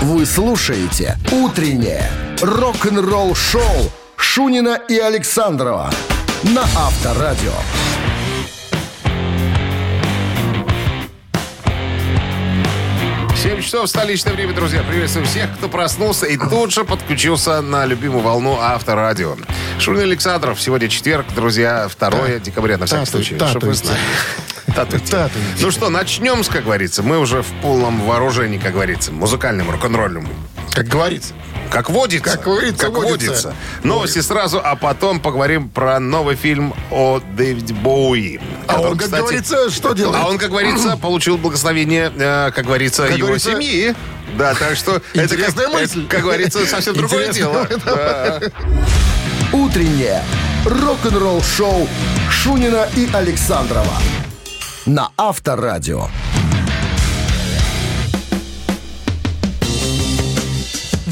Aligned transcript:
Вы 0.00 0.26
слушаете 0.26 1.16
«Утреннее 1.32 2.08
рок-н-ролл-шоу» 2.40 3.90
Шунина 4.16 4.78
и 4.88 4.96
Александрова 4.98 5.90
на 6.44 6.62
Авторадио. 6.76 7.52
7 13.36 13.62
часов 13.62 13.88
столичное 13.88 14.32
время, 14.34 14.52
друзья. 14.52 14.82
Приветствую 14.82 15.24
всех, 15.26 15.54
кто 15.56 15.68
проснулся 15.68 16.26
и 16.26 16.36
тут 16.36 16.72
же 16.72 16.84
подключился 16.84 17.60
на 17.62 17.86
любимую 17.86 18.22
волну 18.22 18.58
Авторадио. 18.60 19.36
Шурин 19.78 20.02
Александров. 20.02 20.60
Сегодня 20.60 20.88
четверг, 20.88 21.26
друзья, 21.34 21.88
2 21.98 22.40
декабря, 22.40 22.76
на 22.78 22.86
всякий 22.86 23.04
Тату- 23.04 23.12
случай. 23.12 23.36
чтоб 23.36 23.46
вы 23.62 23.74
татуйте. 23.74 23.84
знали. 23.84 23.98
Татуйте. 24.74 25.06
Татуйте. 25.06 25.46
Ну 25.60 25.70
что, 25.70 25.88
начнем, 25.88 26.42
как 26.44 26.64
говорится. 26.64 27.02
Мы 27.02 27.18
уже 27.18 27.42
в 27.42 27.50
полном 27.62 28.00
вооружении, 28.02 28.58
как 28.58 28.72
говорится, 28.74 29.12
музыкальным, 29.12 29.70
рок-н-ролльным. 29.70 30.28
Как 30.72 30.86
говорится. 30.86 31.34
Как 31.70 31.90
водится. 31.90 32.30
Как 32.36 32.44
говорится, 32.44 32.86
Как 32.86 32.94
водится. 32.94 33.28
водится. 33.28 33.54
Новости 33.82 34.20
сразу, 34.20 34.60
а 34.62 34.74
потом 34.76 35.20
поговорим 35.20 35.68
про 35.68 35.98
новый 36.00 36.34
фильм 36.36 36.74
о 36.90 37.20
Дэвиде 37.36 37.74
Боуи. 37.74 38.40
А 38.66 38.80
он, 38.80 38.96
как 38.96 39.04
кстати, 39.06 39.20
говорится, 39.22 39.70
что 39.70 39.92
делает? 39.92 40.16
А 40.22 40.28
он, 40.28 40.38
как 40.38 40.50
говорится, 40.50 40.96
получил 41.02 41.36
благословение, 41.36 42.10
э, 42.16 42.50
как 42.54 42.64
говорится, 42.64 43.02
Как 43.06 43.16
его 43.18 43.26
говорится, 43.28 43.50
семьи. 43.52 43.94
Да, 44.36 44.54
так 44.54 44.76
что 44.76 44.96
это, 44.96 45.02
как, 45.14 45.24
Интересная 45.24 45.68
мысль. 45.68 46.06
как 46.06 46.22
говорится, 46.22 46.66
совсем 46.66 46.94
другое 46.94 47.32
дело. 47.32 47.66
Да. 47.84 48.40
«Утреннее 49.52 50.22
рок-н-ролл-шоу» 50.64 51.88
Шунина 52.30 52.86
и 52.96 53.08
Александрова 53.12 53.94
на 54.88 55.10
Авторадио. 55.18 56.08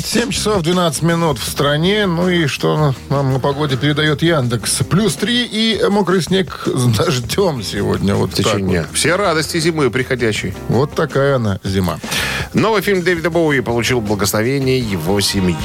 7 0.02 0.30
часов 0.30 0.62
12 0.62 1.02
минут 1.02 1.38
в 1.38 1.44
стране. 1.44 2.06
Ну 2.06 2.28
и 2.30 2.46
что 2.46 2.94
нам 3.10 3.32
на 3.34 3.38
погоде 3.38 3.76
передает 3.76 4.22
Яндекс? 4.22 4.78
Плюс 4.88 5.14
3 5.16 5.44
и 5.44 5.82
мокрый 5.90 6.22
снег 6.22 6.62
с 6.64 6.84
дождем 6.96 7.62
сегодня. 7.62 8.14
Вот 8.14 8.30
В 8.30 8.34
течение 8.34 8.82
вот. 8.82 8.90
все 8.94 9.16
радости 9.16 9.58
зимы 9.60 9.90
приходящей. 9.90 10.54
Вот 10.68 10.94
такая 10.94 11.36
она 11.36 11.60
зима. 11.62 11.98
Новый 12.54 12.80
фильм 12.80 13.02
Дэвида 13.02 13.28
Боуи 13.28 13.60
получил 13.60 14.00
благословение 14.00 14.78
его 14.78 15.20
семьи. 15.20 15.56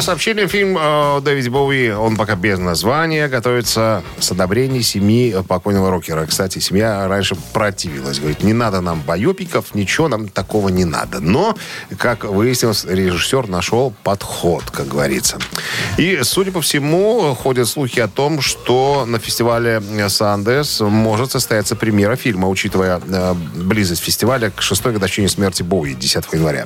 По 0.00 0.04
сообщениям, 0.04 0.48
фильм 0.48 0.78
э, 0.80 1.20
Дэвид 1.20 1.50
Боуи, 1.50 1.90
он 1.90 2.16
пока 2.16 2.34
без 2.34 2.58
названия, 2.58 3.28
готовится 3.28 4.02
с 4.18 4.32
одобрения 4.32 4.82
семьи 4.82 5.36
покойного 5.46 5.90
рокера. 5.90 6.24
Кстати, 6.24 6.58
семья 6.58 7.06
раньше 7.06 7.36
противилась. 7.52 8.18
Говорит, 8.18 8.42
не 8.42 8.54
надо 8.54 8.80
нам 8.80 9.02
байопиков, 9.02 9.74
ничего 9.74 10.08
нам 10.08 10.28
такого 10.28 10.70
не 10.70 10.86
надо. 10.86 11.20
Но, 11.20 11.54
как 11.98 12.24
выяснилось, 12.24 12.86
режиссер 12.86 13.48
нашел 13.48 13.92
подход, 14.02 14.70
как 14.70 14.88
говорится. 14.88 15.36
И, 15.98 16.20
судя 16.22 16.50
по 16.50 16.62
всему, 16.62 17.34
ходят 17.34 17.68
слухи 17.68 18.00
о 18.00 18.08
том, 18.08 18.40
что 18.40 19.04
на 19.06 19.18
фестивале 19.18 19.82
Сандес 20.08 20.80
может 20.80 21.32
состояться 21.32 21.76
премьера 21.76 22.16
фильма, 22.16 22.48
учитывая 22.48 23.02
э, 23.06 23.34
близость 23.34 24.02
фестиваля 24.02 24.48
к 24.48 24.62
шестой 24.62 24.94
годовщине 24.94 25.28
смерти 25.28 25.62
Боуи 25.62 25.92
10 25.92 26.24
января. 26.32 26.64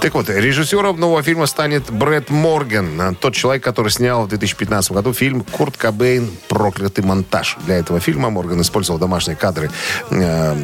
Так 0.00 0.14
вот, 0.14 0.30
режиссером 0.30 1.00
нового 1.00 1.24
фильма 1.24 1.46
станет 1.46 1.90
Брэд 1.90 2.30
Морган, 2.30 2.67
тот 3.20 3.34
человек, 3.34 3.62
который 3.64 3.90
снял 3.90 4.24
в 4.24 4.28
2015 4.28 4.92
году 4.92 5.12
фильм 5.12 5.42
«Курт 5.42 5.76
Кобейн. 5.76 6.30
Проклятый 6.48 7.04
монтаж». 7.04 7.56
Для 7.66 7.76
этого 7.76 8.00
фильма 8.00 8.30
Морган 8.30 8.60
использовал 8.60 8.98
домашние 8.98 9.36
кадры 9.36 9.70
э, 10.10 10.56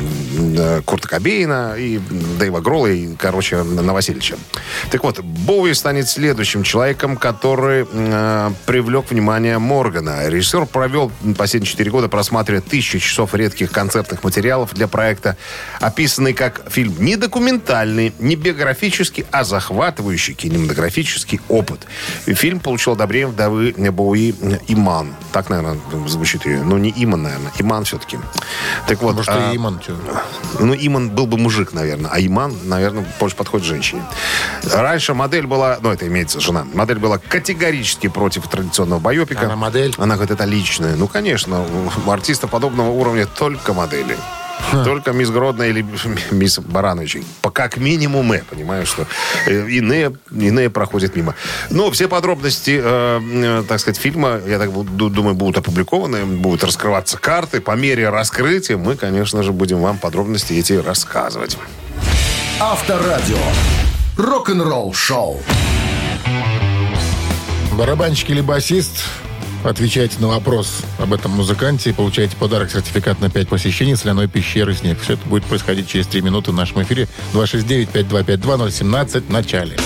э, 0.56 0.80
Курта 0.84 1.08
Кобейна 1.08 1.74
и 1.76 1.98
Дэйва 2.38 2.60
Гролла 2.60 2.88
и, 2.88 3.14
короче, 3.16 3.62
Новосельевича. 3.62 4.36
Так 4.90 5.04
вот, 5.04 5.20
Боуи 5.20 5.72
станет 5.74 6.08
следующим 6.08 6.62
человеком, 6.62 7.16
который 7.16 7.86
э, 7.90 8.50
привлек 8.66 9.10
внимание 9.10 9.58
Моргана. 9.58 10.28
Режиссер 10.28 10.66
провел 10.66 11.10
последние 11.36 11.70
4 11.70 11.90
года, 11.90 12.08
просматривая 12.08 12.60
тысячи 12.60 12.98
часов 12.98 13.34
редких 13.34 13.70
концертных 13.70 14.24
материалов 14.24 14.74
для 14.74 14.88
проекта, 14.88 15.36
описанный 15.80 16.32
как 16.32 16.70
фильм 16.70 16.94
не 16.98 17.16
документальный, 17.16 18.12
не 18.18 18.36
биографический, 18.36 19.26
а 19.30 19.44
захватывающий 19.44 20.34
кинематографический 20.34 21.40
опыт. 21.48 21.86
Фильм 22.26 22.60
получил 22.60 22.92
одобрение 22.92 23.28
вдовы 23.28 23.72
Боуи 23.90 24.34
Иман. 24.68 25.14
Так, 25.32 25.50
наверное, 25.50 25.78
звучит 26.06 26.46
ее. 26.46 26.62
Но 26.62 26.78
не 26.78 26.92
Иман, 26.96 27.22
наверное. 27.22 27.52
Иман 27.58 27.84
все-таки. 27.84 28.18
Так 28.86 29.02
вот. 29.02 29.14
Может, 29.16 29.34
а, 29.34 29.52
и 29.52 29.56
Иман. 29.56 29.80
ну, 30.60 30.74
Иман 30.74 31.10
был 31.10 31.26
бы 31.26 31.38
мужик, 31.38 31.72
наверное, 31.72 32.10
а 32.10 32.20
Иман, 32.20 32.54
наверное, 32.64 33.06
больше 33.18 33.36
подходит 33.36 33.66
женщине. 33.66 34.02
Раньше 34.64 35.14
модель 35.14 35.46
была, 35.46 35.78
ну, 35.80 35.90
это 35.90 36.06
имеется 36.06 36.40
жена, 36.40 36.66
модель 36.74 36.98
была 36.98 37.18
категорически 37.18 38.08
против 38.08 38.48
традиционного 38.48 39.00
байопика. 39.00 39.46
Она 39.46 39.56
модель? 39.56 39.94
Она 39.98 40.14
говорит, 40.14 40.32
это 40.32 40.44
личное. 40.44 40.96
Ну, 40.96 41.08
конечно, 41.08 41.64
у 42.06 42.10
артиста 42.10 42.48
подобного 42.48 42.90
уровня 42.90 43.26
только 43.26 43.72
модели. 43.72 44.16
Только 44.84 45.12
мисс 45.12 45.30
Гродная 45.30 45.68
или 45.68 45.84
мисс 46.30 46.58
Баранович. 46.58 47.18
По 47.42 47.50
как 47.50 47.76
минимум 47.76 48.26
мы, 48.26 48.42
понимаю, 48.48 48.86
что 48.86 49.06
э, 49.46 49.68
иные, 49.68 50.12
иные 50.30 50.70
проходят 50.70 51.14
мимо. 51.16 51.34
Но 51.70 51.90
все 51.90 52.08
подробности, 52.08 52.80
э, 52.82 53.20
э, 53.22 53.64
так 53.68 53.78
сказать, 53.80 53.98
фильма, 54.00 54.40
я 54.46 54.58
так 54.58 54.72
буду- 54.72 55.10
думаю, 55.10 55.34
будут 55.34 55.58
опубликованы, 55.58 56.24
будут 56.24 56.64
раскрываться 56.64 57.18
карты. 57.18 57.60
По 57.60 57.72
мере 57.72 58.08
раскрытия 58.08 58.76
мы, 58.76 58.96
конечно 58.96 59.42
же, 59.42 59.52
будем 59.52 59.80
вам 59.80 59.98
подробности 59.98 60.54
эти 60.54 60.72
рассказывать. 60.74 61.56
Авторадио. 62.60 63.38
Рок-н-ролл-шоу. 64.16 65.40
Барабанщик 67.72 68.30
или 68.30 68.40
басист? 68.40 69.04
Отвечайте 69.64 70.20
на 70.20 70.28
вопрос 70.28 70.82
об 70.98 71.14
этом 71.14 71.32
музыканте 71.32 71.88
и 71.88 71.92
получаете 71.94 72.36
подарок 72.36 72.70
сертификат 72.70 73.20
на 73.20 73.30
5 73.30 73.48
посещений 73.48 73.96
соляной 73.96 74.28
пещеры 74.28 74.74
«Снег». 74.74 75.00
Все 75.00 75.14
это 75.14 75.26
будет 75.26 75.44
происходить 75.44 75.88
через 75.88 76.06
3 76.06 76.20
минуты 76.20 76.50
в 76.50 76.54
нашем 76.54 76.82
эфире 76.82 77.08
269-5252-017 77.32 79.20
в 79.26 79.30
начале. 79.30 79.76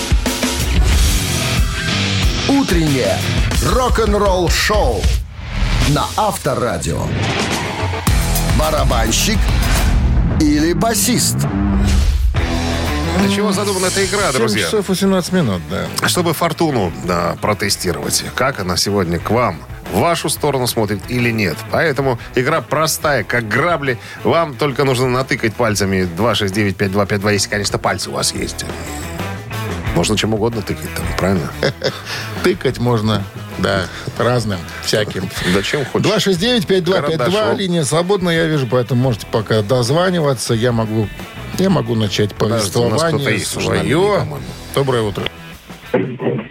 Утреннее 2.49 3.17
рок-н-ролл-шоу 3.65 5.01
на 5.89 6.05
Авторадио. 6.17 7.01
Барабанщик 8.59 9.37
или 10.41 10.73
басист? 10.73 11.37
Для 13.19 13.29
чего 13.29 13.51
задумана 13.51 13.87
эта 13.87 14.05
игра, 14.05 14.31
7 14.31 14.39
друзья? 14.39 14.65
часов 14.65 14.87
18 14.89 15.33
минут, 15.33 15.61
да. 15.69 16.07
Чтобы 16.07 16.33
фортуну 16.33 16.91
да, 17.05 17.35
протестировать, 17.41 18.23
как 18.35 18.59
она 18.59 18.77
сегодня 18.77 19.19
к 19.19 19.29
вам, 19.29 19.59
в 19.91 19.99
вашу 19.99 20.29
сторону 20.29 20.67
смотрит 20.67 21.01
или 21.09 21.31
нет. 21.31 21.57
Поэтому 21.71 22.19
игра 22.35 22.61
простая, 22.61 23.23
как 23.23 23.47
грабли. 23.47 23.97
Вам 24.23 24.55
только 24.55 24.83
нужно 24.83 25.07
натыкать 25.07 25.55
пальцами 25.55 26.07
269-5252, 26.17 27.33
если, 27.33 27.49
конечно, 27.49 27.77
пальцы 27.79 28.09
у 28.09 28.13
вас 28.13 28.33
есть. 28.33 28.65
Можно 29.95 30.15
чем 30.15 30.33
угодно 30.33 30.61
тыкать 30.61 30.93
там, 30.95 31.05
правильно? 31.17 31.51
Тыкать 32.43 32.77
можно, 32.77 33.23
да, 33.57 33.85
разным, 34.17 34.59
всяким. 34.83 35.29
Да 35.53 35.61
чем 35.63 35.83
хочешь. 35.85 36.07
269-5252, 36.27 36.93
Карандашом. 36.93 37.57
линия 37.57 37.83
свободна, 37.83 38.29
я 38.29 38.45
вижу, 38.45 38.67
поэтому 38.67 39.01
можете 39.01 39.25
пока 39.25 39.61
дозваниваться. 39.61 40.53
Я 40.53 40.71
могу, 40.71 41.09
я 41.59 41.69
могу 41.69 41.95
начать 41.95 42.33
Подожди, 42.35 42.79
у 42.79 42.89
нас 42.89 43.03
кто-то 43.03 43.23
повествование 43.23 43.83
свое. 43.83 44.27
Доброе 44.73 45.03
утро. 45.03 45.25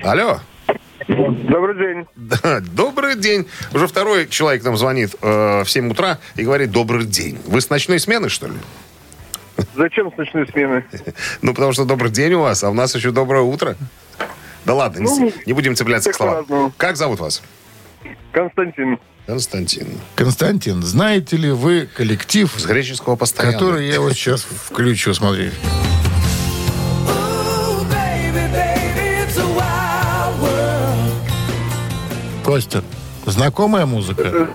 Алло. 0.02 0.40
Добрый 1.08 1.76
день. 1.76 2.06
Да, 2.16 2.60
добрый 2.60 3.16
день. 3.16 3.46
Уже 3.72 3.86
второй 3.86 4.28
человек 4.28 4.62
нам 4.64 4.76
звонит 4.76 5.14
э, 5.22 5.62
в 5.64 5.70
7 5.70 5.90
утра 5.90 6.18
и 6.36 6.42
говорит 6.42 6.70
добрый 6.70 7.06
день. 7.06 7.38
Вы 7.46 7.60
с 7.60 7.70
ночной 7.70 7.98
смены, 7.98 8.28
что 8.28 8.46
ли? 8.48 8.54
Зачем 9.74 10.12
с 10.12 10.16
ночной 10.16 10.46
смены? 10.48 10.84
Ну, 11.42 11.54
потому 11.54 11.72
что 11.72 11.84
добрый 11.84 12.10
день 12.10 12.34
у 12.34 12.40
вас, 12.40 12.62
а 12.62 12.70
у 12.70 12.74
нас 12.74 12.94
еще 12.94 13.10
доброе 13.10 13.42
утро. 13.42 13.76
Да 14.64 14.74
ладно, 14.74 14.98
не, 15.00 15.04
Ну, 15.06 15.32
не 15.46 15.52
будем 15.54 15.74
цепляться 15.74 16.12
к 16.12 16.14
словам. 16.14 16.44
по-разному. 16.44 16.72
Как 16.76 16.96
зовут 16.96 17.20
вас? 17.20 17.42
Константин. 18.32 18.98
Константин. 19.26 19.88
Константин, 20.14 20.82
знаете 20.82 21.36
ли 21.36 21.50
вы 21.50 21.86
коллектив, 21.94 22.50
С 22.56 22.64
греческого 22.64 23.16
постоянно. 23.16 23.52
который 23.52 23.88
я 23.88 24.00
вот 24.00 24.14
сейчас 24.14 24.42
включу, 24.42 25.12
смотри. 25.12 25.50
Костя, 32.44 32.82
знакомая 33.26 33.84
музыка? 33.84 34.48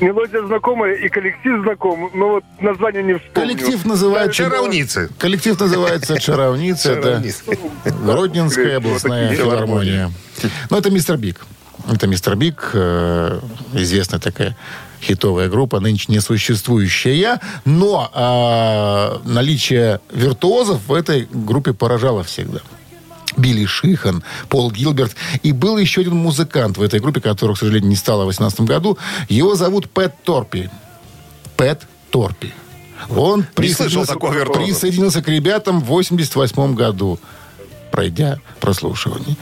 Мелодия 0.00 0.44
знакомая 0.46 0.94
и 0.94 1.08
коллектив 1.08 1.62
знаком, 1.62 2.10
но 2.14 2.28
вот 2.30 2.44
название 2.60 3.02
не 3.04 3.14
вспомню. 3.14 3.34
Коллектив 3.34 3.84
называется... 3.84 4.34
Чаровницы. 4.44 5.10
Коллектив 5.18 5.60
называется 5.60 6.18
«Чаровница». 6.18 6.92
Это 6.92 7.02
Чаровницы. 7.02 7.44
Гродненская 7.84 8.78
областная 8.78 9.32
филармония. 9.34 10.10
Ну, 10.70 10.76
это 10.76 10.90
Mr. 10.90 11.16
Big. 11.18 11.46
Это 11.90 12.06
Mr. 12.06 12.36
Big, 12.36 12.70
э, 12.72 13.40
известная 13.72 14.20
такая 14.20 14.56
хитовая 15.02 15.48
группа, 15.48 15.80
нынче 15.80 16.12
несуществующая. 16.12 17.40
Но 17.64 18.10
э, 18.14 19.28
наличие 19.28 20.00
виртуозов 20.12 20.86
в 20.86 20.94
этой 20.94 21.26
группе 21.30 21.72
поражало 21.72 22.22
всегда. 22.22 22.60
Билли 23.36 23.64
Шихан, 23.64 24.22
Пол 24.48 24.70
Гилберт. 24.70 25.16
И 25.42 25.52
был 25.52 25.78
еще 25.78 26.02
один 26.02 26.14
музыкант 26.16 26.78
в 26.78 26.82
этой 26.82 27.00
группе, 27.00 27.20
которого, 27.20 27.56
к 27.56 27.58
сожалению, 27.58 27.88
не 27.88 27.96
стало 27.96 28.22
в 28.22 28.34
2018 28.34 28.60
году. 28.60 28.98
Его 29.28 29.56
зовут 29.56 29.90
Пэт 29.90 30.14
Торпи. 30.22 30.70
Пэт 31.56 31.86
Торпи. 32.10 32.52
Он 33.08 33.44
присоединился, 33.54 34.14
присоединился 34.16 35.22
к 35.22 35.28
ребятам 35.28 35.80
в 35.80 35.86
88 35.86 36.74
году, 36.74 37.18
пройдя 37.90 38.38
прослушивание. 38.60 39.36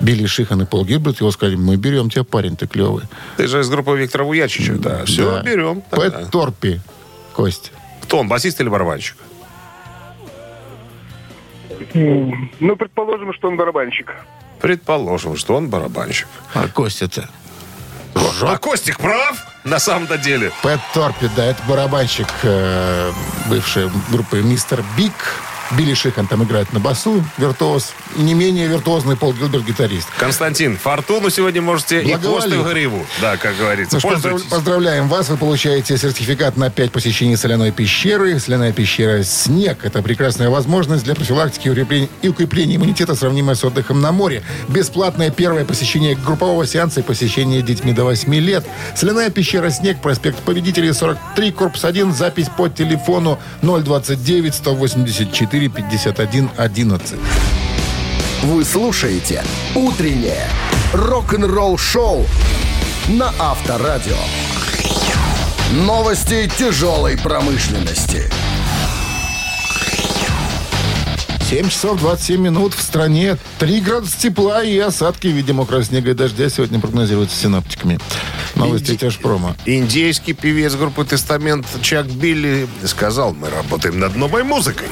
Билли 0.00 0.26
Шихан 0.26 0.62
и 0.62 0.64
Пол 0.66 0.84
Гилберт 0.84 1.20
его 1.20 1.30
сказали, 1.30 1.56
мы 1.56 1.76
берем 1.76 2.10
тебя, 2.10 2.24
парень, 2.24 2.56
ты 2.56 2.66
клевый. 2.66 3.04
Ты 3.36 3.46
же 3.46 3.60
из 3.60 3.68
группы 3.68 3.96
Виктора 3.96 4.24
Вуячича. 4.24 4.74
Да, 4.74 5.04
все, 5.04 5.30
Да. 5.36 5.42
берем. 5.42 5.80
Пэт 5.82 6.12
Да. 6.12 6.24
Торпи, 6.26 6.80
Кость. 7.34 7.72
Кто 8.02 8.18
он, 8.18 8.28
басист 8.28 8.60
или 8.60 8.68
барабанщик? 8.68 9.16
Ну, 11.94 12.76
предположим, 12.76 13.32
что 13.32 13.48
он 13.48 13.56
барабанщик. 13.56 14.12
Предположим, 14.60 15.36
что 15.36 15.56
он 15.56 15.68
барабанщик. 15.68 16.28
А 16.54 16.68
Костя-то? 16.68 17.28
А 18.42 18.58
Костик 18.58 18.98
прав 18.98 19.44
на 19.64 19.78
самом-то 19.78 20.16
деле. 20.18 20.52
Пэт 20.62 20.80
Торпи, 20.92 21.28
да, 21.36 21.44
это 21.46 21.62
барабанщик 21.68 22.28
э, 22.42 23.10
бывшей 23.48 23.90
группы 24.10 24.40
Мистер 24.42 24.82
Биг. 24.96 25.12
Билли 25.76 25.94
Шихан 25.94 26.26
там 26.26 26.44
играет 26.44 26.72
на 26.72 26.80
басу, 26.80 27.24
виртуоз. 27.38 27.92
Не 28.16 28.34
менее 28.34 28.68
виртуозный 28.68 29.16
Пол 29.16 29.32
Гилберт 29.32 29.64
гитарист. 29.64 30.08
Константин, 30.18 30.76
фортуну 30.76 31.30
сегодня 31.30 31.62
можете 31.62 32.02
и 32.02 32.12
хвост, 32.14 32.46
и 32.46 32.56
в 32.56 32.68
гриву. 32.68 33.04
Да, 33.20 33.36
как 33.36 33.56
говорится. 33.56 33.98
Ну 34.02 34.38
поздравляем 34.50 35.08
вас. 35.08 35.28
Вы 35.28 35.36
получаете 35.36 35.96
сертификат 35.96 36.56
на 36.56 36.70
5 36.70 36.92
посещений 36.92 37.36
соляной 37.36 37.72
пещеры. 37.72 38.38
Соляная 38.38 38.72
пещера 38.72 39.22
«Снег»— 39.22 39.78
это 39.82 40.02
прекрасная 40.02 40.50
возможность 40.50 41.04
для 41.04 41.14
профилактики 41.14 41.68
и 42.22 42.28
укрепления 42.28 42.76
иммунитета, 42.76 43.14
сравнимая 43.14 43.56
с 43.56 43.64
отдыхом 43.64 44.00
на 44.00 44.12
море. 44.12 44.42
Бесплатное 44.68 45.30
первое 45.30 45.64
посещение 45.64 46.14
группового 46.14 46.66
сеанса 46.66 47.00
и 47.00 47.02
посещение 47.02 47.62
детьми 47.62 47.92
до 47.92 48.04
8 48.04 48.34
лет. 48.34 48.64
Соляная 48.94 49.30
пещера 49.30 49.70
«Снег», 49.70 50.00
проспект 50.00 50.38
Победителей, 50.40 50.92
43, 50.92 51.52
корпус 51.52 51.84
1, 51.84 52.12
запись 52.12 52.48
по 52.56 52.68
телефону 52.68 53.38
029 53.62 54.54
184 54.54 55.63
51 55.68 56.50
11. 56.56 57.18
Вы 58.42 58.64
слушаете 58.64 59.42
«Утреннее 59.74 60.48
рок-н-ролл-шоу» 60.92 62.26
на 63.08 63.32
Авторадио. 63.38 64.16
Новости 65.72 66.50
тяжелой 66.58 67.16
промышленности. 67.18 68.30
7 71.48 71.68
часов 71.68 72.00
27 72.00 72.40
минут 72.40 72.74
в 72.74 72.80
стране. 72.82 73.36
3 73.58 73.80
градуса 73.80 74.18
тепла 74.18 74.62
и 74.62 74.78
осадки 74.78 75.28
в 75.28 75.32
виде 75.32 75.52
мокрого 75.52 75.84
снега 75.84 76.10
и 76.10 76.14
дождя 76.14 76.48
сегодня 76.48 76.80
прогнозируются 76.80 77.36
синаптиками. 77.36 77.98
Новости 78.54 78.92
Инди- 78.92 78.96
тяжпрома. 78.98 79.56
Индейский 79.66 80.32
певец 80.32 80.74
группы 80.74 81.04
«Тестамент» 81.04 81.66
Чак 81.82 82.06
Билли 82.06 82.68
сказал, 82.84 83.34
мы 83.34 83.50
работаем 83.50 83.98
над 83.98 84.16
новой 84.16 84.44
музыкой. 84.44 84.88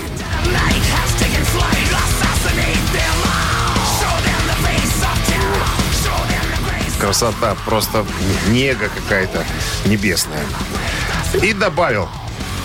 Красота, 7.00 7.56
просто 7.64 8.04
нега 8.48 8.88
какая-то 8.88 9.44
небесная. 9.86 10.44
И 11.42 11.52
добавил 11.52 12.08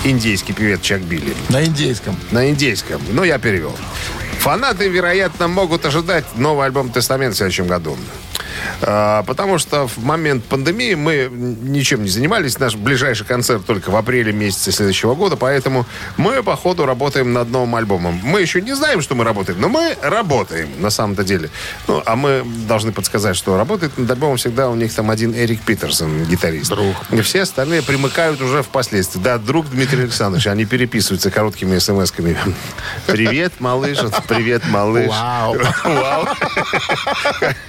индейский 0.04 0.54
певец 0.54 0.82
Чак 0.82 1.02
Билли. 1.02 1.34
На 1.50 1.66
индейском. 1.66 2.16
На 2.32 2.48
индейском. 2.50 3.02
Ну, 3.12 3.24
я 3.24 3.40
перевел. 3.40 3.76
Фанаты, 4.40 4.88
вероятно, 4.90 5.48
могут 5.48 5.86
ожидать 5.86 6.26
новый 6.36 6.68
альбом 6.68 6.92
«Тестамент» 6.92 7.34
в 7.34 7.38
следующем 7.38 7.66
году. 7.68 7.98
А, 8.82 9.24
потому 9.24 9.58
что 9.58 9.88
в 9.88 9.98
момент 10.04 10.44
пандемии 10.46 10.96
мы 10.96 11.30
ничем 11.32 12.04
не 12.04 12.10
занимались. 12.10 12.60
Наш 12.60 12.76
ближайший 12.76 13.26
концерт 13.26 13.66
только 13.66 13.90
в 13.90 13.96
апреле 13.96 14.32
месяце 14.32 14.72
следующего 14.72 15.16
года. 15.16 15.36
Поэтому 15.36 15.86
мы, 16.18 16.44
по 16.44 16.56
ходу, 16.56 16.86
работаем 16.86 17.34
над 17.34 17.50
новым 17.50 17.76
альбомом. 17.76 18.20
Мы 18.24 18.42
еще 18.42 18.62
не 18.62 18.74
знаем, 18.76 19.02
что 19.02 19.16
мы 19.16 19.24
работаем, 19.24 19.60
но 19.60 19.70
мы 19.70 19.96
работаем 20.02 20.70
на 20.80 20.90
самом-то 20.90 21.24
деле. 21.24 21.50
Ну, 21.88 22.02
а 22.06 22.16
мы 22.16 22.44
должны 22.68 22.92
подсказать, 22.92 23.36
что 23.36 23.58
работает 23.58 23.98
над 23.98 24.10
альбомом 24.10 24.38
всегда 24.38 24.70
у 24.70 24.76
них 24.76 24.94
там 24.94 25.10
один 25.10 25.34
Эрик 25.34 25.62
Питерсон, 25.62 26.26
гитарист. 26.26 26.70
Друг. 26.70 26.96
И 27.12 27.22
все 27.22 27.42
остальные 27.42 27.82
примыкают 27.84 28.42
уже 28.42 28.64
впоследствии. 28.64 29.20
Да, 29.20 29.38
друг 29.38 29.70
Дмитрий 29.70 30.04
Александрович. 30.04 30.48
Они 30.48 30.66
переписываются 30.66 31.32
короткими 31.32 31.78
смс-ками. 31.78 32.38
Привет, 33.08 33.54
малыш. 33.60 34.00
Привет, 34.28 34.64
малыш. 34.68 35.10
Вау. 35.10 35.58
Вау. 35.84 36.26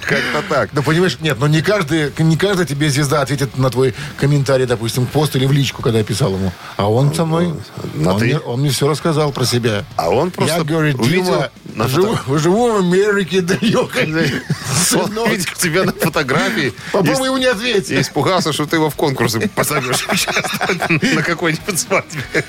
Как-то 0.01 0.43
так. 0.49 0.69
Ну, 0.79 0.83
понимаешь, 0.83 1.17
нет, 1.19 1.37
но 1.41 1.47
не 1.47 1.61
каждый, 1.61 2.13
не 2.19 2.37
каждая 2.37 2.65
тебе 2.65 2.89
звезда 2.89 3.21
ответит 3.21 3.57
на 3.57 3.69
твой 3.69 3.93
комментарий, 4.15 4.65
допустим, 4.65 5.07
пост 5.07 5.35
или 5.35 5.45
в 5.45 5.51
личку, 5.51 5.81
когда 5.81 5.97
я 5.97 6.05
писал 6.05 6.31
ему. 6.31 6.53
А 6.77 6.89
он 6.89 7.13
со 7.13 7.25
мной, 7.25 7.53
На 7.95 8.13
он, 8.13 8.19
ты? 8.19 8.25
мне, 8.27 8.39
он 8.39 8.61
мне 8.61 8.69
все 8.69 8.87
рассказал 8.87 9.33
про 9.33 9.43
себя. 9.43 9.83
А 9.97 10.09
он 10.09 10.31
просто 10.31 10.55
я 10.55 10.63
говорю, 10.63 10.97
увидел 10.97 11.25
Дима, 11.25 11.49
на 11.75 11.89
живу, 11.89 12.17
живу 12.37 12.71
в 12.71 12.77
Америке, 12.77 13.41
далеко. 13.41 13.89
Он 14.05 15.29
видел 15.29 15.53
тебя 15.57 15.83
на 15.83 15.91
фотографии. 15.91 16.73
Попробуй 16.93 17.27
ему 17.27 17.37
не 17.39 17.47
ответить. 17.47 17.91
Испугался, 17.99 18.53
что 18.53 18.65
ты 18.65 18.77
его 18.77 18.89
в 18.89 18.95
конкурсы 18.95 19.49
позовешь 19.53 20.07
на 20.89 21.23
какой-нибудь 21.23 21.77
свадьбе. 21.77 22.45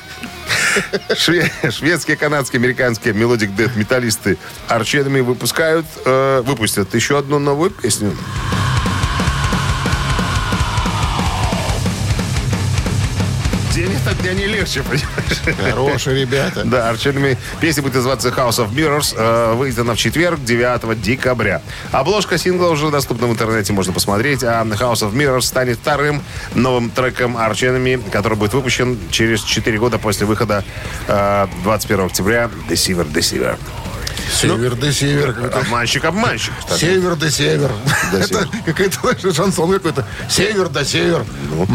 Шве- 1.17 1.50
Шведские, 1.70 2.17
канадские, 2.17 2.58
американские 2.61 3.14
melodic 3.14 3.54
death 3.54 3.76
металлисты 3.76 4.38
Arch 4.69 4.92
Enemy 4.92 5.20
выпускают, 5.20 5.87
э, 6.05 6.43
выпустят 6.44 6.94
еще 6.94 7.19
одну 7.19 7.38
новую 7.38 7.70
песню. 7.70 8.17
День 13.75 13.96
от 14.05 14.20
дня 14.20 14.34
не 14.34 14.46
легче, 14.46 14.82
понимаешь? 14.82 15.72
Хорошие 15.72 16.22
ребята. 16.22 16.64
Да, 16.64 16.88
Arch 16.88 17.08
Enemy. 17.08 17.38
Песня 17.61 17.84
будет 17.84 17.94
называться 17.94 18.28
House 18.31 18.58
of 18.58 18.72
Mirrors. 18.75 19.14
Э, 19.17 19.55
выйдет 19.55 19.78
она 19.78 19.94
в 19.94 19.96
четверг, 19.96 20.43
9 20.43 21.00
декабря. 21.00 21.62
Обложка 21.93 22.37
сингла 22.37 22.69
уже 22.69 22.90
доступна 22.90 23.28
в 23.28 23.31
интернете, 23.31 23.72
можно 23.72 23.93
посмотреть. 23.93 24.43
А 24.43 24.64
House 24.64 25.02
of 25.02 25.12
Mirrors 25.12 25.43
станет 25.43 25.78
вторым 25.78 26.20
новым 26.55 26.90
треком 26.90 27.37
Арченами, 27.37 28.00
который 28.11 28.37
будет 28.37 28.54
выпущен 28.54 28.99
через 29.11 29.42
4 29.42 29.78
года 29.78 29.99
после 29.99 30.26
выхода 30.26 30.64
э, 31.06 31.47
21 31.62 32.06
октября 32.06 32.50
Deceiver, 32.68 33.11
Deceiver. 33.11 33.56
Север 34.40 34.74
да 34.76 34.92
север. 34.92 35.50
Обманщик, 35.54 36.04
обманщик. 36.04 36.52
Север 36.78 37.16
да 37.16 37.30
север. 37.30 37.70
Да 38.12 38.18
Это 38.18 38.48
какой-то 38.66 38.98
знаешь, 39.00 39.36
шансон 39.36 39.72
какой-то. 39.72 40.06
Север 40.28 40.68
да 40.68 40.84
север. 40.84 41.24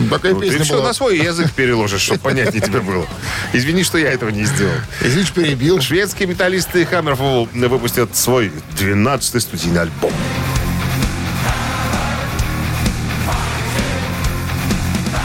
Такая 0.10 0.34
Ну, 0.34 0.40
ты 0.40 0.50
песня 0.50 0.64
все 0.64 0.74
была. 0.76 0.88
на 0.88 0.94
свой 0.94 1.18
язык 1.18 1.52
переложишь, 1.52 2.02
чтобы 2.02 2.20
понятнее 2.20 2.62
тебе 2.62 2.80
было. 2.82 3.06
Извини, 3.54 3.84
что 3.84 3.98
я 3.98 4.12
этого 4.12 4.30
не 4.30 4.46
сделал. 4.46 4.74
Извините, 5.02 5.32
перебил. 5.34 5.82
Шведские 5.82 6.28
металлисты 6.28 6.84
Hammerfall 6.84 7.68
выпустят 7.68 8.16
свой 8.16 8.52
12-й 8.80 9.42
студийный 9.42 9.82
альбом. 9.82 10.12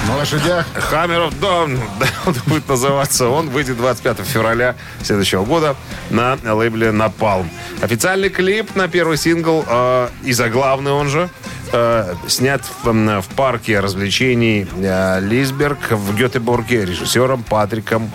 На 0.08 0.16
лошадях. 0.16 0.66
Hammer 0.90 1.28
of 1.28 1.38
Dawn, 1.40 1.78
да, 1.98 2.06
он 2.26 2.34
будет 2.46 2.68
называться. 2.68 3.28
Он 3.28 3.50
выйдет 3.50 3.76
25 3.76 4.20
февраля 4.20 4.74
следующего 5.02 5.44
года 5.44 5.76
на 6.10 6.38
лейбле 6.42 6.88
Napalm. 6.88 7.46
Официальный 7.82 8.30
клип 8.30 8.74
на 8.74 8.88
первый 8.88 9.16
сингл 9.16 9.64
э, 9.66 10.08
и 10.24 10.32
заглавный 10.32 10.92
он 10.92 11.08
же 11.08 11.28
э, 11.72 12.14
снят 12.28 12.62
в, 12.82 12.92
в 13.20 13.28
парке 13.36 13.80
развлечений 13.80 14.66
э, 14.76 15.20
Лисберг 15.20 15.90
в 15.90 16.16
Гетеборге 16.16 16.84
режиссером 16.84 17.42
Патриком 17.42 18.10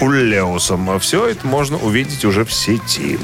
Уллеусом. 0.00 0.98
Все 1.00 1.26
это 1.28 1.46
можно 1.46 1.76
увидеть 1.76 2.24
уже 2.24 2.44
в 2.44 2.52
сети. 2.52 3.18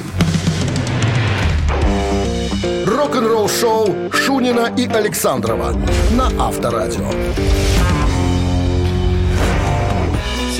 Рок-н-ролл-шоу 2.86 4.12
Шунина 4.12 4.72
и 4.76 4.86
Александрова 4.86 5.74
на 6.12 6.26
Авторадио. 6.38 7.10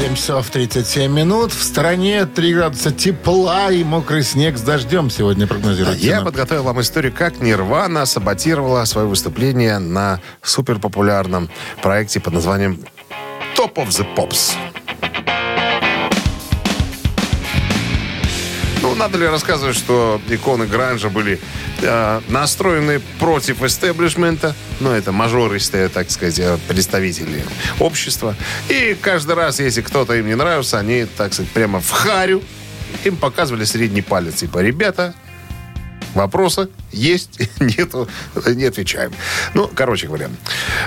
7 0.03 0.17
часов 0.17 0.51
37 0.51 1.13
минут. 1.13 1.53
В 1.53 1.63
стороне 1.63 2.27
3 2.27 2.55
градуса 2.55 2.91
тепла 2.91 3.71
и 3.71 3.85
мокрый 3.85 4.25
снег 4.25 4.59
с 4.59 4.61
дождем 4.61 5.11
сегодня 5.11 5.47
прогнозируют. 5.47 6.01
Я 6.01 6.23
подготовил 6.23 6.65
вам 6.65 6.81
историю, 6.81 7.13
как 7.17 7.41
Нирвана 7.41 8.05
саботировала 8.05 8.85
свое 8.85 9.07
выступление 9.07 9.79
на 9.79 10.19
суперпопулярном 10.43 11.49
проекте 11.83 12.19
под 12.19 12.33
названием 12.33 12.81
Top 13.57 13.75
of 13.75 13.91
the 13.91 14.05
Pops. 14.17 14.57
Надо 18.95 19.19
ли 19.19 19.27
рассказывать, 19.27 19.77
что 19.77 20.21
иконы 20.29 20.67
Гранжа 20.67 21.09
были 21.09 21.41
э, 21.81 22.21
настроены 22.29 23.01
против 23.19 23.63
истеблишмента, 23.63 24.55
ну, 24.81 24.91
это 24.91 25.13
мажористые, 25.13 25.89
так 25.89 26.11
сказать, 26.11 26.39
э, 26.39 26.59
представители 26.69 27.45
общества. 27.81 28.37
И 28.69 28.97
каждый 29.01 29.35
раз, 29.35 29.61
если 29.61 29.83
кто-то 29.83 30.15
им 30.15 30.27
не 30.27 30.35
нравился, 30.35 30.79
они, 30.79 31.07
так 31.17 31.33
сказать, 31.33 31.51
прямо 31.53 31.81
в 31.81 31.91
харю 31.91 32.43
им 33.05 33.17
показывали 33.17 33.65
средний 33.65 34.03
палец. 34.03 34.35
Типа, 34.37 34.59
ребята, 34.59 35.15
вопросы 36.15 36.69
есть, 36.93 37.41
нету, 37.61 38.09
не 38.47 38.65
отвечаем. 38.65 39.13
Ну, 39.55 39.71
короче 39.75 40.07
говоря. 40.07 40.29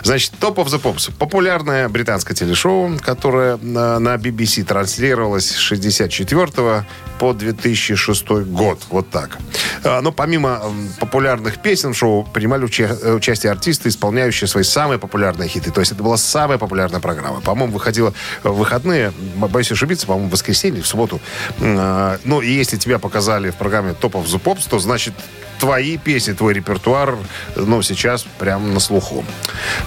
Значит, 0.03 0.33
Top 0.39 0.55
of 0.55 0.67
the 0.67 0.81
Pops. 0.81 1.11
Популярное 1.17 1.89
британское 1.89 2.35
телешоу, 2.35 2.97
которое 3.01 3.57
на, 3.57 3.99
на 3.99 4.15
BBC 4.15 4.63
транслировалось 4.63 5.49
с 5.51 5.55
64 5.57 6.85
по 7.19 7.33
2006 7.33 8.27
год. 8.29 8.81
Вот 8.89 9.09
так. 9.09 9.37
А, 9.83 10.01
Но 10.01 10.11
помимо 10.11 10.61
популярных 10.99 11.61
песен 11.61 11.93
в 11.93 11.97
шоу 11.97 12.23
принимали 12.23 12.65
уча- 12.65 13.15
участие 13.15 13.51
артисты, 13.51 13.89
исполняющие 13.89 14.47
свои 14.47 14.63
самые 14.63 14.99
популярные 14.99 15.47
хиты. 15.49 15.71
То 15.71 15.79
есть 15.79 15.91
это 15.91 16.03
была 16.03 16.17
самая 16.17 16.57
популярная 16.57 16.99
программа. 16.99 17.41
По-моему, 17.41 17.73
выходила 17.73 18.13
в 18.43 18.51
выходные, 18.53 19.11
боюсь 19.37 19.71
ошибиться, 19.71 20.05
по-моему, 20.07 20.29
в 20.29 20.33
воскресенье, 20.33 20.81
в 20.81 20.87
субботу. 20.87 21.19
А, 21.61 22.19
Ну, 22.25 22.41
и 22.41 22.51
если 22.51 22.77
тебя 22.77 22.99
показали 22.99 23.49
в 23.49 23.55
программе 23.55 23.91
Top 23.99 24.11
of 24.11 24.25
the 24.25 24.39
Pops, 24.41 24.67
то 24.69 24.79
значит 24.79 25.13
твои 25.57 25.97
песни, 25.97 26.33
твой 26.33 26.53
репертуар, 26.53 27.17
ну, 27.55 27.81
сейчас 27.81 28.25
прям 28.39 28.73
на 28.73 28.81
слуху. 28.81 29.23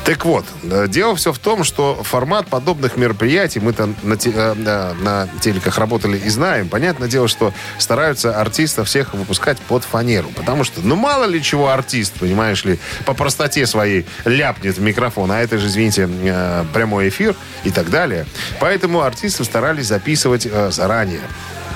Так 0.07 0.25
вот, 0.25 0.47
э, 0.63 0.87
дело 0.89 1.15
все 1.15 1.31
в 1.31 1.39
том, 1.39 1.63
что 1.63 2.03
формат 2.05 2.49
подобных 2.49 2.97
мероприятий, 2.97 3.61
мы-то 3.61 3.91
на, 4.03 4.17
те- 4.17 4.33
э, 4.35 4.55
на- 4.55 4.95
на 4.95 5.29
телеках 5.43 5.77
работали 5.77 6.17
и 6.17 6.29
знаем, 6.31 6.71
понятное 6.71 7.07
дело, 7.07 7.29
что 7.29 7.53
стараются 7.79 8.41
артистов 8.41 8.89
всех 8.89 9.13
выпускать 9.13 9.59
под 9.59 9.85
фанеру, 9.85 10.31
потому 10.35 10.65
что, 10.65 10.81
ну, 10.81 10.97
мало 10.97 11.25
ли 11.27 11.43
чего 11.43 11.69
артист, 11.69 12.15
понимаешь 12.15 12.65
ли, 12.65 12.79
по 13.05 13.13
простоте 13.13 13.67
своей 13.67 14.07
ляпнет 14.25 14.79
в 14.79 14.81
микрофон, 14.81 15.31
а 15.31 15.39
это 15.39 15.59
же, 15.59 15.67
извините, 15.67 16.09
э, 16.11 16.65
прямой 16.73 17.11
эфир 17.11 17.37
и 17.65 17.71
так 17.71 17.91
далее. 17.91 18.25
Поэтому 18.59 19.03
артисты 19.03 19.45
старались 19.45 19.87
записывать 19.87 20.49
заранее. 20.73 21.21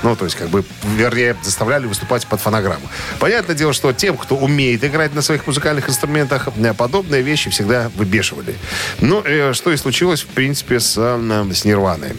Ну, 0.03 0.15
то 0.15 0.25
есть, 0.25 0.35
как 0.35 0.49
бы, 0.49 0.63
вернее, 0.83 1.35
заставляли 1.41 1.85
выступать 1.85 2.27
под 2.27 2.41
фонограмму. 2.41 2.87
Понятное 3.19 3.55
дело, 3.55 3.73
что 3.73 3.93
тем, 3.93 4.17
кто 4.17 4.35
умеет 4.35 4.83
играть 4.83 5.15
на 5.15 5.21
своих 5.21 5.47
музыкальных 5.47 5.89
инструментах, 5.89 6.49
э, 6.55 6.73
подобные 6.73 7.21
вещи 7.21 7.49
всегда 7.49 7.89
выбешивали. 7.95 8.55
Ну, 8.99 9.21
э, 9.23 9.53
что 9.53 9.71
и 9.71 9.77
случилось, 9.77 10.21
в 10.21 10.27
принципе, 10.27 10.79
с, 10.79 10.95
э, 10.97 11.53
с 11.53 11.65
Нирваной. 11.65 12.13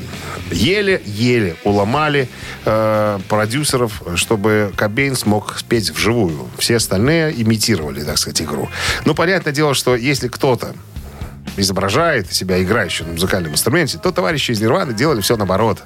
Еле-еле 0.50 1.57
уломали 1.64 2.29
э, 2.64 3.19
продюсеров, 3.29 4.03
чтобы 4.17 4.73
Кобейн 4.76 5.14
смог 5.14 5.59
спеть 5.59 5.91
вживую. 5.91 6.49
Все 6.59 6.76
остальные 6.76 7.41
имитировали, 7.43 8.03
так 8.03 8.19
сказать, 8.19 8.41
игру. 8.43 8.69
Ну, 9.05 9.14
понятное 9.14 9.53
дело, 9.53 9.75
что 9.75 9.95
если 9.97 10.29
кто-то 10.29 10.75
изображает 11.56 12.32
себя 12.32 12.62
играющим 12.62 13.06
на 13.06 13.12
музыкальном 13.12 13.52
инструменте, 13.52 13.99
то 13.99 14.12
товарищи 14.12 14.50
из 14.50 14.61
Нирваны 14.61 14.92
делали 14.92 15.20
все 15.20 15.37
наоборот. 15.37 15.82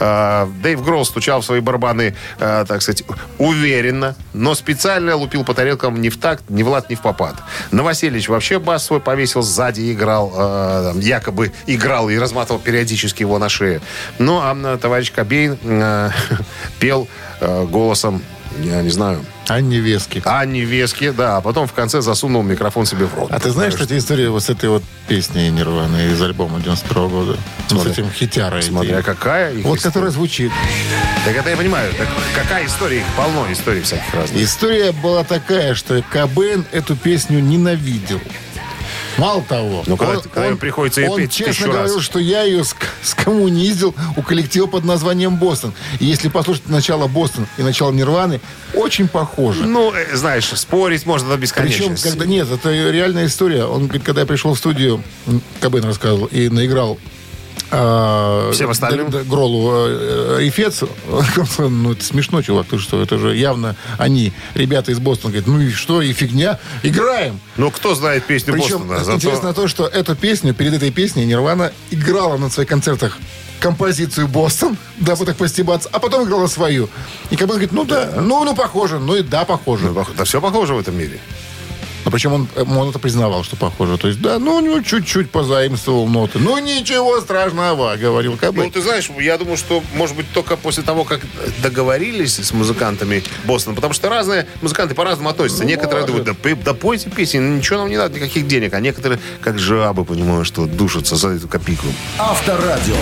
Э, 0.00 0.46
Дэйв 0.62 0.82
Гролл 0.84 1.04
стучал 1.04 1.40
в 1.40 1.44
свои 1.44 1.60
барабаны, 1.60 2.14
э, 2.38 2.64
так 2.66 2.82
сказать, 2.82 3.04
уверенно, 3.38 4.14
но 4.32 4.54
специально 4.54 5.16
лупил 5.16 5.44
по 5.44 5.54
тарелкам 5.54 6.00
не 6.00 6.10
в 6.10 6.18
такт, 6.18 6.44
ни 6.48 6.62
в 6.62 6.68
лад, 6.68 6.90
ни 6.90 6.94
в 6.94 7.02
попад. 7.02 7.36
Новоселич 7.70 8.28
вообще 8.28 8.58
бас 8.58 8.84
свой 8.84 9.00
повесил 9.00 9.42
сзади 9.42 9.92
играл, 9.92 10.30
там, 10.30 11.00
якобы 11.00 11.52
играл 11.66 12.08
и 12.08 12.18
разматывал 12.18 12.60
периодически 12.60 13.22
его 13.22 13.38
на 13.38 13.48
шее. 13.48 13.80
Ну, 14.18 14.38
а 14.42 14.78
товарищ 14.78 15.12
Кобейн 15.12 15.58
пел 16.78 17.08
голосом, 17.40 18.22
я 18.60 18.82
не 18.82 18.90
знаю, 18.90 19.24
Анне 19.48 19.78
Вески. 19.78 20.22
Анни 20.24 20.60
Вески, 20.60 21.10
да, 21.10 21.36
а 21.38 21.40
потом 21.40 21.66
в 21.66 21.72
конце 21.72 22.00
засунул 22.00 22.42
микрофон 22.42 22.86
себе 22.86 23.06
в 23.06 23.14
рот. 23.14 23.30
А 23.32 23.40
ты 23.40 23.50
знаешь, 23.50 23.74
кстати, 23.74 23.98
история 23.98 24.30
вот 24.30 24.42
с 24.42 24.50
этой 24.50 24.68
вот 24.68 24.82
песней 25.08 25.50
Нирваны 25.50 26.12
из 26.12 26.22
альбома 26.22 26.60
91 26.60 27.08
года? 27.08 27.36
Ну, 27.70 27.78
с 27.78 27.82
Смотря- 27.82 27.92
этим 27.92 28.10
хитярой. 28.10 28.62
Смотря 28.62 28.98
этой. 29.00 29.02
какая 29.04 29.52
Вот 29.54 29.58
история. 29.76 29.80
которая 29.82 30.10
звучит. 30.10 30.52
Так 31.24 31.36
это 31.36 31.50
я 31.50 31.56
понимаю. 31.56 31.92
Так 31.98 32.08
какая 32.34 32.66
история? 32.66 32.98
Их 32.98 33.04
полно 33.16 33.46
историй 33.52 33.82
всяких 33.82 34.14
разных. 34.14 34.40
История 34.42 34.92
была 34.92 35.24
такая, 35.24 35.74
что 35.74 36.02
Кобен 36.10 36.64
эту 36.72 36.94
песню 36.96 37.40
ненавидел. 37.40 38.20
Мало 39.18 39.42
того, 39.42 39.82
Ну, 39.86 39.96
когда- 39.96 40.20
когда 40.20 40.48
им 40.48 40.56
приходится 40.58 41.02
он 41.02 41.18
петь 41.18 41.32
честно 41.32 41.66
раз. 41.66 41.76
говорил, 41.76 42.00
что 42.00 42.18
я 42.18 42.42
ее 42.42 42.60
ск- 42.60 42.76
скоммуниздил 43.02 43.94
у 44.16 44.22
коллектива 44.22 44.66
под 44.66 44.84
названием 44.84 45.36
«Бостон». 45.36 45.74
И 46.00 46.06
если 46.06 46.28
послушать 46.28 46.68
начало 46.68 47.06
«Бостон» 47.08 47.46
и 47.58 47.62
начало 47.62 47.92
«Нирваны», 47.92 48.40
очень 48.74 49.08
похоже. 49.08 49.64
Ну, 49.64 49.92
э, 49.92 50.16
знаешь, 50.16 50.46
спорить 50.54 51.04
можно 51.06 51.28
до 51.28 51.34
Причем, 51.36 51.42
бесконечности. 51.42 52.08
когда 52.08 52.24
нет, 52.26 52.50
это 52.50 52.70
реальная 52.72 53.26
история. 53.26 53.64
Он 53.64 53.84
говорит, 53.84 54.02
когда 54.02 54.22
я 54.22 54.26
пришел 54.26 54.54
в 54.54 54.58
студию, 54.58 55.02
м, 55.26 55.42
Кобен 55.60 55.84
рассказывал, 55.84 56.26
и 56.26 56.48
наиграл 56.48 56.98
Всем 58.52 58.70
остальным? 58.70 59.10
Д- 59.10 59.18
Д- 59.18 59.24
Гролу 59.24 59.70
э, 59.74 60.38
э, 60.40 60.84
он 61.10 61.24
сказал, 61.24 61.70
ну 61.70 61.92
это 61.92 62.04
смешно, 62.04 62.42
чувак, 62.42 62.66
ты 62.68 62.78
что, 62.78 63.02
это 63.02 63.18
же 63.18 63.36
явно 63.36 63.76
они, 63.98 64.32
ребята 64.54 64.92
из 64.92 64.98
Бостона, 64.98 65.32
говорят, 65.32 65.46
ну 65.48 65.60
и 65.60 65.70
что, 65.70 66.02
и 66.02 66.12
фигня, 66.12 66.58
играем. 66.82 67.40
Ну, 67.56 67.70
кто 67.70 67.94
знает 67.94 68.24
песню 68.24 68.52
Причем 68.52 68.78
Бостона? 68.78 68.98
Зато- 69.04 69.16
интересно 69.16 69.54
то, 69.54 69.68
что 69.68 69.86
эту 69.86 70.14
песню, 70.14 70.54
перед 70.54 70.74
этой 70.74 70.90
песней 70.90 71.24
Нирвана 71.24 71.72
играла 71.90 72.36
на 72.36 72.50
своих 72.50 72.68
концертах 72.68 73.18
композицию 73.60 74.26
«Бостон», 74.26 74.76
дабы 74.98 75.24
так 75.24 75.36
постебаться, 75.36 75.88
а 75.92 76.00
потом 76.00 76.24
играла 76.26 76.48
свою. 76.48 76.88
И 77.30 77.36
Кобен 77.36 77.50
говорит, 77.50 77.72
ну 77.72 77.84
да, 77.84 78.12
ну, 78.20 78.42
ну 78.44 78.56
похоже, 78.56 78.98
ну 78.98 79.14
и 79.14 79.22
да, 79.22 79.44
похоже. 79.44 79.90
Ну, 79.92 80.04
Да 80.16 80.24
все 80.24 80.40
похоже 80.40 80.74
в 80.74 80.80
этом 80.80 80.98
мире. 80.98 81.20
Но 82.04 82.10
причем 82.10 82.32
он, 82.32 82.48
э, 82.54 82.64
он 82.64 82.88
это 82.90 82.98
признавал, 82.98 83.44
что 83.44 83.56
похоже. 83.56 83.96
То 83.98 84.08
есть, 84.08 84.20
да, 84.20 84.38
ну, 84.38 84.60
ну, 84.60 84.82
чуть-чуть 84.82 85.30
позаимствовал 85.30 86.06
ноты. 86.08 86.38
Ну, 86.38 86.58
ничего 86.58 87.20
страшного, 87.20 87.96
говорил 87.96 88.32
Ну, 88.32 88.38
Кобейн. 88.38 88.70
ты 88.70 88.82
знаешь, 88.82 89.10
я 89.20 89.38
думаю, 89.38 89.56
что, 89.56 89.82
может 89.94 90.16
быть, 90.16 90.26
только 90.32 90.56
после 90.56 90.82
того, 90.82 91.04
как 91.04 91.20
договорились 91.62 92.38
с 92.38 92.52
музыкантами 92.52 93.22
Бостона, 93.44 93.74
потому 93.76 93.94
что 93.94 94.08
разные 94.08 94.46
музыканты 94.60 94.94
по-разному 94.94 95.30
относятся. 95.30 95.64
некоторые 95.64 96.06
думают, 96.06 96.24
да, 96.24 96.34
да 96.64 96.74
пойте 96.74 97.10
песни, 97.10 97.38
ну, 97.38 97.56
ничего 97.56 97.78
нам 97.80 97.88
не 97.88 97.96
надо, 97.96 98.16
никаких 98.16 98.46
денег. 98.46 98.74
А 98.74 98.80
некоторые, 98.80 99.20
как 99.40 99.58
жабы, 99.58 100.04
понимаю, 100.04 100.44
что 100.44 100.66
душатся 100.66 101.16
за 101.16 101.28
эту 101.28 101.48
копейку. 101.48 101.86
Авторадио. 102.18 102.96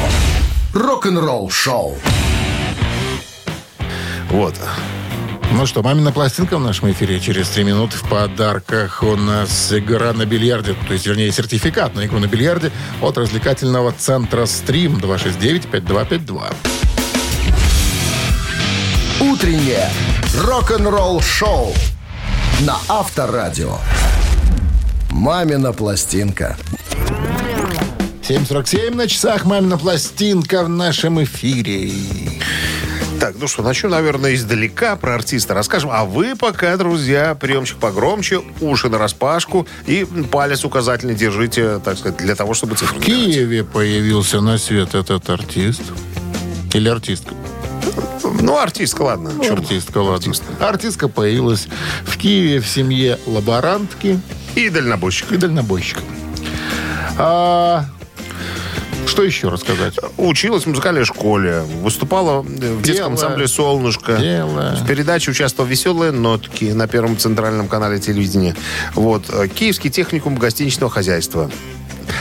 Рок-н-ролл 0.75 1.51
шоу. 1.51 1.99
Вот. 4.31 4.55
Ну 5.53 5.67
что, 5.67 5.83
мамина 5.83 6.13
пластинка 6.13 6.59
в 6.59 6.61
нашем 6.61 6.93
эфире 6.93 7.19
через 7.19 7.49
три 7.49 7.65
минуты 7.65 7.97
в 7.97 8.09
подарках. 8.09 9.03
У 9.03 9.17
нас 9.17 9.73
игра 9.73 10.13
на 10.13 10.25
бильярде, 10.25 10.75
то 10.87 10.93
есть, 10.93 11.07
вернее, 11.07 11.33
сертификат 11.33 11.95
на 11.95 12.07
игру 12.07 12.19
на 12.19 12.27
бильярде 12.27 12.71
от 13.03 13.19
развлекательного 13.19 13.93
центра 13.93 14.47
«Стрим» 14.47 14.97
269-5252. 14.97 16.55
Утреннее 19.21 19.91
рок-н-ролл 20.39 21.21
шоу 21.21 21.75
на 22.61 22.79
Авторадио. 22.89 23.77
Мамина 25.11 25.73
пластинка. 25.73 26.57
7.47 28.23 28.95
на 28.95 29.09
часах 29.09 29.45
«Мамина 29.45 29.77
пластинка» 29.77 30.63
в 30.63 30.69
нашем 30.69 31.23
эфире. 31.25 31.91
Так, 33.21 33.35
ну 33.39 33.47
что, 33.49 33.63
начну, 33.63 33.91
наверное, 33.91 34.35
издалека 34.35 34.97
про 34.97 35.15
артиста 35.15 35.53
расскажем. 35.53 35.91
А 35.93 36.07
вы 36.07 36.35
пока, 36.37 36.75
друзья, 36.79 37.35
приемчик 37.35 37.77
погромче, 37.77 38.41
уши 38.63 38.89
на 38.89 38.97
распашку 38.97 39.69
и 39.87 40.07
палец 40.33 40.65
указательный 40.65 41.15
держите, 41.15 41.81
так 41.81 41.99
сказать, 41.99 42.17
для 42.17 42.35
того, 42.35 42.55
чтобы 42.55 42.77
цифру 42.77 42.99
В. 42.99 43.05
Киеве 43.05 43.63
появился 43.63 44.41
на 44.41 44.57
свет 44.57 44.95
этот 44.95 45.29
артист. 45.29 45.83
Или 46.73 46.89
артистка? 46.89 47.35
Ну, 48.41 48.57
артистка, 48.57 49.03
ладно. 49.03 49.33
Ну, 49.37 49.53
артистка, 49.53 49.99
ладно. 49.99 50.15
Артистка. 50.15 50.47
Артистка 50.67 51.09
появилась 51.09 51.69
в 52.05 52.17
Киеве 52.17 52.61
в 52.61 52.67
семье 52.69 53.19
лаборантки 53.27 54.19
И 54.55 54.71
дальнобойщик. 54.71 55.31
и 55.33 55.37
дальнобойщика. 55.37 56.01
А, 57.19 57.85
что 59.21 59.25
еще 59.27 59.49
рассказать? 59.49 59.97
Училась 60.17 60.65
в 60.65 60.67
музыкальной 60.69 61.05
школе, 61.05 61.63
выступала 61.83 62.41
в 62.41 62.83
детском 62.83 62.95
Пела. 62.95 63.07
ансамбле 63.13 63.49
«Солнышко». 63.49 64.17
Пела. 64.17 64.79
В 64.81 64.87
передаче 64.87 65.31
участвовал 65.31 65.69
«Веселые 65.69 66.11
нотки» 66.11 66.65
на 66.65 66.89
Первом 66.89 67.19
центральном 67.19 67.69
канале 67.69 67.99
телевидения. 67.99 68.57
Вот. 68.95 69.25
Э, 69.29 69.47
Киевский 69.49 69.91
техникум 69.91 70.37
гостиничного 70.37 70.91
хозяйства. 70.91 71.51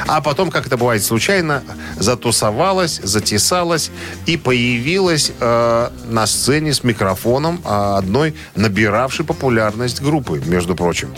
А 0.07 0.21
потом, 0.21 0.51
как 0.51 0.67
это 0.67 0.77
бывает 0.77 1.03
случайно, 1.03 1.63
затусовалась, 1.97 2.99
затесалась 3.03 3.91
и 4.25 4.37
появилась 4.37 5.31
э, 5.39 5.89
на 6.05 6.27
сцене 6.27 6.73
с 6.73 6.83
микрофоном 6.83 7.61
э, 7.63 7.69
одной 7.97 8.35
набиравшей 8.55 9.25
популярность 9.25 10.01
группы, 10.01 10.41
между 10.45 10.75
прочим. 10.75 11.13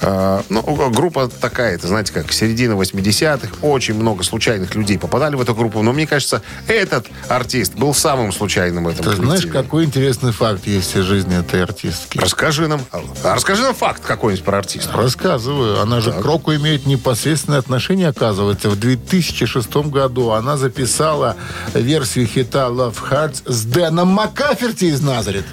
Э, 0.00 0.42
ну, 0.48 0.62
группа 0.90 1.28
такая, 1.28 1.74
это 1.74 1.88
знаете 1.88 2.12
как, 2.12 2.32
середина 2.32 2.72
80-х, 2.72 3.48
очень 3.62 3.94
много 3.94 4.22
случайных 4.24 4.74
людей 4.74 4.98
попадали 4.98 5.36
в 5.36 5.40
эту 5.40 5.54
группу, 5.54 5.82
но 5.82 5.92
мне 5.92 6.06
кажется, 6.06 6.42
этот 6.66 7.06
артист 7.28 7.74
был 7.74 7.94
самым 7.94 8.32
случайным 8.32 8.84
в 8.84 8.88
этом 8.88 9.04
Ты 9.04 9.16
знаешь, 9.16 9.40
коллективе. 9.42 9.52
какой 9.52 9.84
интересный 9.84 10.32
факт 10.32 10.66
есть 10.66 10.96
из 10.96 11.04
жизни 11.04 11.38
этой 11.38 11.62
артистки? 11.62 12.18
Расскажи 12.18 12.68
нам, 12.68 12.80
а 12.92 13.34
расскажи 13.34 13.62
нам 13.62 13.74
факт 13.74 14.02
какой-нибудь 14.04 14.44
про 14.44 14.58
артиста. 14.58 14.92
Рассказываю. 14.96 15.80
Она 15.80 16.00
же 16.00 16.12
к 16.12 16.20
року 16.24 16.54
имеет 16.54 16.86
непосредственное 16.86 17.58
отношение, 17.58 18.08
оказывается. 18.18 18.68
В 18.68 18.76
2006 18.76 19.76
году 19.88 20.30
она 20.30 20.56
записала 20.56 21.36
версию 21.74 22.26
хита 22.26 22.66
Love 22.68 22.96
Hearts 23.10 23.42
с 23.46 23.64
Дэном 23.64 24.08
Маккаферти 24.08 24.86
из 24.86 25.00
Назарет. 25.00 25.44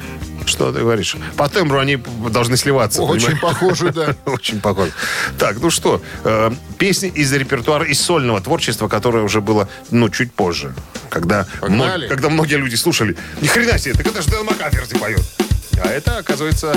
Что 0.48 0.72
ты 0.72 0.80
говоришь? 0.80 1.16
По 1.38 1.50
тембру 1.50 1.80
они 1.80 1.98
должны 2.30 2.58
сливаться. 2.58 3.02
Очень 3.02 3.38
понимаешь? 3.38 3.42
похоже, 3.42 3.92
да. 3.92 4.16
Очень 4.32 4.62
похоже. 4.62 4.92
Так, 5.40 5.58
ну 5.60 5.70
что, 5.72 6.02
э, 6.24 6.52
песни 6.78 7.10
из 7.10 7.34
репертуара, 7.34 7.86
из 7.86 8.00
сольного 8.00 8.42
творчества, 8.42 8.88
которое 8.88 9.24
уже 9.24 9.42
было, 9.42 9.68
ну, 9.90 10.10
чуть 10.10 10.32
позже. 10.34 10.74
Когда, 11.10 11.48
мно- 11.62 12.08
когда 12.10 12.30
многие 12.30 12.56
люди 12.56 12.76
слушали, 12.76 13.16
ни 13.42 13.48
хрена 13.48 13.80
себе, 13.80 13.94
так 13.94 14.06
это 14.06 14.22
же 14.22 14.30
Дэн 14.30 14.46
Маккаферти 14.46 14.96
поет. 14.98 15.22
А 15.84 15.88
это, 15.90 16.18
оказывается, 16.18 16.76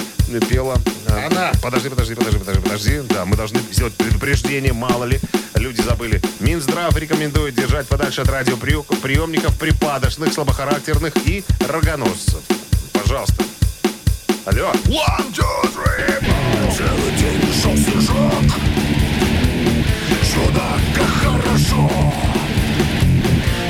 пела... 0.48 0.78
э, 1.08 1.26
Она. 1.26 1.52
Подожди, 1.62 1.88
подожди, 1.88 2.14
подожди, 2.14 2.38
подожди, 2.38 2.62
подожди. 2.62 3.00
Да, 3.08 3.24
мы 3.24 3.36
должны 3.36 3.60
сделать 3.70 3.94
предупреждение, 3.94 4.72
мало 4.72 5.04
ли. 5.04 5.20
Люди 5.54 5.80
забыли. 5.80 6.20
Минздрав 6.40 6.96
рекомендует 6.96 7.54
держать 7.54 7.86
подальше 7.86 8.20
от 8.22 8.28
радиоприемников 8.28 9.56
припадочных, 9.58 10.32
слабохарактерных 10.32 11.14
и 11.26 11.44
рогоносцев. 11.68 12.40
Пожалуйста. 12.92 13.44
Алло. 14.46 14.72
One, 14.86 15.32
two, 15.34 15.74
three. 15.74 16.48
Целый 16.76 17.12
день 17.18 17.42
шел 17.52 17.76
снежок 17.76 18.44
Чудо, 20.22 20.62
как 20.94 21.08
хорошо 21.08 21.90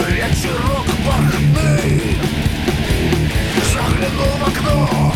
Вечерок 0.09 0.87
бархатный 1.07 2.19
Заглянул 3.73 4.37
в 4.39 4.49
окно 4.49 5.08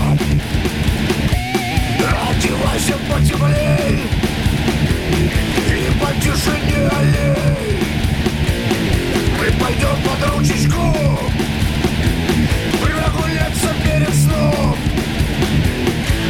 Одевайся 2.63 2.95
потеплей 3.11 4.05
И 5.69 5.91
по 5.99 6.13
тишине 6.21 6.89
аллей 6.89 7.89
Мы 9.39 9.47
пойдем 9.59 9.97
под 10.05 10.31
ручечку 10.31 10.97
Прогуляться 12.81 13.69
перед 13.83 14.15
сном 14.15 14.77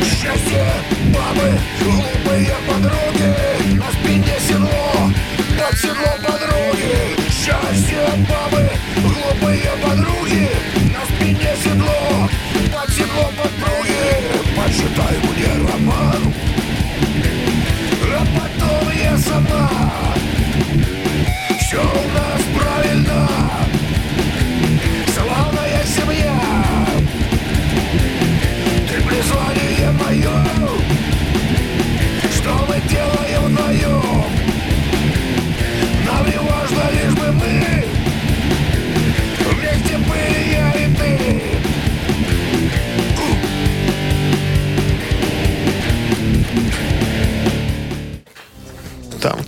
Счастье, 0.04 0.66
бабы, 1.14 1.58
глупые 1.82 2.54
подруги 2.66 3.76
На 3.76 3.92
спине 3.92 4.38
седло, 4.48 5.12
под 5.58 5.78
седло 5.78 6.11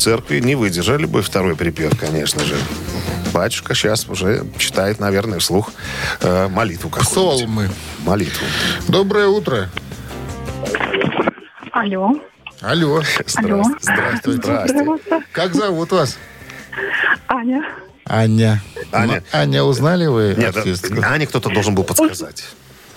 церкви 0.05 0.39
не 0.41 0.55
выдержали 0.55 1.07
бы 1.07 1.23
второй 1.23 1.57
припев, 1.57 1.99
конечно 1.99 2.45
же. 2.45 2.57
Батюшка 3.33 3.75
сейчас 3.75 4.07
уже 4.07 4.45
читает, 4.59 5.01
наверное, 5.01 5.39
вслух 5.39 5.73
э, 6.21 6.49
молитву 6.49 6.91
какую-нибудь. 6.91 7.39
Псалмы. 7.39 7.71
Молитву. 8.05 8.45
Доброе 8.87 9.29
утро. 9.29 9.71
Алло. 11.73 12.15
Алло. 12.61 13.03
Алло. 13.35 13.63
Здравствуйте. 13.81 14.43
Здравствуйте. 14.43 15.23
Как 15.33 15.55
зовут 15.55 15.91
вас? 15.91 16.19
Аня. 17.27 17.65
Аня. 18.05 18.63
Аня. 18.93 19.23
Аня, 19.33 19.63
узнали 19.63 20.05
вы 20.07 20.35
Нет, 20.37 20.55
артистку? 20.55 20.97
а 21.03 21.17
не 21.17 21.25
кто-то 21.25 21.49
должен 21.49 21.75
был 21.75 21.85
подсказать. 21.85 22.45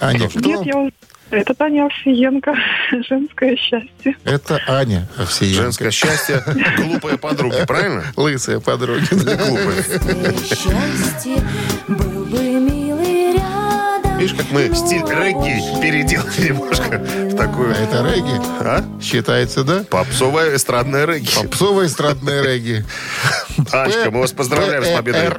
Аня, 0.01 0.27
кто? 0.27 0.39
Нет, 0.41 0.65
я 0.65 0.89
Это 1.29 1.53
Таня 1.53 1.85
Овсиенко. 1.85 2.55
Женское 3.09 3.55
счастье. 3.57 4.17
Это 4.23 4.61
Аня 4.67 5.07
Овсиенко. 5.17 5.61
Женское 5.63 5.91
счастье, 5.91 6.43
глупые 6.77 7.17
подруги, 7.17 7.65
правильно? 7.67 8.03
Лысая 8.15 8.59
подруга. 8.59 9.01
Не 9.11 9.35
глупые. 9.35 9.83
счастье 10.45 11.43
Видишь, 14.27 14.43
как 14.43 14.51
мы 14.51 14.75
стиль 14.75 15.05
регги 15.07 15.81
переделали 15.81 16.49
немножко 16.49 16.97
в 16.99 17.37
такую... 17.37 17.71
А 17.71 17.75
это 17.75 18.03
регги? 18.13 18.33
А? 18.59 18.83
Считается, 19.01 19.63
да? 19.63 19.85
Попсовая 19.89 20.57
эстрадная 20.57 21.05
регги. 21.05 21.29
Попсовое 21.33 21.87
эстрадное 21.87 22.41
регги. 22.43 22.83
Анечка, 23.71 24.11
мы 24.11 24.19
вас 24.19 24.33
поздравляем 24.33 24.83
с 24.83 24.89
победой. 24.89 25.29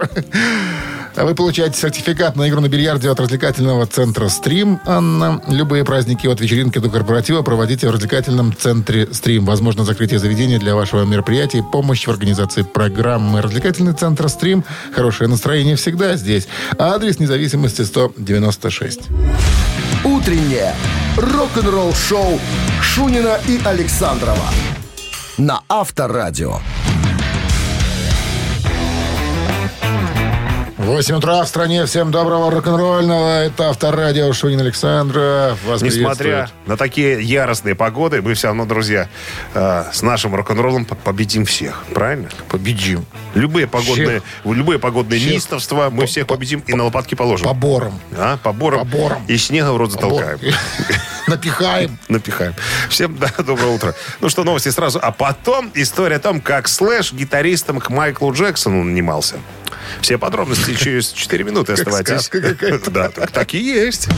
А 1.19 1.25
Вы 1.25 1.35
получаете 1.35 1.77
сертификат 1.77 2.37
на 2.37 2.49
игру 2.49 2.61
на 2.61 2.69
бильярде 2.69 3.11
от 3.11 3.19
развлекательного 3.19 3.87
центра 3.87 4.29
«Стрим». 4.29 4.79
Анна, 4.87 5.43
любые 5.49 5.85
праздники 5.85 6.29
от 6.29 6.41
вечеринки 6.41 6.79
до 6.79 6.89
корпоратива 6.89 7.43
проводите 7.43 7.89
в 7.89 7.91
развлекательном 7.91 8.55
центре 8.57 9.09
«Стрим». 9.13 9.45
Возможно, 9.45 9.85
закрытие 9.85 10.21
заведения 10.21 10.61
для 10.61 10.77
вашего 10.77 11.05
мероприятия, 11.05 11.65
помощь 11.65 12.07
в 12.07 12.11
организации 12.11 12.63
программы. 12.63 13.43
Развлекательный 13.43 13.95
центр 13.95 14.29
«Стрим». 14.29 14.65
Хорошее 14.95 15.29
настроение 15.29 15.75
всегда 15.75 16.15
здесь. 16.15 16.47
Адрес 16.79 17.19
независимости 17.19 17.83
196. 17.83 18.78
Утреннее 20.05 20.73
рок-н-ролл-шоу 21.17 22.39
Шунина 22.81 23.41
и 23.49 23.61
Александрова 23.65 24.49
на 25.37 25.63
Авторадио. 25.69 26.61
8 30.89 31.17
утра 31.17 31.43
в 31.45 31.49
стране. 31.49 31.85
Всем 31.85 32.11
доброго 32.11 32.51
рок-н-ролльного. 32.51 33.43
Это 33.45 33.69
Авторадио 33.69 34.33
Шунин 34.33 34.61
Александров. 34.61 35.63
Вас 35.67 35.83
Несмотря 35.83 36.49
на 36.65 36.79
такие 36.79 37.23
яростные 37.23 37.75
погоды, 37.75 38.23
мы 38.23 38.33
все 38.33 38.47
равно, 38.47 38.65
друзья, 38.65 39.07
э, 39.53 39.85
с 39.93 40.01
нашим 40.01 40.35
рок-н-роллом 40.35 40.87
по- 40.87 40.95
победим 40.95 41.45
всех. 41.45 41.85
Правильно? 41.93 42.31
Победим. 42.49 43.05
Любые 43.35 43.67
погодные, 43.67 44.23
любые 44.47 44.79
погодные 44.79 45.21
Всех. 45.21 45.33
неистовства 45.33 45.91
мы 45.91 46.07
всех 46.07 46.27
победим 46.27 46.61
и 46.67 46.73
на 46.73 46.85
лопатки 46.85 47.15
положим. 47.15 47.47
Побором. 47.47 48.01
А, 48.17 48.39
побором. 48.39 48.79
Побором. 48.81 49.23
И 49.29 49.37
снега 49.37 49.73
в 49.73 49.77
рот 49.77 49.93
затолкаем. 49.93 50.39
Напихаем. 51.27 51.99
Напихаем. 52.09 52.55
Всем 52.89 53.19
да, 53.19 53.31
доброе 53.45 53.75
утро. 53.75 53.95
Ну 54.23 54.31
что, 54.31 54.43
новости 54.43 54.71
сразу. 54.71 54.99
А 55.03 55.13
потом 55.13 55.71
история 55.75 56.17
о 56.17 56.21
том, 56.21 56.41
как 56.41 56.67
Слэш 56.67 57.13
гитаристом 57.13 57.79
к 57.79 57.91
Майклу 57.91 58.33
Джексону 58.33 58.83
нанимался. 58.83 59.37
Все 60.01 60.19
подробности 60.19 60.75
через 60.75 61.13
4 61.13 61.45
минуты 61.45 61.73
оставайтесь. 61.73 62.31
Да, 62.91 63.09
так, 63.11 63.31
так 63.31 63.55
и 63.55 63.59
есть. 63.59 64.09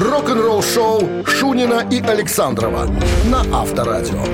Рок-н-ролл-шоу 0.00 1.24
Шунина 1.26 1.86
и 1.90 2.00
Александрова 2.00 2.86
на 3.26 3.40
Авторадио. 3.52 4.24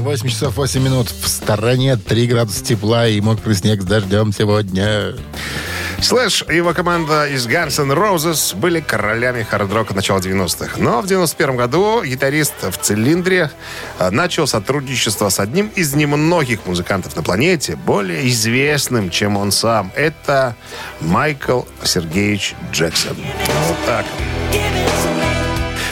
8 0.00 0.28
часов 0.28 0.56
8 0.56 0.82
минут. 0.82 1.08
В 1.10 1.28
стороне 1.28 1.96
3 1.96 2.26
градуса 2.26 2.64
тепла 2.64 3.08
и 3.08 3.20
мокрый 3.20 3.54
снег 3.54 3.82
с 3.82 3.84
дождем 3.84 4.32
сегодня. 4.32 5.14
Слэш 6.00 6.44
и 6.48 6.54
его 6.54 6.72
команда 6.74 7.26
из 7.26 7.46
Guns 7.48 7.82
N' 7.82 7.90
Roses 7.90 8.56
были 8.56 8.80
королями 8.80 9.42
хард-рока 9.42 9.94
начала 9.94 10.18
90-х. 10.18 10.78
Но 10.78 11.00
в 11.00 11.06
91 11.06 11.56
году 11.56 12.04
гитарист 12.04 12.54
в 12.62 12.76
цилиндре 12.78 13.50
э, 13.98 14.10
начал 14.10 14.46
сотрудничество 14.46 15.28
с 15.28 15.40
одним 15.40 15.68
из 15.74 15.94
немногих 15.94 16.66
музыкантов 16.66 17.16
на 17.16 17.22
планете, 17.22 17.74
более 17.74 18.28
известным, 18.28 19.10
чем 19.10 19.36
он 19.36 19.50
сам. 19.50 19.90
Это 19.96 20.54
Майкл 21.00 21.62
Сергеевич 21.82 22.54
Джексон. 22.72 23.16
Вот 23.66 23.78
так. 23.84 24.06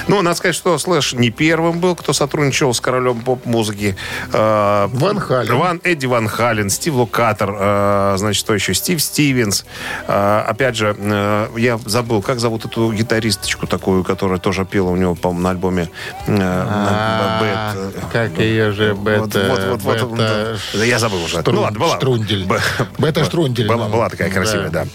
Ну, 0.08 0.22
надо 0.22 0.36
сказать, 0.36 0.54
что 0.54 0.78
Слэш 0.78 1.14
не 1.14 1.30
первым 1.30 1.80
был, 1.80 1.96
кто 1.96 2.12
сотрудничал 2.12 2.72
с 2.72 2.80
королем 2.80 3.20
поп-музыки. 3.22 3.96
Э, 4.32 4.86
Ван 4.92 5.18
Хален. 5.18 5.56
Ван, 5.56 5.80
Эдди 5.82 6.06
Ван 6.06 6.28
Хален, 6.28 6.70
Стив 6.70 6.94
Лукатер, 6.94 7.52
э, 7.58 8.14
значит, 8.16 8.38
что 8.38 8.54
еще? 8.54 8.72
Стив 8.72 9.02
Стивенс. 9.02 9.64
Э, 10.06 10.44
опять 10.46 10.76
же, 10.76 10.94
э, 10.96 11.48
я 11.56 11.80
забыл, 11.84 12.22
как 12.22 12.38
зовут 12.38 12.64
эту 12.64 12.92
гитаристочку 12.92 13.66
такую, 13.66 14.04
которая 14.04 14.38
тоже 14.38 14.64
пела 14.64 14.90
у 14.90 14.96
него, 14.96 15.16
по-моему, 15.16 15.42
на 15.42 15.50
альбоме 15.50 15.90
э, 16.26 16.36
А, 16.38 17.40
Bad. 17.40 18.04
Как 18.12 18.38
ее 18.38 18.70
же 18.72 18.94
бета... 18.94 19.66
вот, 19.72 19.82
вот, 19.82 20.16
да, 20.16 20.84
я 20.84 20.98
забыл 21.00 21.24
уже. 21.24 21.42
Ну 21.44 21.60
ладно, 21.60 21.80
была. 21.80 21.96
Штрундель. 21.96 22.44
Б- 22.44 22.60
Бета 22.98 23.24
Штрундель. 23.24 23.66
Была, 23.66 23.88
была 23.88 24.08
такая 24.08 24.30
красивая, 24.30 24.70
да. 24.70 24.86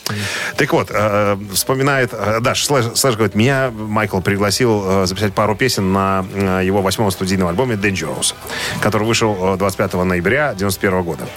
Так 0.56 0.72
вот, 0.72 0.88
э, 0.90 1.38
вспоминает, 1.54 2.12
э, 2.14 2.40
да, 2.40 2.56
Слэш, 2.56 3.16
говорит, 3.16 3.36
меня 3.36 3.72
Майкл 3.72 4.22
пригласил 4.22 4.84
э, 4.86 5.01
записать 5.06 5.34
пару 5.34 5.56
песен 5.56 5.94
на 5.94 6.26
э, 6.34 6.62
его 6.64 6.82
восьмом 6.82 7.12
студийном 7.12 7.48
альбоме 7.48 7.76
Dangerous, 7.76 8.34
который 8.82 9.08
вышел 9.08 9.54
э, 9.54 9.58
25 9.58 9.94
ноября 9.94 10.54
91 10.54 11.04
года. 11.04 11.28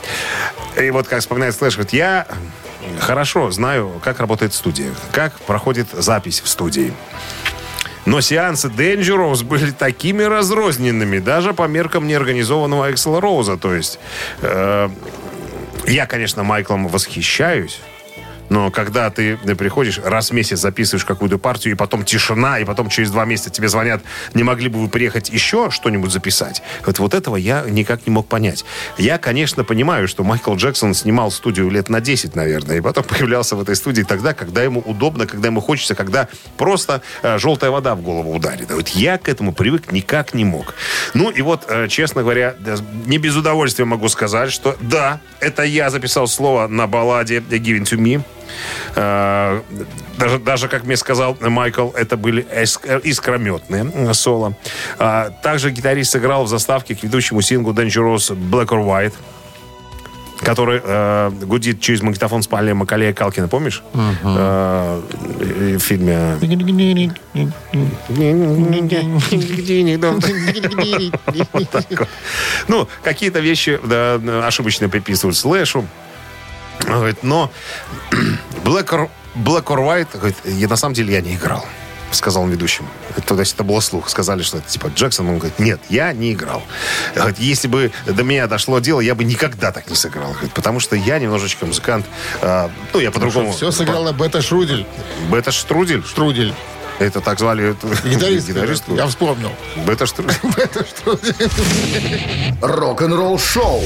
И 0.80 0.90
вот, 0.90 1.08
как 1.08 1.20
вспоминает 1.20 1.54
Слэш, 1.54 1.74
говорит, 1.74 1.92
я 1.92 2.26
хорошо 3.00 3.50
знаю, 3.50 4.00
как 4.02 4.20
работает 4.20 4.54
студия, 4.54 4.90
как 5.12 5.32
проходит 5.40 5.88
запись 5.92 6.40
в 6.40 6.48
студии. 6.48 6.92
Но 8.06 8.20
сеансы 8.20 8.68
Dangerous 8.68 9.44
были 9.44 9.70
такими 9.70 10.22
разрозненными, 10.22 11.18
даже 11.18 11.54
по 11.54 11.66
меркам 11.66 12.06
неорганизованного 12.06 12.92
Эксела 12.92 13.20
Роуза. 13.20 13.56
То 13.56 13.74
есть 13.74 13.98
э, 14.42 14.90
я, 15.86 16.06
конечно, 16.06 16.42
Майклом 16.42 16.88
восхищаюсь, 16.88 17.80
но 18.48 18.70
когда 18.70 19.10
ты 19.10 19.36
приходишь, 19.36 19.98
раз 19.98 20.30
в 20.30 20.34
месяц 20.34 20.60
записываешь 20.60 21.04
какую-то 21.04 21.38
партию, 21.38 21.74
и 21.74 21.76
потом 21.76 22.04
тишина, 22.04 22.58
и 22.58 22.64
потом 22.64 22.88
через 22.88 23.10
два 23.10 23.24
месяца 23.24 23.50
тебе 23.50 23.68
звонят, 23.68 24.02
не 24.34 24.42
могли 24.42 24.68
бы 24.68 24.80
вы 24.80 24.88
приехать 24.88 25.30
еще 25.30 25.70
что-нибудь 25.70 26.10
записать? 26.10 26.62
Вот, 26.84 26.98
вот 26.98 27.14
этого 27.14 27.36
я 27.36 27.64
никак 27.68 28.06
не 28.06 28.12
мог 28.12 28.26
понять. 28.26 28.64
Я, 28.98 29.18
конечно, 29.18 29.64
понимаю, 29.64 30.08
что 30.08 30.24
Майкл 30.24 30.54
Джексон 30.54 30.94
снимал 30.94 31.30
студию 31.30 31.70
лет 31.70 31.88
на 31.88 32.00
10, 32.00 32.34
наверное, 32.34 32.78
и 32.78 32.80
потом 32.80 33.04
появлялся 33.08 33.56
в 33.56 33.62
этой 33.62 33.76
студии 33.76 34.02
тогда, 34.02 34.34
когда 34.34 34.62
ему 34.62 34.80
удобно, 34.80 35.26
когда 35.26 35.48
ему 35.48 35.60
хочется, 35.60 35.94
когда 35.94 36.28
просто 36.56 37.02
э, 37.22 37.38
желтая 37.38 37.70
вода 37.70 37.94
в 37.94 38.02
голову 38.02 38.34
ударит. 38.34 38.70
Вот 38.70 38.88
я 38.88 39.18
к 39.18 39.28
этому 39.28 39.52
привык 39.52 39.92
никак 39.92 40.34
не 40.34 40.44
мог. 40.44 40.74
Ну 41.14 41.30
и 41.30 41.42
вот, 41.42 41.64
э, 41.68 41.88
честно 41.88 42.22
говоря, 42.22 42.54
не 43.06 43.18
без 43.18 43.36
удовольствия 43.36 43.84
могу 43.84 44.08
сказать, 44.08 44.52
что 44.52 44.76
да, 44.80 45.20
это 45.40 45.62
я 45.62 45.90
записал 45.90 46.26
слово 46.26 46.68
на 46.68 46.86
балладе 46.86 47.38
«Giving 47.38 47.84
to 47.84 47.98
Me». 47.98 48.22
Э, 48.94 49.60
Даже, 50.18 50.38
даже, 50.38 50.68
как 50.68 50.84
мне 50.84 50.96
сказал 50.96 51.36
Майкл, 51.40 51.90
это 51.90 52.16
были 52.16 52.46
эск- 52.54 53.00
искрометные 53.02 53.90
э, 53.92 54.14
соло. 54.14 54.54
А, 54.98 55.30
Также 55.42 55.70
гитарист 55.70 56.12
сыграл 56.12 56.44
в 56.44 56.48
заставке 56.48 56.94
к 56.94 57.02
ведущему 57.02 57.40
синглу 57.42 57.72
Dangerous 57.72 58.30
Black 58.30 58.68
or 58.68 58.84
White 58.84 59.14
который 60.42 60.80
э, 60.84 61.30
гудит 61.42 61.80
через 61.80 62.02
магнитофон 62.02 62.42
спальни 62.42 62.72
Макалея 62.72 63.14
Калкина, 63.14 63.48
помнишь? 63.48 63.82
Э, 63.94 65.00
в 65.76 65.78
фильме... 65.78 66.36
Вот 71.52 71.70
так 71.70 71.86
вот. 71.90 72.08
Ну, 72.68 72.88
какие-то 73.02 73.40
вещи 73.40 73.80
да, 73.84 74.20
ошибочно 74.46 74.88
приписывают 74.88 75.36
Слэшу. 75.36 75.86
Он 76.86 76.94
говорит, 76.96 77.22
но 77.22 77.50
Black 78.64 78.86
or, 78.88 79.10
Black 79.34 79.64
or 79.64 79.78
White, 79.78 80.08
говорит, 80.14 80.36
я, 80.44 80.68
на 80.68 80.76
самом 80.76 80.94
деле 80.94 81.14
я 81.14 81.20
не 81.20 81.34
играл, 81.34 81.64
сказал 82.10 82.42
он 82.44 82.50
ведущим. 82.50 82.86
То 83.26 83.38
есть 83.38 83.54
это 83.54 83.64
было 83.64 83.80
слух. 83.80 84.08
Сказали, 84.08 84.42
что 84.42 84.58
это 84.58 84.68
типа 84.68 84.88
Джексон. 84.94 85.28
Он 85.28 85.38
говорит, 85.38 85.58
нет, 85.58 85.80
я 85.88 86.12
не 86.12 86.32
играл. 86.32 86.62
Говорит, 87.14 87.38
если 87.38 87.68
бы 87.68 87.90
до 88.06 88.22
меня 88.22 88.46
дошло 88.46 88.78
дело, 88.80 89.00
я 89.00 89.14
бы 89.14 89.24
никогда 89.24 89.72
так 89.72 89.88
не 89.88 89.96
сыграл. 89.96 90.32
Говорит, 90.32 90.52
потому 90.52 90.80
что 90.80 90.94
я 90.96 91.18
немножечко 91.18 91.66
музыкант. 91.66 92.06
а, 92.42 92.70
ну, 92.92 93.00
я 93.00 93.10
по-другому... 93.10 93.52
Все 93.52 93.70
сыграла 93.70 94.12
Бета 94.12 94.42
Шрудель. 94.42 94.86
Бета 95.30 95.52
Штрудель. 95.52 96.04
Штрудель. 96.04 96.54
Это 97.00 97.20
так 97.20 97.40
звали 97.40 97.74
Гитарист. 98.04 98.46
гитаристку. 98.48 98.94
Я 98.94 99.08
вспомнил. 99.08 99.50
Бета 99.84 100.06
Штрудель. 100.06 100.36
Бета 100.56 100.86
Штрудель. 100.86 101.34
Рок-н-ролл 102.62 103.38
шоу 103.38 103.82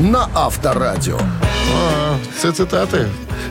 на 0.00 0.28
Авторадио. 0.34 1.18
А, 1.18 2.16
Все 2.36 2.52
цитаты. 2.52 3.08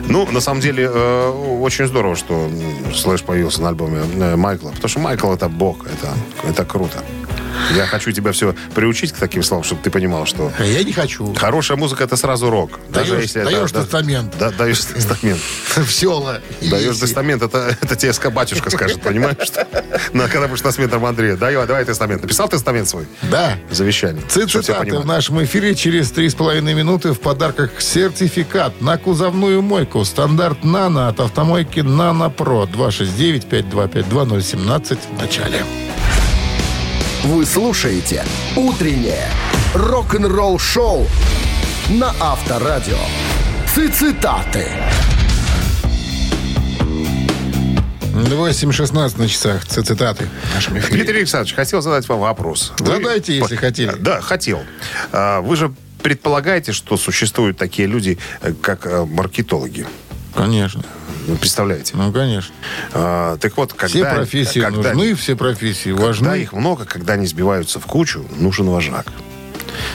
Ну, 0.08 0.26
на 0.30 0.40
самом 0.40 0.60
деле, 0.60 0.90
э, 0.92 1.28
очень 1.60 1.86
здорово, 1.86 2.16
что 2.16 2.50
Слэш 2.94 3.22
появился 3.22 3.62
на 3.62 3.68
альбоме 3.68 4.00
э, 4.16 4.36
Майкла. 4.36 4.70
Потому 4.70 4.88
что 4.88 5.00
Майкл 5.00 5.32
это 5.32 5.48
бог, 5.48 5.86
это, 5.86 6.14
это 6.48 6.64
круто. 6.64 7.02
Я 7.76 7.86
хочу 7.86 8.10
тебя 8.12 8.32
все 8.32 8.54
приучить 8.74 9.12
к 9.12 9.16
таким 9.16 9.42
словам, 9.42 9.64
чтобы 9.64 9.82
ты 9.82 9.90
понимал, 9.90 10.26
что 10.26 10.52
А 10.58 10.64
Я 10.64 10.82
не 10.82 10.92
хочу. 10.92 11.34
хорошая 11.34 11.76
музыка 11.76 12.04
это 12.04 12.16
сразу 12.16 12.50
рок. 12.50 12.80
Даешь- 12.88 13.30
это- 13.36 13.44
даешь 13.44 13.72
да- 13.72 13.82
тестамент. 13.82 14.34
Да, 14.38 14.50
даешь 14.50 14.80
тестамент. 14.80 15.40
В 15.76 15.90
села. 15.90 16.40
Даешь 16.62 16.96
тестамент, 16.96 17.42
это, 17.42 17.76
это 17.80 17.96
тебе 17.96 18.12
батюшка 18.30 18.70
скажет, 18.70 19.00
понимаешь? 19.02 19.36
что? 19.42 19.66
На, 20.12 20.28
когда 20.28 20.48
будешь 20.48 20.62
на 20.62 20.72
смену 20.72 21.04
Андрея, 21.04 21.36
дай, 21.36 21.54
давай 21.54 21.84
тестамент. 21.84 22.22
Написал 22.22 22.48
тестамент 22.48 22.88
свой? 22.88 23.06
Да. 23.30 23.56
Завещание. 23.70 24.22
Все 24.28 24.46
Цитаты 24.46 24.98
в 24.98 25.06
нашем 25.06 25.42
эфире 25.44 25.74
через 25.74 26.10
3,5 26.12 26.60
минуты 26.74 27.12
в 27.12 27.20
подарках 27.20 27.80
сертификат 27.80 28.80
на 28.80 28.96
кузовную 28.98 29.62
мойку. 29.80 30.04
Стандарт 30.04 30.62
«Нано» 30.64 31.08
от 31.08 31.20
автомойки 31.20 31.80
«Нано 31.80 32.28
Про». 32.30 32.64
269-5252-017 32.66 34.98
в 35.16 35.20
начале. 35.20 35.64
Вы 37.24 37.44
слушаете 37.46 38.24
«Утреннее 38.56 39.26
рок-н-ролл-шоу» 39.74 41.06
на 41.90 42.12
Авторадио. 42.20 42.98
Цитаты. 43.74 44.66
8.16 48.12 49.18
на 49.18 49.28
часах. 49.28 49.64
Цитаты 49.64 50.28
в 50.50 50.54
нашем 50.54 50.78
эфире. 50.78 50.96
Дмитрий 50.96 51.18
Александрович, 51.20 51.54
хотел 51.54 51.80
задать 51.80 52.06
вам 52.08 52.20
вопрос. 52.20 52.72
Вы- 52.80 52.86
Задайте, 52.96 53.36
если 53.38 53.56
хотели. 53.56 53.94
Да, 53.98 54.20
хотел. 54.20 54.60
А, 55.12 55.40
Вы 55.40 55.56
же 55.56 55.72
предполагаете, 56.02 56.72
что 56.72 56.96
существуют 56.96 57.56
такие 57.56 57.88
люди, 57.88 58.18
э, 58.40 58.52
как 58.60 58.86
э, 58.86 59.04
маркетологи? 59.04 59.86
Конечно. 60.34 60.82
Вы 61.26 61.36
представляете? 61.36 61.92
Ну, 61.96 62.12
конечно. 62.12 62.54
А, 62.92 63.36
так 63.38 63.56
вот, 63.56 63.72
когда... 63.72 63.88
Все 63.88 64.04
профессии 64.04 64.60
когда- 64.60 64.92
нужны, 64.94 65.14
все 65.14 65.36
профессии 65.36 65.90
Когда 65.90 66.06
важны. 66.06 66.36
их 66.42 66.52
много, 66.52 66.84
когда 66.84 67.14
они 67.14 67.26
сбиваются 67.26 67.78
в 67.80 67.86
кучу, 67.86 68.24
нужен 68.38 68.68
вожак. 68.68 69.06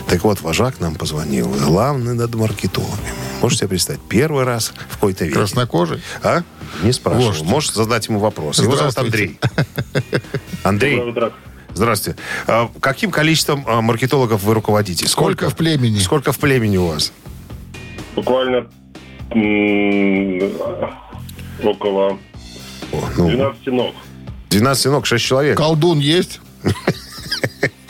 Так 0.07 0.23
вот, 0.23 0.41
вожак 0.41 0.79
нам 0.79 0.95
позвонил. 0.95 1.47
Главный 1.49 2.13
над 2.13 2.33
маркетологами. 2.35 3.13
Можете 3.41 3.59
себе 3.61 3.69
представить? 3.69 4.01
Первый 4.07 4.43
раз 4.43 4.73
в 4.89 4.93
какой-то 4.95 5.25
веке. 5.25 5.35
Краснокожий. 5.35 6.01
А? 6.23 6.43
Не 6.83 6.91
спрашивал. 6.91 7.27
Вождь. 7.27 7.43
Можешь 7.43 7.73
задать 7.73 8.07
ему 8.07 8.19
вопрос. 8.19 8.59
Его 8.59 8.75
зовут 8.75 8.93
Здравствуйте. 8.93 9.37
Андрей. 9.43 10.21
Андрей, 10.63 11.13
здравствуйте. 11.75 12.19
А, 12.47 12.69
каким 12.79 13.11
количеством 13.11 13.63
а, 13.67 13.81
маркетологов 13.81 14.41
вы 14.43 14.53
руководите? 14.53 15.07
Сколько 15.07 15.49
в 15.49 15.55
племени? 15.55 15.99
Сколько 15.99 16.31
в 16.31 16.39
племени 16.39 16.77
у 16.77 16.87
вас? 16.87 17.11
Буквально 18.15 18.67
м, 19.31 20.51
около 21.63 22.17
О, 22.91 23.09
ну, 23.17 23.27
12 23.29 23.67
ног. 23.67 23.95
12 24.49 24.85
ног, 24.91 25.05
6 25.05 25.23
человек. 25.25 25.57
Колдун 25.57 25.99
есть? 25.99 26.39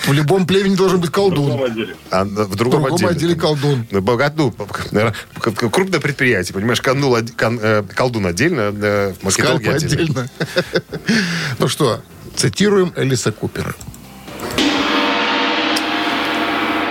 В 0.05 0.13
любом 0.13 0.45
племени 0.45 0.75
должен 0.75 0.99
быть 1.01 1.09
В 1.09 1.13
другом 1.13 1.31
колдун. 1.57 1.63
отделе. 1.71 1.95
А 2.11 2.23
в 2.23 2.27
В 2.27 2.55
другом, 2.55 2.83
другом 2.83 3.07
отделе 3.07 3.33
там, 3.33 3.41
колдун. 3.41 3.87
ну, 3.89 4.01
бога- 4.01 4.31
ну, 4.37 4.53
наверное, 4.91 5.15
к- 5.33 5.69
крупное 5.71 5.99
предприятие, 5.99 6.53
понимаешь, 6.53 6.79
од- 6.79 7.31
кон- 7.31 7.59
э, 7.59 7.81
колдун 7.95 8.27
отдельно, 8.27 8.71
э, 8.71 9.13
маркетологи 9.23 9.63
Скальп 9.63 9.83
отдельно. 9.83 10.21
отдельно. 10.21 10.29
Ну 11.57 11.67
что, 11.67 12.01
цитируем 12.35 12.93
Элиса 12.95 13.31
Купера. 13.31 13.75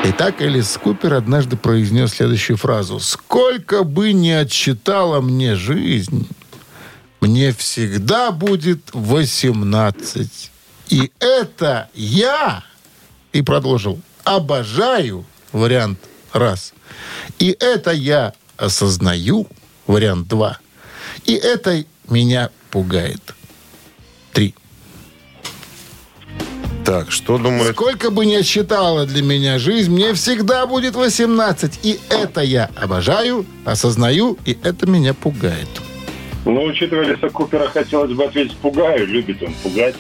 Итак, 0.07 0.43
Элис 0.43 0.79
Купер 0.83 1.15
однажды 1.15 1.57
произнес 1.57 2.13
следующую 2.13 2.57
фразу. 2.59 3.01
«Сколько 3.01 3.85
бы 3.85 4.13
ни 4.13 4.31
отсчитала 4.31 5.21
мне 5.21 5.55
жизнь, 5.55 6.29
мне 7.21 7.53
всегда 7.53 8.31
будет 8.31 8.91
18. 8.93 10.51
И 10.91 11.11
это 11.19 11.89
я, 11.95 12.63
и 13.33 13.41
продолжил, 13.41 13.99
обожаю, 14.25 15.25
вариант 15.53 15.99
раз. 16.35 16.75
И 17.39 17.57
это 17.59 17.93
я 17.93 18.35
осознаю, 18.59 19.49
вариант 19.87 20.29
два. 20.29 20.59
И 21.25 21.33
это 21.33 21.85
меня 22.09 22.51
пугает. 22.71 23.35
Три. 24.33 24.55
Так, 26.85 27.11
что 27.11 27.39
думает? 27.39 27.73
Сколько 27.75 28.11
бы 28.11 28.27
ни 28.27 28.35
отсчитала 28.35 29.07
для 29.07 29.23
меня 29.23 29.59
жизнь, 29.59 29.91
мне 29.93 30.13
всегда 30.15 30.67
будет 30.67 30.95
18. 30.97 31.81
И 31.83 31.99
это 32.11 32.43
я 32.43 32.69
обожаю, 32.77 33.47
осознаю, 33.65 34.37
и 34.45 34.59
это 34.63 34.87
меня 34.87 35.15
пугает. 35.15 35.69
Ну, 36.45 36.63
учитывая 36.65 37.07
Лиса 37.07 37.31
Купера, 37.31 37.69
хотелось 37.69 38.13
бы 38.13 38.25
ответить 38.25 38.57
«пугаю». 38.59 39.07
Любит 39.07 39.43
он 39.43 39.55
пугать. 39.63 39.95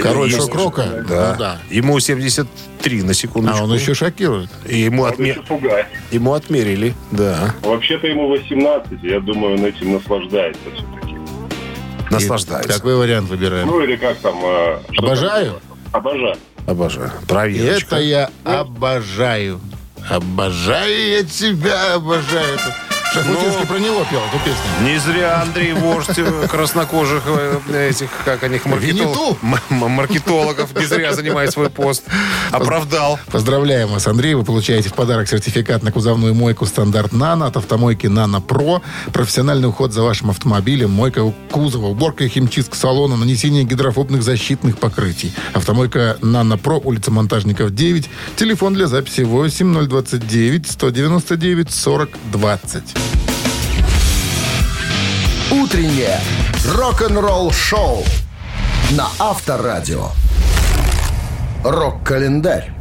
Король 0.00 0.30
шок-рока? 0.30 1.04
Да. 1.08 1.32
Ну 1.32 1.38
да. 1.38 1.58
Ему 1.68 1.98
73, 1.98 3.02
на 3.02 3.12
секундочку. 3.12 3.58
А 3.60 3.64
он 3.64 3.74
еще 3.74 3.92
шокирует. 3.94 4.50
И 4.66 4.78
ему, 4.78 5.02
Он 5.02 5.10
отме- 5.12 5.30
еще 5.30 5.42
пугает. 5.42 5.86
ему 6.12 6.32
отмерили, 6.32 6.94
да. 7.10 7.54
Вообще-то 7.62 8.06
ему 8.06 8.28
18, 8.28 9.02
я 9.02 9.20
думаю, 9.20 9.54
он 9.58 9.66
этим 9.66 9.92
наслаждается 9.92 10.60
все-таки. 10.74 11.16
Наслаждается. 12.10 12.72
Какой 12.72 12.94
вариант 12.96 13.28
выбираем? 13.28 13.66
Ну 13.66 13.82
или 13.82 13.96
как 13.96 14.16
там... 14.18 14.38
что 14.38 14.82
Обожаю? 14.98 15.52
там? 15.68 15.71
Обожаю. 15.92 16.36
Обожаю. 16.66 17.10
Проверочка. 17.28 17.96
это 17.96 18.04
я 18.04 18.30
обожаю. 18.44 19.60
Обожаю 20.08 21.08
я 21.10 21.24
тебя, 21.24 21.94
обожаю. 21.94 22.58
Это 23.14 23.24
Шахматинский 23.24 23.60
Ну. 23.60 23.66
про 23.66 23.78
него 23.78 24.04
пел 24.10 24.20
эту 24.20 24.38
песню. 24.44 24.62
Не 24.82 24.98
зря 24.98 25.42
Андрей 25.42 25.72
Вождь 25.74 26.16
э, 26.18 26.46
краснокожих 26.48 27.22
э, 27.26 27.88
этих, 27.90 28.08
как 28.24 28.42
они, 28.42 28.56
их, 28.56 28.64
Винни-Ту. 28.66 29.36
маркетол- 29.42 29.62
м- 29.70 29.82
м- 29.84 29.90
маркетологов 29.90 30.74
не 30.76 30.86
зря 30.86 31.12
занимает 31.12 31.52
свой 31.52 31.68
пост. 31.68 32.04
Оправдал. 32.50 33.18
Поздравляем 33.30 33.88
вас, 33.88 34.06
Андрей. 34.06 34.34
Вы 34.34 34.44
получаете 34.44 34.88
в 34.88 34.94
подарок 34.94 35.28
сертификат 35.28 35.82
на 35.82 35.92
кузовную 35.92 36.34
мойку 36.34 36.64
стандарт 36.66 37.12
«Нано» 37.12 37.46
от 37.46 37.56
автомойки 37.56 38.06
«Нано 38.06 38.40
Про». 38.40 38.82
Профессиональный 39.12 39.68
уход 39.68 39.92
за 39.92 40.02
вашим 40.02 40.30
автомобилем, 40.30 40.90
мойка 40.90 41.22
кузова, 41.50 41.86
уборка 41.88 42.24
и 42.24 42.28
химчистка 42.28 42.76
салона, 42.76 43.16
нанесение 43.16 43.64
гидрофобных 43.64 44.22
защитных 44.22 44.78
покрытий. 44.78 45.32
Автомойка 45.52 46.16
«Нано 46.22 46.56
Про», 46.56 46.78
улица 46.78 47.10
Монтажников, 47.10 47.74
9. 47.74 48.08
Телефон 48.36 48.74
для 48.74 48.86
записи 48.86 49.20
8029 49.20 50.70
199 50.70 51.70
40 51.72 52.10
20. 52.32 52.82
Утреннее 55.50 56.20
рок-н-ролл-шоу 56.66 58.04
на 58.92 59.08
Авторадио. 59.18 60.08
Рок-календарь. 61.64 62.72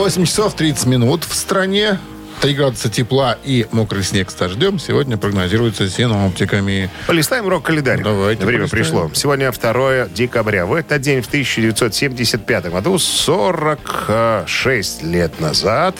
8 0.00 0.24
часов 0.24 0.54
30 0.54 0.86
минут 0.86 1.24
в 1.24 1.34
стране. 1.34 1.98
3 2.40 2.54
градуса 2.54 2.88
тепла 2.88 3.36
и 3.44 3.66
мокрый 3.70 4.02
снег 4.02 4.30
с 4.30 4.34
дождем 4.34 4.78
сегодня 4.78 5.18
прогнозируется 5.18 5.90
синоптиками. 5.90 6.88
Полистаем 7.06 7.46
рок-календарь. 7.46 8.02
Давайте 8.02 8.46
Время 8.46 8.66
полистаем. 8.68 8.84
пришло. 8.84 9.10
Сегодня 9.14 9.52
2 9.52 10.06
декабря. 10.08 10.64
В 10.64 10.72
этот 10.72 11.02
день, 11.02 11.20
в 11.20 11.26
1975 11.26 12.70
году, 12.70 12.98
46 12.98 15.02
лет 15.02 15.38
назад, 15.38 15.96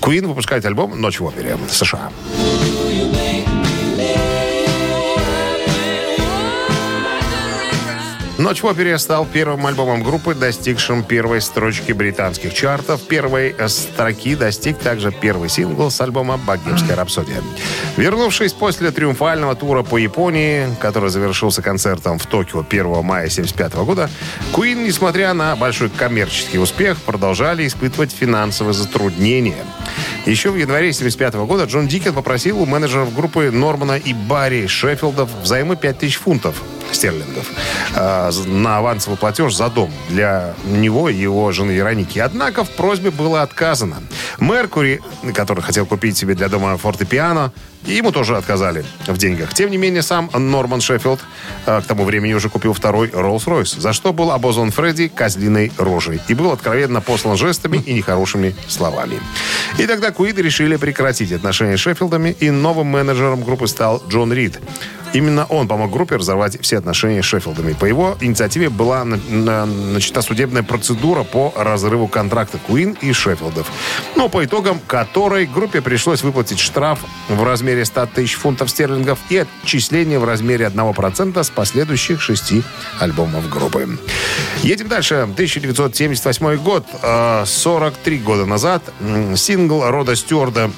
Queen 0.00 0.26
выпускает 0.26 0.64
альбом 0.64 0.98
«Ночь 0.98 1.20
в 1.20 1.24
опере» 1.26 1.58
США. 1.70 2.10
«Ночь 8.38 8.62
в 8.62 8.66
опере» 8.66 8.96
стал 8.98 9.26
первым 9.26 9.66
альбомом 9.66 10.04
группы, 10.04 10.32
достигшим 10.32 11.02
первой 11.02 11.40
строчки 11.40 11.90
британских 11.90 12.54
чартов. 12.54 13.02
Первой 13.02 13.52
э, 13.58 13.66
строки 13.66 14.36
достиг 14.36 14.78
также 14.78 15.10
первый 15.10 15.48
сингл 15.48 15.90
с 15.90 16.00
альбома 16.00 16.36
«Богемская 16.36 16.94
рапсодия». 16.94 17.42
Вернувшись 17.96 18.52
после 18.52 18.92
триумфального 18.92 19.56
тура 19.56 19.82
по 19.82 19.98
Японии, 19.98 20.68
который 20.78 21.10
завершился 21.10 21.62
концертом 21.62 22.20
в 22.20 22.26
Токио 22.26 22.60
1 22.60 22.84
мая 23.02 23.26
1975 23.26 23.74
года, 23.84 24.08
Queen, 24.52 24.86
несмотря 24.86 25.34
на 25.34 25.56
большой 25.56 25.90
коммерческий 25.90 26.60
успех, 26.60 26.98
продолжали 26.98 27.66
испытывать 27.66 28.12
финансовые 28.12 28.72
затруднения. 28.72 29.64
Еще 30.26 30.50
в 30.50 30.56
январе 30.56 30.90
1975 30.90 31.34
года 31.48 31.64
Джон 31.64 31.88
Дикен 31.88 32.14
попросил 32.14 32.62
у 32.62 32.66
менеджеров 32.66 33.12
группы 33.12 33.50
Нормана 33.50 33.96
и 33.96 34.14
Барри 34.14 34.68
Шеффилдов 34.68 35.28
взаймы 35.42 35.74
5000 35.74 36.16
фунтов 36.18 36.62
стерлингов 36.94 37.50
э, 37.94 38.30
на 38.46 38.78
авансовый 38.78 39.16
платеж 39.16 39.54
за 39.54 39.68
дом 39.68 39.92
для 40.08 40.54
него 40.64 41.08
и 41.08 41.14
его 41.14 41.52
жены 41.52 41.72
Вероники. 41.72 42.18
Однако 42.18 42.64
в 42.64 42.70
просьбе 42.70 43.10
было 43.10 43.42
отказано. 43.42 44.02
Меркури, 44.38 45.00
который 45.34 45.62
хотел 45.62 45.86
купить 45.86 46.16
себе 46.16 46.34
для 46.34 46.48
дома 46.48 46.76
фортепиано, 46.76 47.52
ему 47.86 48.12
тоже 48.12 48.36
отказали 48.36 48.84
в 49.06 49.16
деньгах. 49.18 49.54
Тем 49.54 49.70
не 49.70 49.76
менее, 49.76 50.02
сам 50.02 50.30
Норман 50.32 50.80
Шеффилд 50.80 51.20
э, 51.66 51.80
к 51.80 51.84
тому 51.84 52.04
времени 52.04 52.32
уже 52.34 52.48
купил 52.48 52.72
второй 52.72 53.08
Роллс-Ройс, 53.08 53.78
за 53.80 53.92
что 53.92 54.12
был 54.12 54.30
обозван 54.30 54.70
Фредди 54.70 55.08
козлиной 55.08 55.72
рожей 55.78 56.20
и 56.28 56.34
был 56.34 56.50
откровенно 56.52 57.00
послан 57.00 57.36
жестами 57.36 57.78
и 57.78 57.92
нехорошими 57.94 58.54
словами. 58.68 59.20
И 59.78 59.86
тогда 59.86 60.10
Куид 60.10 60.38
решили 60.38 60.76
прекратить 60.76 61.32
отношения 61.32 61.76
с 61.76 61.80
Шеффилдами, 61.80 62.36
и 62.40 62.50
новым 62.50 62.88
менеджером 62.88 63.42
группы 63.42 63.66
стал 63.68 64.02
Джон 64.08 64.32
Рид. 64.32 64.58
Именно 65.14 65.46
он 65.46 65.68
помог 65.68 65.90
группе 65.90 66.16
разорвать 66.16 66.60
все 66.60 66.76
отношения 66.76 67.22
с 67.22 67.24
Шеффилдами. 67.24 67.72
По 67.72 67.86
его 67.86 68.18
инициативе 68.20 68.68
была 68.68 69.04
на- 69.04 69.16
на- 69.30 69.64
начата 69.64 70.20
судебная 70.20 70.62
процедура 70.62 71.22
по 71.22 71.52
разрыву 71.56 72.08
контракта 72.08 72.58
Куин 72.58 72.94
и 73.00 73.12
Шеффилдов. 73.14 73.66
Но 74.16 74.28
по 74.28 74.44
итогам 74.44 74.78
которой 74.86 75.46
группе 75.46 75.80
пришлось 75.80 76.22
выплатить 76.22 76.58
штраф 76.58 76.98
в 77.30 77.42
размере 77.42 77.67
100 77.84 78.06
тысяч 78.06 78.34
фунтов 78.34 78.70
стерлингов 78.70 79.18
и 79.30 79.38
отчисление 79.38 80.18
в 80.18 80.24
размере 80.24 80.66
1% 80.66 81.42
с 81.42 81.50
последующих 81.50 82.20
шести 82.20 82.62
альбомов 82.98 83.48
группы. 83.48 83.98
Едем 84.62 84.88
дальше. 84.88 85.14
1978 85.22 86.56
год. 86.56 86.86
э, 87.02 87.44
43 87.46 88.18
года 88.18 88.46
назад. 88.46 88.82
Сингл 89.36 89.84
Рода 89.84 90.16
Стюарда 90.16 90.70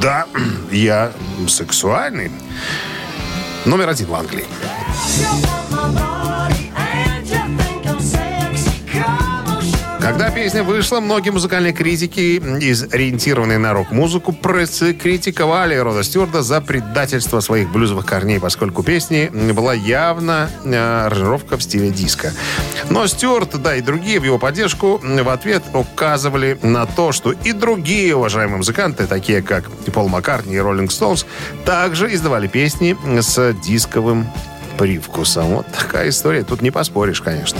«Да, 0.00 0.26
я 0.70 1.12
сексуальный». 1.48 2.30
Номер 3.64 3.88
один 3.88 4.06
в 4.08 4.14
Англии. 4.14 4.46
Когда 10.04 10.30
песня 10.30 10.62
вышла, 10.62 11.00
многие 11.00 11.30
музыкальные 11.30 11.72
критики, 11.72 12.38
ориентированные 12.92 13.56
на 13.56 13.72
рок-музыку, 13.72 14.34
критиковали 14.34 15.76
Рода 15.76 16.04
Стюарда 16.04 16.42
за 16.42 16.60
предательство 16.60 17.40
своих 17.40 17.72
блюзовых 17.72 18.04
корней, 18.04 18.38
поскольку 18.38 18.82
песни 18.82 19.30
была 19.52 19.72
явно 19.72 20.50
э, 20.62 21.06
аранжировка 21.06 21.56
в 21.56 21.62
стиле 21.62 21.88
диска. 21.88 22.34
Но 22.90 23.06
Стюарт, 23.06 23.62
да, 23.62 23.76
и 23.76 23.80
другие 23.80 24.20
в 24.20 24.24
его 24.24 24.38
поддержку 24.38 25.00
в 25.02 25.28
ответ 25.30 25.62
указывали 25.72 26.58
на 26.60 26.84
то, 26.84 27.12
что 27.12 27.32
и 27.32 27.52
другие 27.52 28.14
уважаемые 28.14 28.58
музыканты, 28.58 29.06
такие 29.06 29.40
как 29.40 29.70
Пол 29.94 30.08
Маккартни 30.08 30.54
и 30.54 30.58
Роллинг 30.58 30.92
Стоунс, 30.92 31.24
также 31.64 32.12
издавали 32.12 32.46
песни 32.46 32.94
с 33.22 33.54
дисковым 33.64 34.26
привкусом. 34.78 35.46
Вот 35.56 35.66
такая 35.68 36.08
история. 36.08 36.42
Тут 36.42 36.62
не 36.62 36.70
поспоришь, 36.70 37.20
конечно. 37.20 37.58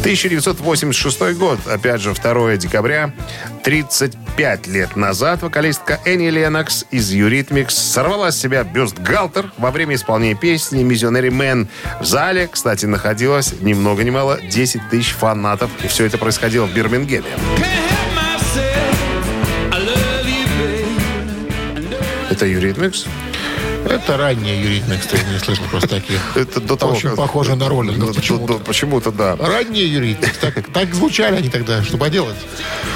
1986 0.00 1.36
год. 1.36 1.58
Опять 1.66 2.00
же, 2.00 2.14
2 2.14 2.56
декабря. 2.56 3.12
35 3.64 4.66
лет 4.66 4.96
назад 4.96 5.42
вокалистка 5.42 6.00
Энни 6.04 6.30
Ленокс 6.30 6.84
из 6.90 7.10
Eurythmics 7.10 7.74
сорвала 7.74 8.32
с 8.32 8.38
себя 8.38 8.64
бюстгальтер 8.64 9.52
во 9.56 9.70
время 9.70 9.94
исполнения 9.94 10.34
песни 10.34 10.82
«Missionary 10.82 11.30
Man». 11.30 11.68
В 12.00 12.04
зале, 12.04 12.48
кстати, 12.48 12.86
находилось 12.86 13.54
ни 13.60 13.72
много 13.72 14.02
ни 14.02 14.10
мало 14.10 14.40
10 14.40 14.88
тысяч 14.90 15.12
фанатов. 15.12 15.70
И 15.84 15.88
все 15.88 16.06
это 16.06 16.18
происходило 16.18 16.66
в 16.66 16.74
Бирмингеме. 16.74 17.26
Это 22.30 22.46
Eurythmics. 22.46 23.06
Это 23.88 24.16
ранняя 24.16 24.54
юридная, 24.56 24.98
кстати, 24.98 25.24
не 25.32 25.38
слышал 25.38 25.64
просто 25.70 25.88
таких. 25.88 26.20
Это 26.36 26.60
до 26.60 26.76
того, 26.76 26.92
Очень 26.92 27.08
как- 27.10 27.18
похоже 27.18 27.56
на 27.56 27.68
роллингов 27.68 28.08
Ну, 28.10 28.14
почему-то. 28.14 28.54
Почему-то, 28.60 29.10
да. 29.12 29.36
Ранняя 29.36 29.84
юридная. 29.86 30.30
Так, 30.40 30.54
так 30.72 30.94
звучали 30.94 31.36
они 31.36 31.48
тогда. 31.48 31.82
Что 31.82 31.98
поделать? 31.98 32.36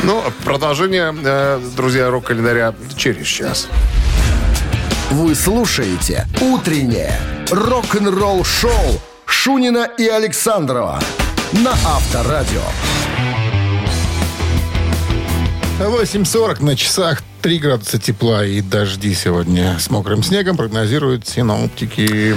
Ну, 0.02 0.22
продолжение, 0.44 1.14
э, 1.24 1.60
друзья, 1.76 2.08
рок-календаря 2.10 2.74
через 2.96 3.26
час. 3.26 3.68
Вы 5.10 5.34
слушаете 5.34 6.26
«Утреннее 6.40 7.18
рок-н-ролл-шоу» 7.50 9.00
Шунина 9.26 9.88
и 9.98 10.06
Александрова 10.06 11.00
на 11.52 11.72
Авторадио. 11.72 12.62
8.40 15.78 16.60
на 16.62 16.74
часах. 16.76 17.22
3 17.46 17.60
градуса 17.60 17.96
тепла 18.00 18.44
и 18.44 18.60
дожди 18.60 19.14
сегодня 19.14 19.78
с 19.78 19.88
мокрым 19.88 20.24
снегом 20.24 20.56
прогнозируют 20.56 21.28
синоптики. 21.28 22.34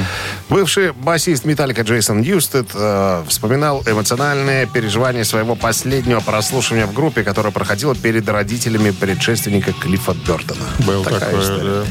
Бывший 0.49 0.93
басист 0.93 1.45
Металлика 1.45 1.81
Джейсон 1.81 2.21
Ньюстед 2.21 2.67
э, 2.75 3.23
вспоминал 3.27 3.81
эмоциональное 3.87 4.67
переживание 4.67 5.25
своего 5.25 5.55
последнего 5.55 6.19
прослушивания 6.19 6.85
в 6.85 6.93
группе, 6.93 7.23
которое 7.23 7.49
проходило 7.49 7.95
перед 7.95 8.29
родителями 8.29 8.91
предшественника 8.91 9.73
Клиффа 9.73 10.13
Бертона. 10.13 10.61
Был 10.85 11.03
Такая 11.03 11.21
такое, 11.21 11.41
история. 11.41 11.85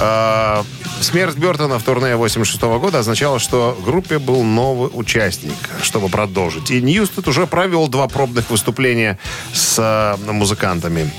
Э, 0.00 0.62
Смерть 1.00 1.36
Бертона 1.36 1.78
в 1.78 1.82
турне 1.82 2.14
86 2.14 2.60
года 2.60 2.98
означала, 2.98 3.38
что 3.38 3.74
в 3.78 3.84
группе 3.84 4.18
был 4.18 4.42
новый 4.42 4.90
участник, 4.92 5.54
чтобы 5.82 6.10
продолжить. 6.10 6.70
И 6.70 6.82
Ньюстед 6.82 7.26
уже 7.26 7.46
провел 7.46 7.88
два 7.88 8.06
пробных 8.06 8.50
выступления 8.50 9.18
с 9.52 9.78
э, 9.78 10.30
музыкантами. 10.30 11.10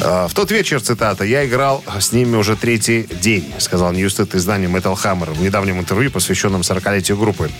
Э, 0.00 0.26
в 0.28 0.34
тот 0.34 0.50
вечер, 0.50 0.82
цитата, 0.82 1.24
«Я 1.24 1.46
играл 1.46 1.82
с 1.98 2.12
ними 2.12 2.36
уже 2.36 2.56
третий 2.56 3.08
день», 3.22 3.54
сказал 3.58 3.92
Ньюстед 3.92 4.34
изданию 4.34 4.68
Metal 4.68 4.94
Hammer 4.94 5.32
в 5.32 5.40
недавнем 5.40 5.78
интервью, 5.78 6.10
посвященном 6.10 6.60
40-летию 6.60 7.16
группы. 7.16 7.50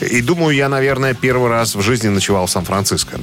«И 0.00 0.22
думаю, 0.22 0.56
я, 0.56 0.70
наверное, 0.70 1.12
первый 1.12 1.50
раз 1.50 1.74
в 1.74 1.82
жизни 1.82 2.08
ночевал 2.08 2.46
в 2.46 2.50
Сан-Франциско». 2.50 3.20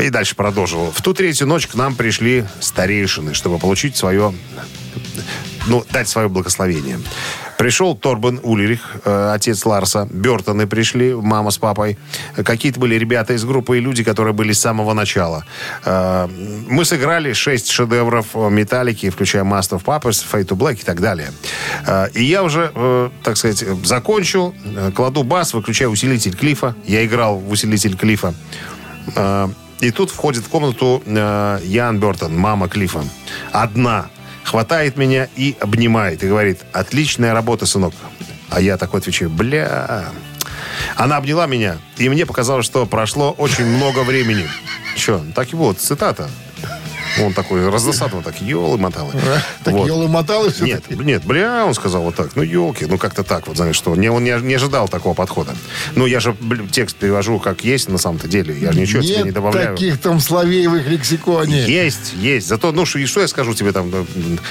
И 0.00 0.10
дальше 0.10 0.36
продолжил. 0.36 0.90
В 0.90 1.02
ту 1.02 1.12
третью 1.12 1.46
ночь 1.46 1.66
к 1.66 1.74
нам 1.74 1.94
пришли 1.94 2.46
старейшины, 2.60 3.34
чтобы 3.34 3.58
получить 3.58 3.96
свое 3.96 4.32
ну, 5.68 5.84
дать 5.90 6.08
свое 6.08 6.28
благословение. 6.28 6.98
Пришел 7.58 7.96
Торбен 7.96 8.40
Улерих, 8.42 8.96
э, 9.04 9.32
отец 9.34 9.66
Ларса. 9.66 10.06
Бертоны 10.10 10.66
пришли, 10.66 11.14
мама 11.14 11.50
с 11.50 11.58
папой. 11.58 11.98
Какие-то 12.36 12.78
были 12.78 12.94
ребята 12.94 13.34
из 13.34 13.44
группы 13.44 13.78
и 13.78 13.80
люди, 13.80 14.04
которые 14.04 14.32
были 14.32 14.52
с 14.52 14.60
самого 14.60 14.92
начала. 14.94 15.44
Э, 15.84 16.28
мы 16.68 16.84
сыграли 16.84 17.32
шесть 17.32 17.70
шедевров 17.70 18.34
Металлики, 18.34 19.10
включая 19.10 19.42
Master 19.42 19.80
of 19.80 19.84
Puppets, 19.84 20.24
Fade 20.30 20.46
to 20.46 20.56
Black 20.56 20.80
и 20.80 20.84
так 20.84 21.00
далее. 21.00 21.32
Э, 21.86 22.08
и 22.14 22.24
я 22.24 22.42
уже, 22.42 22.70
э, 22.74 23.10
так 23.22 23.36
сказать, 23.36 23.64
закончил, 23.84 24.54
э, 24.64 24.92
кладу 24.94 25.24
бас, 25.24 25.52
выключаю 25.52 25.90
усилитель 25.90 26.36
Клифа. 26.36 26.76
Я 26.86 27.04
играл 27.04 27.38
в 27.38 27.50
усилитель 27.50 27.96
Клифа. 27.96 28.34
Э, 29.16 29.48
и 29.80 29.90
тут 29.90 30.10
входит 30.10 30.44
в 30.44 30.48
комнату 30.48 31.02
э, 31.06 31.60
Ян 31.64 31.98
Бертон, 31.98 32.36
мама 32.36 32.68
Клифа. 32.68 33.02
Одна. 33.52 34.10
Хватает 34.48 34.96
меня 34.96 35.28
и 35.36 35.54
обнимает. 35.60 36.22
И 36.22 36.26
говорит, 36.26 36.60
отличная 36.72 37.34
работа, 37.34 37.66
сынок. 37.66 37.92
А 38.48 38.62
я 38.62 38.78
такой 38.78 39.00
отвечаю, 39.00 39.28
бля. 39.28 40.06
Она 40.96 41.18
обняла 41.18 41.46
меня, 41.46 41.76
и 41.98 42.08
мне 42.08 42.24
показалось, 42.24 42.64
что 42.64 42.86
прошло 42.86 43.32
очень 43.32 43.66
много 43.66 44.04
времени. 44.04 44.48
Че, 44.96 45.20
так 45.34 45.52
и 45.52 45.56
вот, 45.56 45.78
цитата. 45.78 46.30
Он 47.20 47.32
такой 47.32 47.68
раздосадовал, 47.68 48.22
так, 48.22 48.40
елы-моталы. 48.40 49.12
Так 49.64 49.74
Вот. 49.74 49.86
елы-моталы 49.86 50.50
все 50.50 50.64
Нет, 50.64 50.84
нет, 50.90 51.24
бля, 51.24 51.64
он 51.66 51.74
сказал 51.74 52.02
вот 52.02 52.14
так. 52.14 52.36
Ну, 52.36 52.42
елки, 52.42 52.86
ну 52.86 52.96
как-то 52.98 53.24
так, 53.24 53.46
вот, 53.48 53.56
знаешь, 53.56 53.76
что 53.76 53.94
не, 53.96 54.08
он 54.08 54.24
не, 54.24 54.30
не 54.42 54.54
ожидал 54.54 54.88
такого 54.88 55.14
подхода. 55.14 55.54
Ну, 55.94 56.06
я 56.06 56.20
же 56.20 56.32
блин, 56.40 56.68
текст 56.68 56.96
перевожу 56.96 57.38
как 57.38 57.64
есть 57.64 57.88
на 57.88 57.98
самом-то 57.98 58.28
деле. 58.28 58.56
Я 58.58 58.72
же 58.72 58.80
ничего 58.80 59.02
тебе 59.02 59.18
не 59.18 59.22
Нет 59.24 59.34
добавляю. 59.34 59.74
таких 59.76 60.00
там 60.00 60.20
словей 60.20 60.66
в 60.66 60.74
их 60.76 60.86
лексиконе. 60.88 61.64
Есть, 61.66 62.14
есть. 62.14 62.46
Зато, 62.48 62.72
ну, 62.72 62.84
что, 62.86 62.98
и 62.98 63.06
что 63.06 63.20
я 63.20 63.28
скажу 63.28 63.54
тебе 63.54 63.72
там 63.72 63.90
э, 63.92 64.04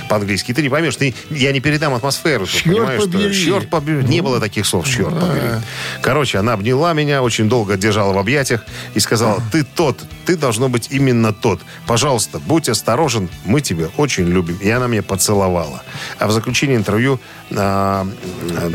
по-английски? 0.09 0.53
Ты 0.53 0.61
не 0.61 0.69
поймешь, 0.69 0.95
ты, 0.95 1.13
я 1.29 1.51
не 1.51 1.59
передам 1.59 1.93
атмосферу. 1.93 2.45
Черт 2.45 2.63
понимаешь, 2.65 3.01
что- 3.01 3.11
побери. 3.11 3.33
черт 3.45 3.69
побери. 3.69 4.03
Не 4.03 4.21
было 4.21 4.39
таких 4.39 4.65
слов, 4.65 4.87
черт 4.87 5.13
побери. 5.19 5.61
Короче, 6.01 6.37
она 6.39 6.53
обняла 6.53 6.93
меня, 6.93 7.21
очень 7.23 7.49
долго 7.49 7.75
держала 7.77 8.13
в 8.13 8.17
объятиях 8.17 8.65
и 8.93 8.99
сказала, 8.99 9.41
ты 9.51 9.63
тот, 9.63 9.99
ты 10.25 10.35
должно 10.35 10.69
быть 10.69 10.87
именно 10.91 11.33
тот. 11.33 11.61
Пожалуйста, 11.85 12.39
будь 12.39 12.56
осторожен, 12.65 13.29
мы 13.45 13.61
тебя 13.61 13.89
очень 13.97 14.25
любим. 14.25 14.57
И 14.57 14.69
она 14.69 14.87
меня 14.87 15.03
поцеловала. 15.03 15.83
А 16.19 16.27
в 16.27 16.31
заключении 16.31 16.75
интервью 16.75 17.19
а, 17.55 18.07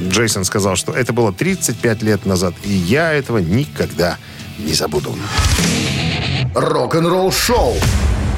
Джейсон 0.09 0.45
сказал, 0.45 0.77
что 0.77 0.93
это 0.93 1.13
было 1.13 1.33
35 1.33 2.03
лет 2.03 2.27
назад, 2.27 2.55
и 2.65 2.73
я 2.73 3.13
этого 3.13 3.39
никогда 3.39 4.19
не 4.59 4.75
забуду. 4.75 5.15
Рок-н-ролл 6.55 7.33
шоу 7.33 7.75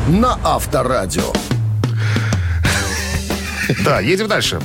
на 0.08 0.38
Авторадио. 0.44 1.32
Да, 3.84 4.00
едем 4.00 4.28
дальше. 4.28 4.60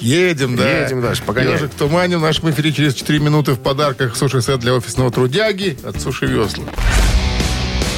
Едем, 0.00 0.54
да. 0.56 0.82
Едем 0.82 1.00
дальше, 1.00 1.22
погоняем. 1.22 1.54
Ежик 1.54 1.72
в 1.72 1.76
тумане 1.76 2.18
в 2.18 2.20
нашем 2.20 2.50
эфире 2.50 2.72
через 2.72 2.94
4 2.94 3.18
минуты 3.20 3.52
в 3.52 3.60
подарках 3.60 4.16
суши-сет 4.16 4.60
для 4.60 4.74
офисного 4.74 5.10
трудяги 5.10 5.78
от 5.82 6.00
Суши 6.00 6.26
Весла. 6.26 6.64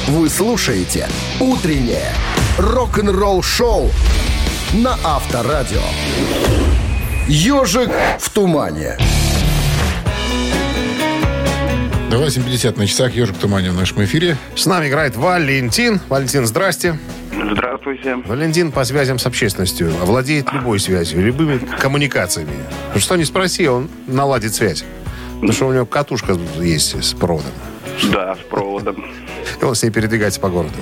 Вы 0.07 0.29
слушаете 0.29 1.05
«Утреннее 1.37 2.13
рок-н-ролл 2.57 3.43
шоу» 3.43 3.89
на 4.71 4.97
Авторадио. 5.03 5.81
«Ежик 7.27 7.89
в 8.17 8.29
тумане». 8.29 8.97
8.50 12.09 12.77
на 12.77 12.87
часах 12.87 13.13
«Ежик 13.15 13.35
в 13.35 13.39
тумане» 13.39 13.71
в 13.71 13.75
нашем 13.75 14.01
эфире. 14.05 14.37
С 14.55 14.65
нами 14.65 14.87
играет 14.87 15.17
Валентин. 15.17 15.99
Валентин, 16.07 16.45
здрасте. 16.45 16.97
Здравствуйте. 17.51 18.15
Валентин 18.15 18.71
по 18.71 18.85
связям 18.85 19.19
с 19.19 19.25
общественностью 19.25 19.89
владеет 19.89 20.53
любой 20.53 20.79
связью, 20.79 21.21
любыми 21.21 21.57
коммуникациями. 21.57 22.53
Что 22.95 23.17
не 23.17 23.25
спроси, 23.25 23.67
он 23.67 23.89
наладит 24.07 24.55
связь. 24.55 24.85
Потому 25.35 25.51
что 25.51 25.67
у 25.67 25.73
него 25.73 25.85
катушка 25.85 26.37
есть 26.61 26.95
с 27.03 27.13
проводом. 27.13 27.51
Да, 28.09 28.35
с 28.35 28.49
проводом. 28.49 29.03
И 29.61 29.65
он 29.65 29.75
с 29.75 29.83
ней 29.83 29.89
передвигается 29.89 30.39
по 30.39 30.49
городу. 30.49 30.77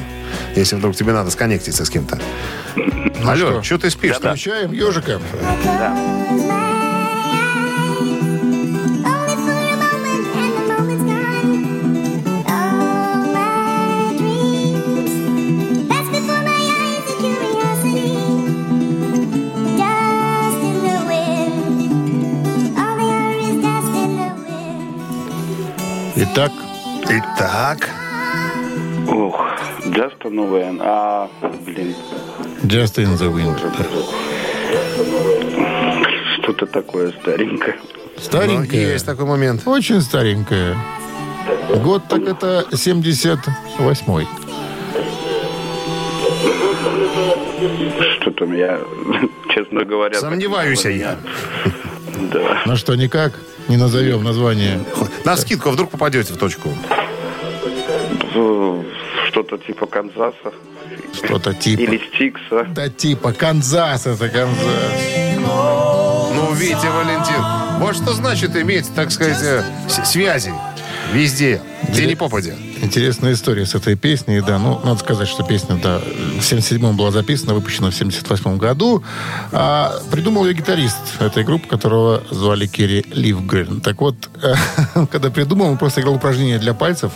Если 0.56 0.76
вдруг 0.76 0.96
тебе 0.96 1.14
надо 1.14 1.32
сконнектиться 1.32 1.86
с 1.86 1.90
кем-то. 1.90 2.20
Алло, 3.26 3.62
что? 3.62 3.64
что 3.64 3.78
ты 3.80 3.90
спишь? 3.90 4.18
Включаем 4.18 4.72
«Ежика». 4.72 5.20
Итак, 26.18 26.52
Итак, 27.08 27.90
Ух, 29.08 29.40
Just 29.86 30.26
a 30.26 30.30
Новен. 30.30 30.80
А, 30.82 31.30
блин, 31.66 31.96
«Just 32.64 32.98
in 32.98 33.16
the 33.18 33.32
Wind». 33.32 33.60
что-то 36.42 36.68
такое 36.68 37.12
старенькое. 37.22 37.76
ну, 38.16 38.22
Старенькая. 38.22 38.94
есть 38.94 39.06
такой 39.06 39.26
момент. 39.26 39.64
Очень 39.66 40.02
старенькая. 40.02 40.78
Год 41.84 42.04
так 42.08 42.22
это 42.28 42.66
78-й. 42.72 44.28
Что-то 48.22 48.46
я, 48.46 48.80
честно 49.54 49.86
говоря... 49.86 50.20
Сомневаюсь 50.20 50.86
я. 50.86 51.18
Да. 52.32 52.62
На 52.66 52.76
что 52.76 52.96
никак 52.96 53.34
не 53.68 53.78
назовем 53.78 54.24
название. 54.24 54.80
На 55.26 55.36
скидку, 55.36 55.70
вдруг 55.70 55.90
попадете 55.90 56.34
в 56.34 56.38
точку. 56.38 56.70
Что-то 59.36 59.58
типа 59.58 59.86
Канзаса. 59.86 60.54
Что-то 61.14 61.54
типа. 61.54 61.82
Или 61.82 62.02
Стикса. 62.08 62.66
Да 62.74 62.88
типа 62.88 63.34
Канзас 63.34 64.08
это 64.08 64.30
Канзас. 64.30 64.94
Ну, 66.34 66.54
видите, 66.54 66.90
Валентин, 66.90 67.44
вот 67.80 67.98
что 67.98 68.14
значит 68.14 68.56
иметь, 68.56 68.86
так 68.96 69.12
сказать, 69.12 69.38
э, 69.44 69.62
связи 70.06 70.54
везде, 71.12 71.62
где 71.90 72.06
не 72.06 72.16
попадя. 72.16 72.56
Интересная 72.82 73.34
история 73.34 73.66
с 73.66 73.76
этой 73.76 73.98
песней, 73.98 74.40
да. 74.40 74.58
Ну, 74.58 74.80
надо 74.86 75.00
сказать, 75.00 75.28
что 75.28 75.44
песня, 75.44 75.78
да, 75.84 76.00
в 76.00 76.40
77-м 76.40 76.96
была 76.96 77.12
записана, 77.12 77.54
выпущена 77.54 77.90
в 77.90 77.94
78 77.94 78.58
году. 78.58 79.04
А 79.52 80.00
придумал 80.12 80.46
ее 80.46 80.54
гитарист 80.54 81.20
этой 81.20 81.44
группы, 81.44 81.68
которого 81.68 82.24
звали 82.32 82.68
Керри 82.68 83.04
Ливгрен. 83.12 83.82
Так 83.82 84.00
вот, 84.00 84.16
когда 85.12 85.30
придумал, 85.30 85.72
он 85.72 85.78
просто 85.78 86.00
играл 86.00 86.16
упражнение 86.16 86.58
для 86.58 86.74
пальцев. 86.74 87.12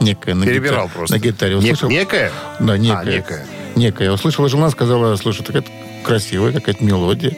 Некое 0.00 0.34
на 0.34 0.44
Перебирал 0.46 0.86
гитаре- 0.86 0.92
просто. 0.94 1.16
На 1.16 1.20
гитаре. 1.20 1.54
Не- 1.54 1.58
Услышал, 1.72 1.88
некое? 1.90 2.32
Да, 2.60 2.76
некое. 2.78 2.98
А, 3.00 3.04
некое. 3.04 3.46
Некое. 3.76 4.12
Услышала 4.12 4.48
жена, 4.48 4.70
сказала, 4.70 5.16
слушай, 5.16 5.42
такая 5.42 5.64
красивая 6.04 6.52
какая-то 6.52 6.84
мелодия. 6.84 7.36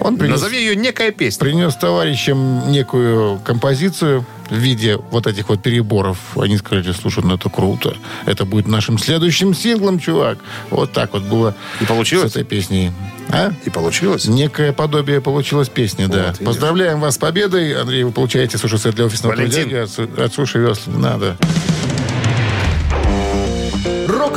Он 0.00 0.16
принес, 0.16 0.32
Назови 0.40 0.58
ее 0.58 0.74
некая 0.76 1.12
песня. 1.12 1.40
принес 1.40 1.74
товарищам 1.76 2.70
некую 2.70 3.38
композицию 3.40 4.26
в 4.50 4.54
виде 4.54 4.96
вот 5.10 5.26
этих 5.28 5.48
вот 5.50 5.62
переборов. 5.62 6.18
Они 6.36 6.56
сказали, 6.56 6.90
слушай, 6.92 7.22
ну 7.22 7.36
это 7.36 7.48
круто. 7.48 7.96
Это 8.26 8.44
будет 8.44 8.66
нашим 8.66 8.98
следующим 8.98 9.54
синглом, 9.54 9.98
чувак. 10.00 10.38
Вот 10.70 10.92
так 10.92 11.12
вот 11.12 11.22
было 11.22 11.54
И 11.80 11.84
получилось? 11.84 12.32
с 12.32 12.36
этой 12.36 12.44
песней. 12.44 12.90
А? 13.30 13.52
И 13.64 13.70
получилось? 13.70 14.26
Некое 14.26 14.72
подобие 14.72 15.20
получилось 15.20 15.68
песни, 15.68 16.06
да. 16.06 16.30
видишь. 16.30 16.44
Поздравляем 16.44 17.00
вас 17.00 17.14
с 17.14 17.18
победой. 17.18 17.80
Андрей, 17.80 18.02
вы 18.02 18.10
получаете 18.10 18.58
суши-сет 18.58 18.94
для 18.96 19.04
офисного 19.06 19.34
Валентин. 19.36 19.62
трудяги 19.68 19.74
от, 20.14 20.18
от 20.18 20.34
Суши 20.34 20.58
Весла. 20.58 20.92
Не 20.92 20.98
надо. 21.02 21.36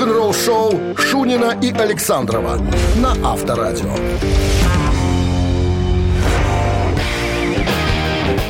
Рок-н-ролл 0.01 0.33
шоу 0.33 0.95
Шунина 0.97 1.55
и 1.61 1.71
Александрова 1.71 2.59
на 2.95 3.11
Авторадио. 3.23 3.93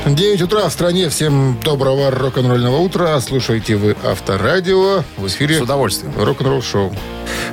9 0.05 0.41
утра 0.43 0.69
в 0.69 0.71
стране. 0.71 1.09
Всем 1.09 1.59
доброго 1.61 2.09
рок-н-ролльного 2.09 2.77
утра. 2.77 3.19
Слушайте 3.19 3.75
вы 3.75 3.97
Авторадио. 4.01 5.03
В 5.17 5.27
эфире 5.27 5.57
С 5.57 5.61
удовольствием. 5.61 6.13
рок-н-ролл 6.17 6.61
шоу. 6.61 6.95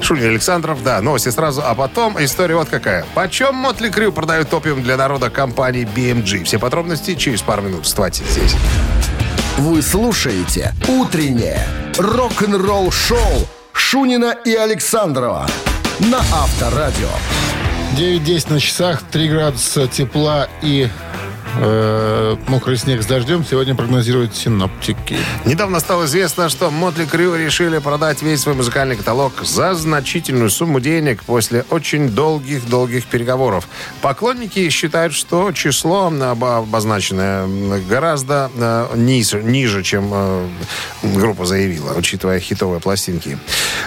Шунин 0.01 0.29
Александров, 0.29 0.81
да, 0.85 1.01
новости 1.01 1.31
сразу. 1.31 1.63
А 1.65 1.75
потом 1.75 2.23
история 2.23 2.55
вот 2.55 2.69
какая. 2.69 3.05
Почем 3.17 3.57
Мотли 3.57 3.89
Крю 3.89 4.13
продают 4.13 4.55
опиум 4.55 4.81
для 4.81 4.97
народа 4.97 5.29
компании 5.29 5.89
BMG? 5.93 6.45
Все 6.45 6.61
подробности 6.61 7.17
через 7.17 7.43
пару 7.43 7.63
минут. 7.63 7.85
Вставайте 7.85 8.23
здесь. 8.31 8.55
Вы 9.57 9.83
слушаете 9.83 10.73
«Утреннее 10.87 11.67
рок-н-ролл-шоу» 11.99 13.49
Шунина 13.79 14.37
и 14.45 14.55
Александрова 14.55 15.47
на 16.01 16.19
Авторадио. 16.19 17.09
9.10 17.97 18.53
на 18.53 18.61
часах, 18.61 19.03
3 19.11 19.29
градуса 19.29 19.87
тепла 19.87 20.49
и 20.63 20.89
э, 21.59 22.37
мокрый 22.47 22.77
снег 22.77 23.03
с 23.03 23.07
дождем 23.07 23.45
сегодня 23.45 23.75
прогнозируют 23.75 24.35
синоптики. 24.35 25.17
Недавно 25.45 25.81
стало 25.81 26.05
известно, 26.05 26.49
что 26.49 26.71
Мотли 26.71 27.05
Крю 27.05 27.35
решили 27.35 27.79
продать 27.79 28.23
весь 28.23 28.41
свой 28.41 28.55
музыкальный 28.55 28.97
каталог 28.97 29.33
за 29.43 29.75
значительную 29.75 30.51
сумму 30.51 30.81
денег 30.81 31.25
после 31.25 31.65
очень 31.71 32.09
долгих-долгих 32.09 33.07
переговоров. 33.07 33.69
Поклонники 34.03 34.69
считают, 34.71 35.13
что 35.13 35.53
число 35.53 36.09
обо- 36.09 36.59
обозначенное 36.59 37.47
гораздо 37.89 38.51
э, 38.55 38.93
ниже, 38.97 39.43
ниже, 39.43 39.83
чем 39.83 40.11
э, 40.13 40.49
группа 41.03 41.45
заявила, 41.45 41.95
учитывая 41.97 42.41
хитовые 42.41 42.81
пластинки. 42.81 43.39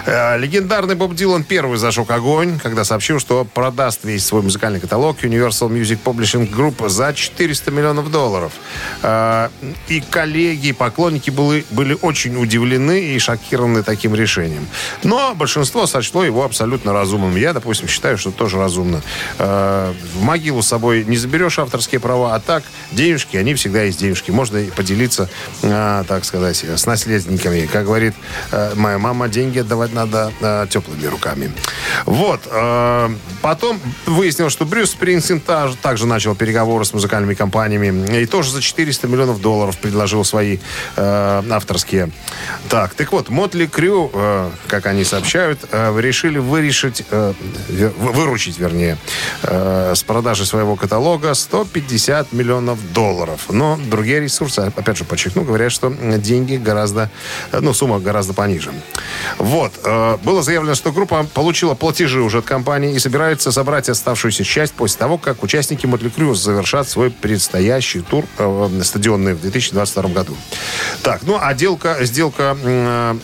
Э, 0.06 0.36
Легендарный 0.38 0.94
Боб 0.94 1.14
Дилан 1.14 1.44
первый 1.44 1.78
зажег 1.78 2.10
огонь, 2.10 2.58
когда 2.58 2.84
сообщил, 2.84 3.18
что 3.18 3.44
продаст 3.44 4.04
весь 4.04 4.24
свой 4.26 4.42
музыкальный 4.42 4.80
каталог 4.80 5.22
Universal 5.22 5.68
Music 5.70 5.98
Publishing 6.04 6.50
Group 6.52 6.88
за 6.88 7.12
400 7.14 7.61
миллионов 7.70 8.10
долларов. 8.10 8.52
Э, 9.02 9.48
И 9.88 10.00
коллеги, 10.00 10.68
и 10.68 10.72
поклонники 10.72 11.30
были, 11.30 11.64
были 11.70 11.96
очень 12.02 12.36
удивлены 12.36 13.00
и 13.14 13.18
шокированы 13.18 13.82
таким 13.82 14.14
решением. 14.14 14.66
Но 15.02 15.34
большинство 15.34 15.86
сочло 15.86 16.24
его 16.24 16.44
абсолютно 16.44 16.92
разумным. 16.92 17.36
Я, 17.36 17.52
допустим, 17.52 17.88
считаю, 17.88 18.18
что 18.18 18.30
тоже 18.30 18.58
разумно. 18.58 19.02
Э, 19.38 19.92
В 20.14 20.22
могилу 20.22 20.62
с 20.62 20.68
собой 20.68 21.04
не 21.04 21.16
заберешь 21.16 21.58
авторские 21.58 22.00
права, 22.00 22.34
а 22.34 22.40
так 22.40 22.64
денежки, 22.92 23.36
они 23.36 23.54
всегда 23.54 23.82
есть 23.82 24.00
денежки. 24.00 24.30
Можно 24.30 24.58
и 24.58 24.70
поделиться, 24.70 25.28
э, 25.62 26.04
так 26.08 26.24
сказать, 26.24 26.64
с 26.64 26.86
наследниками. 26.86 27.66
Как 27.66 27.84
говорит 27.84 28.14
моя 28.74 28.98
мама, 28.98 29.28
деньги 29.28 29.58
отдавать 29.58 29.92
надо 29.92 30.32
теплыми 30.70 31.06
руками. 31.06 31.52
Вот. 32.06 32.40
Потом 33.42 33.80
выяснилось, 34.06 34.52
что 34.52 34.64
Брюс 34.64 34.90
Спрингстин 34.90 35.40
также 35.40 36.06
начал 36.06 36.34
переговоры 36.34 36.84
с 36.84 36.92
музыкальными 36.92 37.34
компаниями 37.42 38.22
и 38.22 38.26
тоже 38.26 38.52
за 38.52 38.60
400 38.60 39.08
миллионов 39.08 39.40
долларов 39.40 39.76
предложил 39.78 40.24
свои 40.24 40.58
э, 40.96 41.42
авторские. 41.50 42.10
Так, 42.68 42.94
так 42.94 43.10
вот, 43.12 43.30
Мотли 43.30 43.66
Крю, 43.66 44.10
э, 44.14 44.50
как 44.68 44.86
они 44.86 45.04
сообщают, 45.04 45.58
э, 45.72 46.00
решили 46.00 46.38
вырешить, 46.38 47.04
э, 47.10 47.32
выручить, 47.98 48.58
вернее, 48.58 48.96
э, 49.42 49.94
с 49.96 50.02
продажи 50.04 50.46
своего 50.46 50.76
каталога 50.76 51.34
150 51.34 52.32
миллионов 52.32 52.78
долларов. 52.92 53.40
Но 53.48 53.76
другие 53.90 54.20
ресурсы, 54.20 54.60
опять 54.60 54.96
же, 54.98 55.04
подчеркну, 55.04 55.42
говорят, 55.42 55.72
что 55.72 55.90
деньги 56.18 56.56
гораздо, 56.56 57.10
э, 57.50 57.58
ну, 57.60 57.74
сумма 57.74 57.98
гораздо 57.98 58.34
пониже. 58.34 58.70
Вот. 59.38 59.72
э, 59.84 60.16
Было 60.22 60.42
заявлено, 60.42 60.76
что 60.76 60.92
группа 60.92 61.26
получила 61.34 61.74
платежи 61.74 62.20
уже 62.20 62.38
от 62.38 62.44
компании 62.44 62.94
и 62.94 62.98
собирается 63.00 63.50
собрать 63.50 63.88
оставшуюся 63.88 64.44
часть 64.44 64.74
после 64.74 64.98
того, 64.98 65.18
как 65.18 65.42
участники 65.42 65.86
Мотли 65.86 66.08
Крю 66.08 66.34
завершат 66.34 66.88
свой 66.88 67.10
предстоящий 67.32 68.02
тур 68.02 68.26
э, 68.36 68.80
стадионный 68.82 69.32
в 69.32 69.40
2022 69.40 70.10
году. 70.10 70.36
Так, 71.02 71.22
ну, 71.22 71.38
а 71.40 71.54
делка, 71.54 71.96
сделка 72.02 72.54
э, 72.62 73.16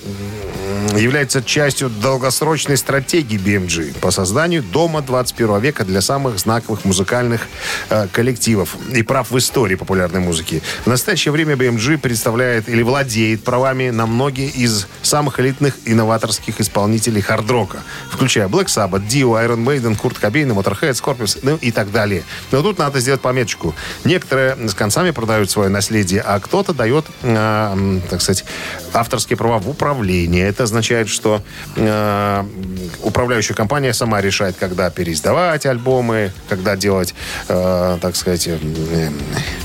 является 0.96 1.42
частью 1.42 1.88
долгосрочной 1.90 2.76
стратегии 2.76 3.38
BMG 3.38 3.98
по 4.00 4.10
созданию 4.10 4.62
дома 4.62 5.02
21 5.02 5.60
века 5.60 5.84
для 5.84 6.00
самых 6.00 6.38
знаковых 6.38 6.84
музыкальных 6.84 7.42
э, 7.90 8.06
коллективов 8.12 8.76
и 8.92 9.02
прав 9.02 9.30
в 9.30 9.38
истории 9.38 9.74
популярной 9.74 10.20
музыки. 10.20 10.62
В 10.84 10.88
настоящее 10.88 11.32
время 11.32 11.54
BMG 11.54 11.98
представляет 11.98 12.68
или 12.68 12.82
владеет 12.82 13.44
правами 13.44 13.90
на 13.90 14.06
многие 14.06 14.48
из 14.48 14.86
самых 15.02 15.40
элитных 15.40 15.74
и 15.84 15.94
новаторских 15.94 16.60
исполнителей 16.60 17.20
хард-рока, 17.20 17.78
включая 18.10 18.48
Black 18.48 18.66
Sabbath, 18.66 19.06
Dio, 19.08 19.34
Iron 19.44 19.64
Maiden, 19.64 19.96
Курт 19.96 20.18
Кобейн, 20.18 20.50
Motorhead, 20.52 20.92
Scorpions, 20.92 21.38
ну 21.42 21.56
и 21.56 21.70
так 21.70 21.90
далее. 21.90 22.22
Но 22.52 22.62
тут 22.62 22.78
надо 22.78 23.00
сделать 23.00 23.20
пометочку. 23.20 23.74
Некоторые 24.04 24.68
с 24.68 24.74
концами 24.74 25.10
продают 25.10 25.50
свое 25.50 25.68
наследие, 25.68 26.20
а 26.20 26.38
кто-то 26.40 26.72
дает, 26.72 27.06
э, 27.22 28.00
так 28.10 28.22
сказать, 28.22 28.44
авторские 28.92 29.36
права 29.36 29.58
в 29.58 29.68
управление. 29.68 30.46
Это 30.46 30.66
означает, 30.68 31.08
что 31.08 31.42
э, 31.76 32.44
управляющая 33.02 33.54
компания 33.54 33.92
сама 33.92 34.20
решает, 34.20 34.56
когда 34.56 34.90
переиздавать 34.90 35.66
альбомы, 35.66 36.32
когда 36.48 36.76
делать, 36.76 37.14
э, 37.48 37.98
так 38.00 38.16
сказать, 38.16 38.46
э, 38.46 38.58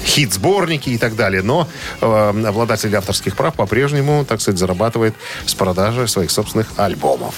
хит-сборники 0.05 0.89
и 0.89 0.97
так 0.97 1.15
далее. 1.15 1.43
Но 1.43 1.67
э, 2.01 2.43
обладатель 2.47 2.95
авторских 2.95 3.35
прав 3.35 3.53
по-прежнему, 3.53 4.25
так 4.25 4.41
сказать, 4.41 4.59
зарабатывает 4.59 5.13
с 5.45 5.53
продажи 5.53 6.07
своих 6.07 6.31
собственных 6.31 6.67
альбомов. 6.77 7.35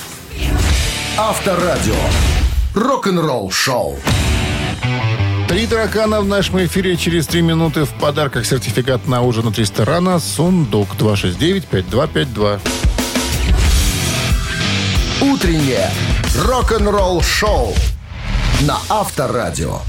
Авторадио. 1.17 1.95
Рок-н-ролл-шоу. 2.73 3.97
Три 5.47 5.67
таракана 5.67 6.21
в 6.21 6.27
нашем 6.27 6.65
эфире 6.65 6.97
через 6.97 7.27
три 7.27 7.41
минуты 7.41 7.85
в 7.85 7.93
подарках 7.93 8.45
сертификат 8.45 9.07
на 9.07 9.21
ужин 9.21 9.47
от 9.47 9.57
ресторана 9.57 10.19
«Сундук» 10.19 10.89
269-5252. 10.97 12.59
Утреннее 15.21 15.89
рок-н-ролл-шоу 16.37 17.73
на 18.67 18.77
Авторадио. 18.89 19.79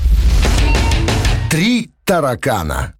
Три 1.50 1.90
таракана. 2.04 2.94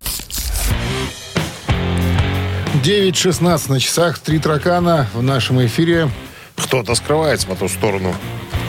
9.16 2.83 3.71
на 3.71 3.81
часах. 3.81 4.19
Три 4.19 4.41
таракана 4.41 5.07
в 5.15 5.23
нашем 5.23 5.65
эфире. 5.67 6.11
Кто-то 6.57 6.97
скрывается 6.97 7.47
по 7.47 7.55
ту 7.55 7.69
сторону 7.69 8.13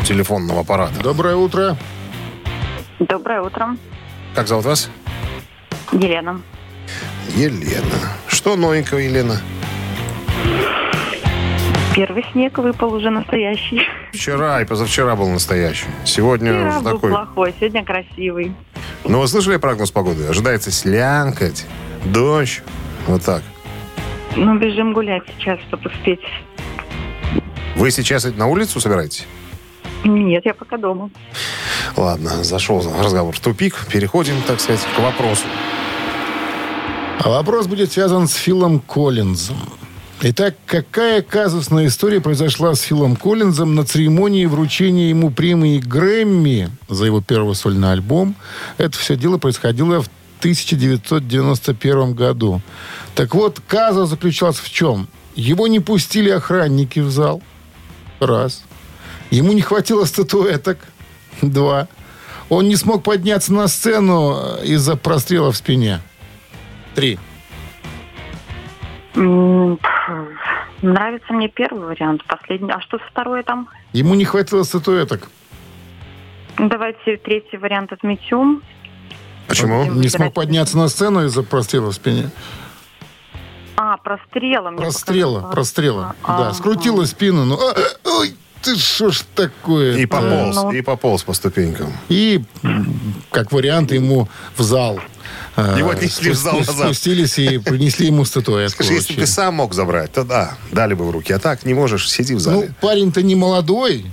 телефонного 0.06 0.62
аппарата. 0.62 1.00
Доброе 1.02 1.36
утро. 1.36 1.76
Доброе 3.00 3.42
утро. 3.42 3.76
Как 4.36 4.48
зовут 4.48 4.66
вас? 4.66 4.90
Елена. 5.92 6.42
Елена. 7.36 8.14
Что 8.28 8.56
новенького, 8.56 9.00
Елена? 9.00 9.42
Первый 11.98 12.24
снег 12.32 12.60
выпал 12.60 12.94
уже 12.94 13.10
настоящий. 13.10 13.82
Вчера 14.14 14.62
и 14.62 14.66
позавчера 14.66 15.16
был 15.16 15.30
настоящий. 15.30 15.88
Сегодня 16.06 16.54
Вчера 16.54 16.70
уже 16.70 16.80
был 16.82 16.92
такой. 16.92 17.10
плохой, 17.10 17.56
сегодня 17.60 17.84
красивый. 17.84 18.54
Ну, 19.04 19.20
вы 19.20 19.28
слышали 19.28 19.58
прогноз 19.58 19.90
погоды? 19.90 20.28
Ожидается 20.28 20.70
слянкать, 20.70 21.66
дождь. 22.06 22.62
Вот 23.08 23.24
так. 23.24 23.42
Ну, 24.36 24.60
бежим 24.60 24.94
гулять 24.94 25.24
сейчас, 25.40 25.60
чтобы 25.62 25.90
успеть. 25.90 26.20
Вы 27.76 27.90
сейчас 27.90 28.26
на 28.26 28.46
улицу 28.46 28.80
собираетесь? 28.80 29.26
Нет, 30.04 30.46
я 30.46 30.54
пока 30.54 30.78
дома. 30.78 31.10
Ладно, 31.96 32.44
зашел 32.44 32.80
разговор 33.02 33.34
в 33.34 33.40
тупик. 33.40 33.88
Переходим, 33.92 34.36
так 34.46 34.60
сказать, 34.60 34.86
к 34.96 35.00
вопросу. 35.00 35.48
А 37.24 37.30
вопрос 37.30 37.66
будет 37.66 37.92
связан 37.92 38.28
с 38.28 38.36
Филом 38.36 38.82
Коллинзом. 38.82 39.58
Итак, 40.20 40.56
какая 40.66 41.22
казусная 41.22 41.86
история 41.86 42.20
произошла 42.20 42.74
с 42.74 42.82
Филом 42.82 43.16
Коллинзом 43.16 43.76
на 43.76 43.86
церемонии 43.86 44.48
вручения 44.48 45.10
ему 45.10 45.30
премии 45.30 45.78
Грэмми 45.78 46.72
за 46.90 47.06
его 47.06 47.22
первый 47.22 47.54
сольный 47.54 47.92
альбом? 47.92 48.36
Это 48.80 48.98
все 48.98 49.16
дело 49.16 49.38
происходило 49.38 50.02
в 50.02 50.10
1991 50.40 52.16
году. 52.16 52.62
Так 53.14 53.36
вот, 53.36 53.62
казус 53.68 54.10
заключался 54.10 54.64
в 54.64 54.72
чем? 54.72 55.08
Его 55.36 55.68
не 55.68 55.80
пустили 55.80 56.32
охранники 56.32 57.00
в 57.00 57.12
зал. 57.12 57.44
Раз. 58.20 58.64
Ему 59.30 59.54
не 59.54 59.62
хватило 59.62 60.06
статуэток. 60.06 60.80
Два. 61.44 61.88
Он 62.50 62.68
не 62.68 62.76
смог 62.76 63.04
подняться 63.04 63.54
на 63.54 63.68
сцену 63.68 64.58
из-за 64.64 64.96
прострела 64.96 65.52
в 65.52 65.58
спине. 65.58 66.02
Три. 66.96 67.20
Нравится 70.82 71.34
мне 71.34 71.50
первый 71.50 71.88
вариант. 71.88 72.24
Последний. 72.26 72.72
А 72.72 72.80
что 72.82 73.00
второе 73.00 73.44
там? 73.44 73.68
Ему 73.94 74.16
не 74.16 74.26
хватило 74.26 74.64
статуэток. 74.64 75.30
Давайте 76.58 77.18
третий 77.18 77.58
вариант 77.58 77.92
отметем. 77.94 78.62
Почему? 79.48 79.86
Не 79.86 80.10
смог 80.10 80.34
подняться 80.34 80.78
на 80.78 80.88
сцену 80.88 81.26
из-за 81.26 81.44
прострела 81.44 81.92
в 81.92 81.94
спине. 81.94 82.30
А, 83.76 83.98
прострела. 83.98 84.72
Прострела, 84.72 85.52
прострела. 85.52 86.16
А, 86.24 86.38
Да, 86.38 86.54
скрутила 86.54 87.06
спину. 87.06 87.46
Ну, 87.46 87.56
а, 87.56 87.72
а, 87.72 88.18
ой, 88.20 88.36
ты 88.64 88.76
что 88.78 89.12
ж 89.12 89.22
такое? 89.36 89.98
И 89.98 90.06
пополз, 90.06 90.56
Ну. 90.56 90.72
и 90.72 90.82
пополз 90.82 91.24
по 91.24 91.34
ступенькам. 91.34 91.92
И, 92.10 92.44
как 93.32 93.52
вариант, 93.52 93.92
ему 93.92 94.28
в 94.56 94.64
зал. 94.64 95.00
э, 95.56 95.76
Его 95.80 95.90
отнесли 95.92 96.32
в 96.32 96.36
зал 96.36 96.60
назад. 96.60 96.76
Спустились 96.88 97.38
и 97.40 97.58
принесли 97.58 98.08
ему 98.08 98.26
статуэтку. 98.26 98.84
Скажи, 98.84 98.94
если 98.94 99.14
бы 99.14 99.22
ты 99.22 99.28
сам 99.28 99.56
мог 99.56 99.74
забрать, 99.74 100.12
то 100.12 100.24
да, 100.24 100.58
дали 100.72 100.94
бы 100.94 101.06
в 101.06 101.12
руки. 101.12 101.34
А 101.34 101.40
так 101.40 101.66
не 101.66 101.74
можешь, 101.74 102.10
сиди 102.10 102.34
в 102.34 102.38
Ну, 102.38 102.40
зале. 102.40 102.74
парень-то 102.82 103.22
не 103.24 103.36
молодой, 103.36 104.06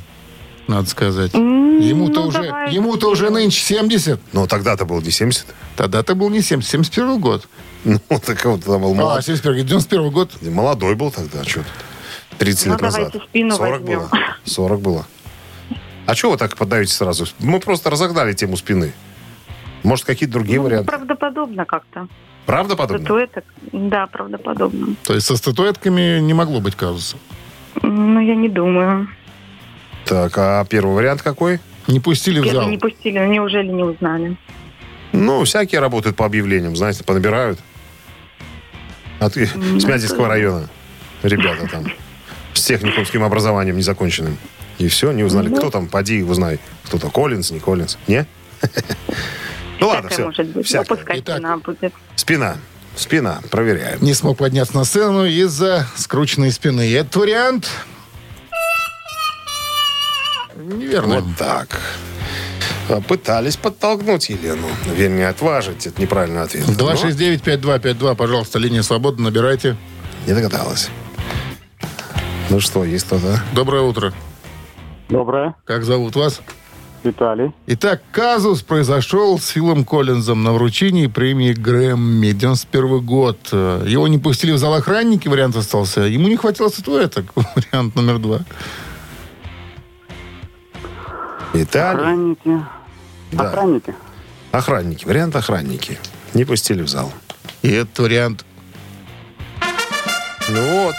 надо 0.69 0.89
сказать. 0.89 1.33
Ему-то 1.35 2.23
ну, 2.23 2.29
уже, 2.29 2.43
ему-то 2.71 3.11
уже 3.11 3.31
нынче 3.31 3.61
70. 3.61 4.21
Но 4.33 4.47
тогда-то 4.47 4.85
был 4.87 5.01
не 5.03 5.11
70. 5.11 5.45
Тогда-то 5.77 6.15
был 6.15 6.31
не 6.31 6.41
70, 6.41 6.71
71 6.71 7.21
год. 7.21 7.47
Ну, 7.85 8.01
так 8.25 8.43
вот 8.47 8.65
там 8.65 8.81
был 8.81 8.93
А, 8.93 8.95
молод- 8.95 9.25
71, 9.27 9.67
91 9.67 10.11
год. 10.11 10.31
молодой 10.43 10.95
был 10.95 11.11
тогда, 11.11 11.45
что 11.45 11.61
тут. 11.61 11.67
30 12.39 12.67
Ну, 12.67 12.73
лет 12.73 12.83
назад. 12.83 13.01
давайте 13.13 13.29
спину 13.29 13.55
40 13.57 13.81
возьмем. 13.81 13.99
было. 13.99 14.11
40 14.45 14.81
было. 14.81 15.07
А 16.07 16.15
чего 16.15 16.33
вы 16.33 16.39
так 16.39 16.57
поддаете 16.57 16.93
сразу? 16.93 17.27
Мы 17.39 17.61
просто 17.61 17.91
разогнали 17.91 18.33
тему 18.33 18.57
спины. 18.57 18.93
Может, 19.83 20.05
какие-то 20.05 20.35
другие 20.35 20.59
Ну, 20.59 20.65
варианты? 20.65 20.87
правдоподобно 20.87 21.65
как-то. 21.65 22.09
Правда 22.47 22.77
подобно? 22.77 22.99
Статуэток, 23.05 23.45
да, 23.73 24.07
правдоподобно. 24.07 24.97
То 25.05 25.15
есть 25.15 25.27
со 25.27 25.37
статуэтками 25.37 26.21
не 26.21 26.35
могло 26.35 26.61
быть 26.61 26.75
казуса. 26.75 27.17
Ну, 27.83 28.21
я 28.21 28.35
не 28.35 28.49
думаю. 28.49 29.09
Так, 30.05 30.37
а 30.37 30.65
первый 30.67 30.95
вариант 30.95 31.23
какой? 31.23 31.59
Не 31.87 32.01
пустили 32.01 32.41
в 32.41 32.45
Первый 32.45 32.61
зал. 32.61 32.69
не 32.71 32.79
пустили, 32.79 33.19
ну, 33.19 33.27
неужели 33.27 33.69
не 33.69 33.83
узнали? 33.83 34.37
Ну, 35.13 35.45
всякие 35.45 35.81
работают 35.81 36.17
по 36.17 36.27
объявлениям, 36.27 36.77
знаете, 36.77 37.03
понабирают. 37.05 37.59
От 39.21 39.35
с 39.37 39.55
Мядинского 39.85 40.29
района. 40.29 40.69
Ребята 41.23 41.67
там. 41.71 41.85
С 42.55 42.63
техникумским 42.63 43.23
образованием 43.23 43.77
незаконченным. 43.77 44.39
И 44.79 44.89
все, 44.89 45.13
не 45.13 45.23
узнали. 45.23 45.55
Кто 45.55 45.71
там? 45.71 45.89
Поди, 45.89 46.23
узнай. 46.23 46.59
Кто-то 46.85 47.11
Коллинз, 47.11 47.51
не 47.51 47.61
Коллинз. 47.61 47.99
Не? 48.07 48.27
Ну 49.81 49.89
ладно, 49.89 50.09
все. 50.09 50.25
может 50.25 50.47
быть. 50.47 50.57
Ну, 50.57 50.63
Всякое. 50.63 50.97
пускай 50.97 51.21
Итак. 51.21 51.37
спина 51.37 51.57
будет. 51.59 51.93
Спина. 52.17 52.57
Спина. 52.97 53.41
Проверяем. 53.51 53.99
Не 54.03 54.15
смог 54.15 54.39
подняться 54.39 54.75
на 54.77 54.85
сцену 54.85 55.27
из-за 55.27 55.87
скрученной 55.97 56.53
спины. 56.53 56.93
Этот 56.95 57.17
вариант... 57.17 57.69
Неверно. 60.57 61.21
Вот 61.21 61.37
так. 61.37 61.81
А, 62.89 63.01
Пытались 63.01 63.57
подтолкнуть 63.57 64.29
Елену. 64.31 64.69
Вернее, 64.97 65.29
отважить. 65.29 65.87
Это 65.87 66.01
неправильный 66.01 66.43
ответ. 66.43 66.67
Но 66.69 66.93
269-5252, 66.93 68.15
пожалуйста, 68.15 68.59
линия 68.59 68.83
свободы, 68.83 69.21
набирайте. 69.23 69.77
Не 70.27 70.33
догадалась. 70.35 70.89
Ну 72.51 72.61
что, 72.61 72.85
есть 72.85 73.07
кто-то? 73.07 73.41
Доброе 73.53 73.83
утро. 73.83 74.13
Доброе. 75.09 75.55
Как 75.65 75.85
зовут 75.85 76.15
вас? 76.17 76.41
Виталий. 77.03 77.53
Итак, 77.67 78.03
казус 78.13 78.63
произошел 78.63 79.39
с 79.39 79.49
Филом 79.49 79.85
Коллинзом 79.85 80.43
на 80.43 80.53
вручении 80.53 81.07
премии 81.07 81.53
Грэмми. 81.53 82.33
91 82.33 83.05
год. 83.05 83.39
Его 83.53 84.09
не 84.09 84.19
пустили 84.19 84.53
в 84.53 84.59
зал 84.59 84.75
охранники, 84.75 85.29
вариант 85.29 85.57
остался. 85.57 86.03
Ему 86.03 86.29
не 86.29 86.37
хватило 86.37 86.69
статуэток, 86.69 87.27
вариант 87.35 87.95
номер 87.95 88.19
два. 88.19 88.41
Италия. 91.53 92.01
Охранники. 92.01 92.67
Да. 93.33 93.45
Охранники. 93.51 93.95
Охранники. 94.53 95.05
Вариант 95.05 95.37
охранники. 95.37 95.99
Не 96.33 96.45
пустили 96.45 96.83
в 96.83 96.89
зал. 96.89 97.13
И 97.63 97.71
этот 97.71 97.99
вариант. 97.99 98.45
Ну 100.49 100.85
вот. 100.85 100.95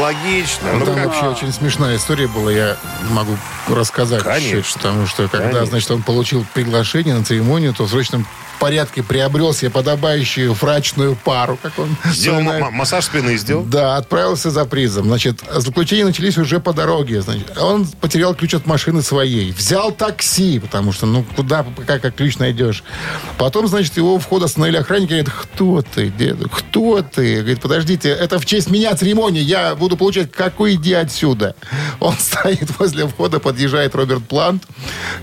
Логично. 0.00 0.72
Ну, 0.74 0.84
там 0.84 0.94
как? 0.94 1.06
вообще 1.06 1.26
очень 1.26 1.52
смешная 1.52 1.96
история 1.96 2.28
была, 2.28 2.50
я 2.52 2.76
могу 3.10 3.36
рассказать. 3.68 4.22
Конечно. 4.22 4.62
чуть, 4.62 4.74
потому 4.74 5.06
что 5.06 5.28
когда, 5.28 5.46
Конечно. 5.48 5.66
значит, 5.66 5.90
он 5.90 6.02
получил 6.02 6.44
приглашение 6.54 7.14
на 7.14 7.24
церемонию, 7.24 7.72
то 7.74 7.84
в 7.84 7.90
срочном 7.90 8.26
порядке 8.58 9.02
приобрел 9.02 9.52
себе 9.52 9.70
подобающую 9.70 10.54
фрачную 10.54 11.16
пару, 11.16 11.58
как 11.62 11.78
он 11.78 11.96
Сделал 12.06 12.40
м- 12.40 12.72
массаж 12.74 13.04
спины 13.04 13.36
сделал? 13.36 13.64
Да, 13.64 13.96
отправился 13.96 14.50
за 14.50 14.64
призом. 14.64 15.06
Значит, 15.06 15.40
заключения 15.54 16.04
начались 16.04 16.38
уже 16.38 16.60
по 16.60 16.72
дороге. 16.72 17.22
Значит, 17.22 17.56
он 17.58 17.86
потерял 17.86 18.34
ключ 18.34 18.54
от 18.54 18.66
машины 18.66 19.02
своей. 19.02 19.52
Взял 19.52 19.92
такси, 19.92 20.58
потому 20.58 20.92
что, 20.92 21.06
ну, 21.06 21.24
куда, 21.36 21.64
как, 21.86 22.02
как 22.02 22.14
ключ 22.16 22.38
найдешь. 22.38 22.82
Потом, 23.38 23.66
значит, 23.68 23.96
его 23.96 24.14
у 24.14 24.18
входа 24.18 24.46
остановили 24.46 24.78
охранники. 24.78 25.10
Говорит, 25.10 25.30
кто 25.30 25.82
ты, 25.82 26.08
деду, 26.08 26.48
кто 26.48 27.02
ты? 27.02 27.36
Говорит, 27.38 27.60
подождите, 27.60 28.08
это 28.10 28.38
в 28.38 28.46
честь 28.46 28.70
меня 28.70 28.94
церемония. 28.96 29.40
Я 29.42 29.74
буду 29.74 29.96
получать, 29.96 30.32
какой 30.32 30.74
иди 30.74 30.92
отсюда. 30.94 31.54
Он 32.00 32.14
стоит 32.18 32.78
возле 32.78 33.06
входа, 33.06 33.40
подъезжает 33.40 33.94
Роберт 33.94 34.26
Плант. 34.26 34.64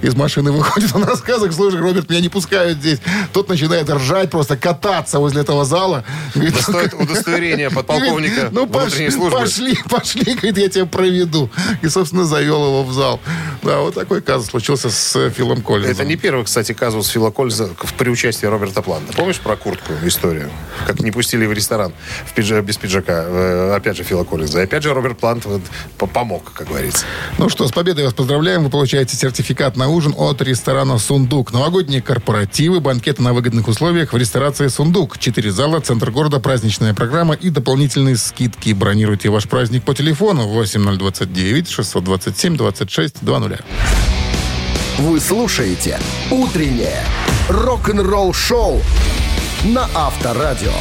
Из 0.02 0.16
машины 0.16 0.52
выходит, 0.52 0.92
он 0.96 1.04
рассказывает, 1.04 1.54
слушай, 1.54 1.80
Роберт, 1.80 2.10
меня 2.10 2.22
не 2.22 2.30
пускают 2.30 2.78
здесь. 2.80 3.00
Тот 3.32 3.50
начинает 3.50 3.90
ржать, 3.90 4.30
просто 4.30 4.58
кататься 4.58 5.20
возле 5.20 5.42
этого 5.42 5.66
зала. 5.66 6.04
Говорит, 6.36 6.56
Стоит 6.62 6.94
удостоверение 6.94 7.70
подполковника 7.72 8.50
ну, 8.52 8.66
внутренней 8.66 8.86
пошли, 8.86 9.10
службы. 9.12 9.40
пошли, 9.40 9.78
пошли, 9.90 10.34
говорит, 10.34 10.58
я 10.58 10.70
тебя 10.70 10.86
проведу. 10.86 11.50
И, 11.82 11.88
собственно, 11.90 12.26
завел 12.26 12.66
его 12.66 12.84
в 12.84 12.94
зал. 12.94 13.20
Да, 13.62 13.80
вот 13.80 13.94
такой 13.96 14.22
казус 14.22 14.50
случился 14.50 14.90
с 14.90 15.30
Филом 15.32 15.62
Коллинзом. 15.62 15.92
Это 15.94 16.06
не 16.06 16.16
первый, 16.16 16.44
кстати, 16.46 16.74
казус 16.74 17.08
Фила 17.08 17.32
Кольза 17.32 17.70
при 17.98 18.10
участии 18.10 18.46
Роберта 18.46 18.82
Планта. 18.82 19.14
Помнишь 19.14 19.40
про 19.40 19.56
куртку 19.56 19.94
историю? 20.04 20.50
Как 20.86 21.00
не 21.00 21.12
пустили 21.12 21.46
в 21.46 21.54
ресторан 21.54 21.94
в 22.26 22.38
пиджа- 22.38 22.62
без 22.62 22.78
пиджака. 22.78 23.24
Э, 23.28 23.74
Опять 23.76 23.98
же 23.98 24.04
Фила 24.04 24.24
Коллинза. 24.24 24.60
И 24.62 24.64
опять 24.64 24.84
же 24.84 24.94
Роберт 24.94 25.18
Плант 25.18 25.46
вот 25.46 25.62
помог, 26.12 26.52
как 26.54 26.68
говорится. 26.68 27.06
Ну 27.38 27.50
что, 27.50 27.68
с 27.68 27.72
победой 27.72 28.04
вас 28.06 28.14
поздравляем. 28.14 28.64
Вы 28.64 28.70
получаете 28.70 29.16
сертификат 29.16 29.76
на 29.78 29.90
ужин 29.90 30.14
от 30.18 30.42
ресторана 30.42 30.98
«Сундук». 30.98 31.54
Новогодние 31.54 32.02
корпоративы, 32.02 32.80
банкеты 33.14 33.22
на 33.22 33.34
выгодных 33.34 33.68
условиях 33.68 34.14
в 34.14 34.18
ресторации 34.18 34.68
«Сундук». 34.68 35.18
Четыре 35.18 35.52
зала, 35.52 35.80
центр 35.80 36.12
города, 36.12 36.40
праздничная 36.40 36.94
программа 36.94 37.36
и 37.36 37.50
дополнительные 37.50 38.18
скидки. 38.18 38.74
Бронируйте 38.74 39.30
ваш 39.30 39.48
праздник 39.48 39.84
по 39.84 39.94
телефону 39.94 40.48
8029 40.48 41.70
627 41.70 42.58
26 42.58 43.22
00. 43.22 43.60
Вы 45.00 45.20
слушаете 45.20 46.00
«Утреннее 46.32 47.04
рок-н-ролл-шоу» 47.50 48.82
на 49.66 49.88
Авторадио. 49.94 50.74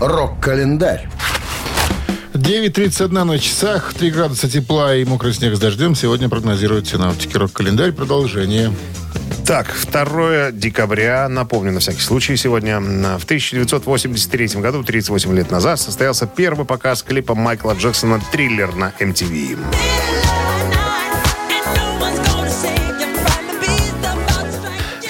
Рок-календарь. 0.00 1.08
9.31 2.34 3.24
на 3.24 3.38
часах, 3.38 3.94
3 3.94 4.10
градуса 4.10 4.48
тепла 4.48 4.94
и 4.94 5.04
мокрый 5.04 5.34
снег 5.34 5.56
с 5.56 5.58
дождем. 5.58 5.94
Сегодня 5.94 6.28
прогнозируют 6.28 6.88
синаптики. 6.88 7.36
Рок-календарь. 7.36 7.92
Продолжение. 7.92 8.72
Так, 9.46 9.74
2 9.90 10.52
декабря, 10.52 11.28
напомню 11.28 11.72
на 11.72 11.80
всякий 11.80 12.00
случай, 12.00 12.36
сегодня 12.36 12.78
в 12.80 13.24
1983 13.24 14.60
году, 14.60 14.84
38 14.84 15.34
лет 15.34 15.50
назад, 15.50 15.80
состоялся 15.80 16.26
первый 16.26 16.64
показ 16.64 17.02
клипа 17.02 17.34
Майкла 17.34 17.72
Джексона 17.72 18.20
«Триллер» 18.30 18.74
на 18.74 18.92
MTV. 19.00 19.58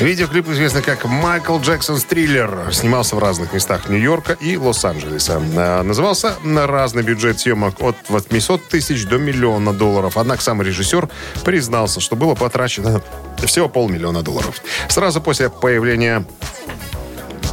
Видеоклип 0.03 0.49
известный 0.49 0.83
как 0.83 1.05
«Майкл 1.05 1.59
Джексон's 1.59 2.05
Триллер». 2.05 2.73
Снимался 2.73 3.15
в 3.15 3.21
разных 3.21 3.53
местах 3.53 3.89
Нью-Йорка 3.89 4.33
и 4.33 4.57
Лос-Анджелеса. 4.57 5.41
А, 5.57 5.85
Назывался 5.85 6.35
на 6.43 6.67
разный 6.67 7.05
бюджет 7.05 7.39
съемок 7.39 7.81
от 7.81 7.95
800 8.09 8.67
тысяч 8.67 9.07
до 9.07 9.19
миллиона 9.19 9.73
долларов. 9.73 10.17
Однако 10.17 10.43
сам 10.43 10.61
режиссер 10.61 11.09
признался, 11.45 12.01
что 12.01 12.17
было 12.17 12.35
потрачено 12.35 13.01
всего 13.47 13.69
полмиллиона 13.69 14.23
долларов. 14.23 14.61
Сразу 14.89 15.21
после 15.21 15.51
появления 15.51 16.25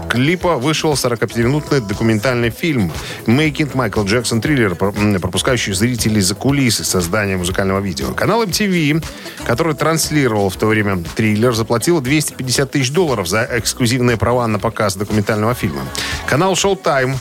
клипа 0.09 0.57
вышел 0.57 0.93
45-минутный 0.93 1.81
документальный 1.81 2.49
фильм 2.49 2.91
«Making 3.27 3.73
Michael 3.73 4.05
Jackson 4.05 4.41
Thriller», 4.41 5.19
пропускающий 5.19 5.73
зрителей 5.73 6.21
за 6.21 6.35
кулисы 6.35 6.83
создания 6.83 7.37
музыкального 7.37 7.79
видео. 7.79 8.13
Канал 8.13 8.43
MTV, 8.43 9.03
который 9.45 9.75
транслировал 9.75 10.49
в 10.49 10.55
то 10.57 10.65
время 10.65 11.03
«Триллер», 11.15 11.53
заплатил 11.53 12.01
250 12.01 12.71
тысяч 12.71 12.91
долларов 12.91 13.27
за 13.27 13.47
эксклюзивные 13.51 14.17
права 14.17 14.47
на 14.47 14.59
показ 14.59 14.95
документального 14.95 15.53
фильма. 15.53 15.83
Канал 16.25 16.53
Showtime 16.53 17.15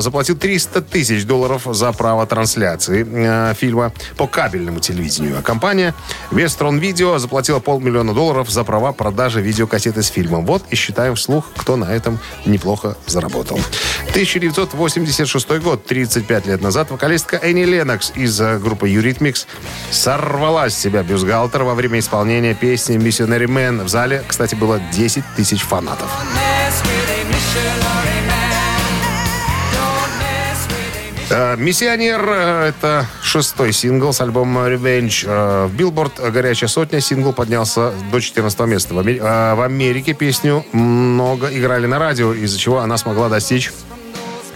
заплатил 0.00 0.36
300 0.36 0.82
тысяч 0.82 1.24
долларов 1.24 1.62
за 1.70 1.92
право 1.92 2.26
трансляции 2.26 3.06
э, 3.08 3.54
фильма 3.54 3.92
по 4.16 4.26
кабельному 4.26 4.80
телевидению. 4.80 5.38
А 5.38 5.42
компания 5.42 5.94
Вестрон 6.30 6.78
Видео 6.78 7.18
заплатила 7.18 7.60
полмиллиона 7.60 8.12
долларов 8.12 8.50
за 8.50 8.64
права 8.64 8.92
продажи 8.92 9.40
видеокассеты 9.40 10.02
с 10.02 10.08
фильмом. 10.08 10.44
Вот 10.46 10.64
и 10.70 10.76
считаем 10.76 11.14
вслух, 11.14 11.46
кто 11.56 11.76
на 11.76 11.92
этом 11.92 12.18
неплохо 12.44 12.96
заработал. 13.06 13.60
1986 14.10 15.48
год, 15.60 15.84
35 15.86 16.46
лет 16.46 16.62
назад, 16.62 16.90
вокалистка 16.90 17.36
Энни 17.36 17.64
Ленокс 17.64 18.12
из 18.14 18.40
э, 18.40 18.58
группы 18.58 18.88
Eurythmics 18.88 19.46
сорвала 19.90 20.68
с 20.68 20.76
себя 20.76 21.02
бюстгальтер 21.02 21.62
во 21.62 21.74
время 21.74 21.98
исполнения 21.98 22.54
песни 22.54 22.96
«Missionary 22.96 23.46
Man». 23.46 23.84
В 23.84 23.88
зале, 23.88 24.24
кстати, 24.26 24.54
было 24.54 24.80
10 24.92 25.22
тысяч 25.36 25.62
фанатов. 25.62 26.10
«Миссионер» 31.28 32.24
э,— 32.28 32.68
это 32.68 33.06
шестой 33.20 33.72
сингл 33.72 34.12
с 34.12 34.20
альбома 34.20 34.68
«Revenge». 34.68 35.24
Э, 35.26 35.66
В 35.66 35.74
«Billboard» 35.74 36.20
«Горячая 36.20 36.68
сотня» 36.68 37.00
сингл 37.00 37.32
поднялся 37.32 37.92
до 38.12 38.20
14 38.20 38.60
места. 38.60 38.94
Э, 38.94 39.54
В 39.54 39.62
Америке 39.62 40.12
песню 40.12 40.64
много 40.72 41.48
играли 41.48 41.86
на 41.86 41.98
радио, 41.98 42.32
из-за 42.32 42.58
чего 42.58 42.78
она 42.78 42.96
смогла 42.96 43.28
достичь 43.28 43.72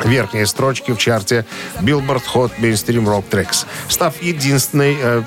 верхние 0.04 0.46
строчки 0.46 0.92
в 0.92 0.98
чарте 0.98 1.44
Billboard 1.80 2.22
Hot 2.34 2.52
Mainstream 2.58 3.04
Rock 3.04 3.24
Tracks, 3.30 3.66
став 3.88 4.20
единственной 4.22 4.96
э, 5.00 5.22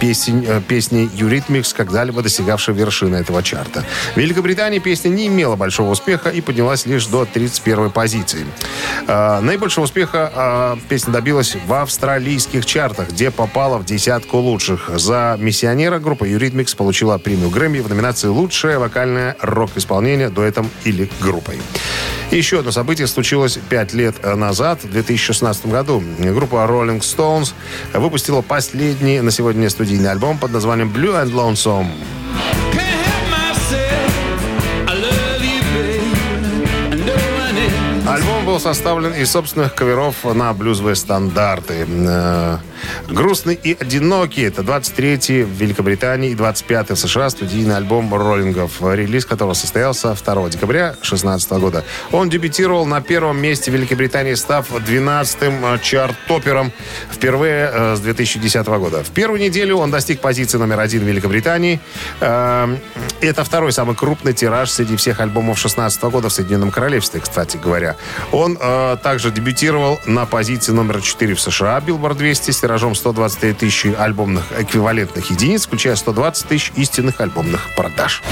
песень, 0.00 0.44
э, 0.46 0.60
песней 0.66 1.06
Eurythmics, 1.06 1.74
когда-либо 1.76 2.22
достигавшей 2.22 2.74
вершины 2.74 3.16
этого 3.16 3.42
чарта. 3.42 3.84
В 4.14 4.18
Великобритании 4.18 4.78
песня 4.78 5.08
не 5.08 5.26
имела 5.26 5.56
большого 5.56 5.90
успеха 5.90 6.30
и 6.30 6.40
поднялась 6.40 6.86
лишь 6.86 7.06
до 7.06 7.24
31 7.24 7.90
позиции. 7.90 8.46
Э, 9.06 9.40
наибольшего 9.40 9.84
успеха 9.84 10.32
э, 10.34 10.76
песня 10.88 11.12
добилась 11.12 11.56
в 11.66 11.72
австралийских 11.72 12.66
чартах, 12.66 13.10
где 13.10 13.30
попала 13.30 13.78
в 13.78 13.84
десятку 13.84 14.38
лучших. 14.38 14.90
За 14.94 15.36
«Миссионера» 15.38 15.98
группа 15.98 16.24
Eurythmics 16.24 16.76
получила 16.76 17.18
премию 17.18 17.50
Грэмми 17.50 17.80
в 17.80 17.88
номинации 17.88 18.28
«Лучшее 18.28 18.78
вокальное 18.78 19.36
рок-исполнение 19.40 20.28
дуэтом 20.28 20.70
или 20.84 21.10
группой». 21.20 21.60
Еще 22.34 22.58
одно 22.58 22.72
событие 22.72 23.06
случилось 23.06 23.60
пять 23.68 23.94
лет 23.94 24.16
назад, 24.24 24.82
в 24.82 24.90
2016 24.90 25.66
году. 25.66 26.02
Группа 26.18 26.56
Rolling 26.68 26.98
Stones 26.98 27.52
выпустила 27.92 28.42
последний 28.42 29.20
на 29.20 29.30
сегодня 29.30 29.70
студийный 29.70 30.10
альбом 30.10 30.38
под 30.38 30.50
названием 30.50 30.92
Blue 30.92 31.14
and 31.14 31.30
Lonesome. 31.30 31.86
Был 38.54 38.60
составлен 38.60 39.12
из 39.12 39.32
собственных 39.32 39.74
каверов 39.74 40.22
на 40.22 40.52
блюзовые 40.52 40.94
стандарты. 40.94 41.88
Э, 41.88 42.58
«Грустный 43.08 43.58
и 43.60 43.76
одинокий»— 43.78 44.42
это 44.44 44.62
23-й 44.62 45.42
в 45.42 45.48
Великобритании 45.48 46.30
и 46.30 46.34
25-й 46.34 46.94
в 46.94 46.98
США 46.98 47.30
студийный 47.30 47.76
альбом 47.76 48.14
роллингов, 48.14 48.80
релиз 48.80 49.26
которого 49.26 49.54
состоялся 49.54 50.14
2 50.14 50.50
декабря 50.50 50.90
2016 50.90 51.50
года. 51.52 51.84
Он 52.12 52.28
дебютировал 52.28 52.86
на 52.86 53.00
первом 53.00 53.40
месте 53.40 53.72
Великобритании, 53.72 54.34
став 54.34 54.70
12-м 54.70 55.80
чарт-топером 55.80 56.70
впервые 57.10 57.70
э, 57.72 57.96
с 57.96 58.00
2010 58.00 58.66
года. 58.66 59.02
В 59.02 59.10
первую 59.10 59.40
неделю 59.40 59.78
он 59.78 59.90
достиг 59.90 60.20
позиции 60.20 60.58
номер 60.58 60.78
один 60.78 61.00
в 61.00 61.08
Великобритании. 61.08 61.80
Э, 62.20 62.76
Это 63.20 63.42
второй 63.42 63.72
самый 63.72 63.96
крупный 63.96 64.32
тираж 64.32 64.70
среди 64.70 64.94
всех 64.94 65.18
альбомов 65.18 65.56
2016 65.56 66.02
года 66.04 66.28
в 66.28 66.32
Соединенном 66.32 66.70
Королевстве, 66.70 67.20
кстати 67.20 67.56
говоря. 67.56 67.96
Он 68.30 68.43
э, 68.52 68.96
также 69.02 69.30
дебютировал 69.30 70.00
на 70.06 70.26
позиции 70.26 70.72
номер 70.72 71.00
4 71.00 71.34
в 71.34 71.40
США, 71.40 71.78
Billboard 71.78 72.14
200, 72.14 72.50
с 72.50 72.60
тиражом 72.60 72.94
123 72.94 73.54
тысячи 73.54 73.94
альбомных 73.98 74.44
эквивалентных 74.58 75.30
единиц, 75.30 75.66
включая 75.66 75.96
120 75.96 76.46
тысяч 76.46 76.72
истинных 76.76 77.20
альбомных 77.20 77.68
продаж. 77.76 78.22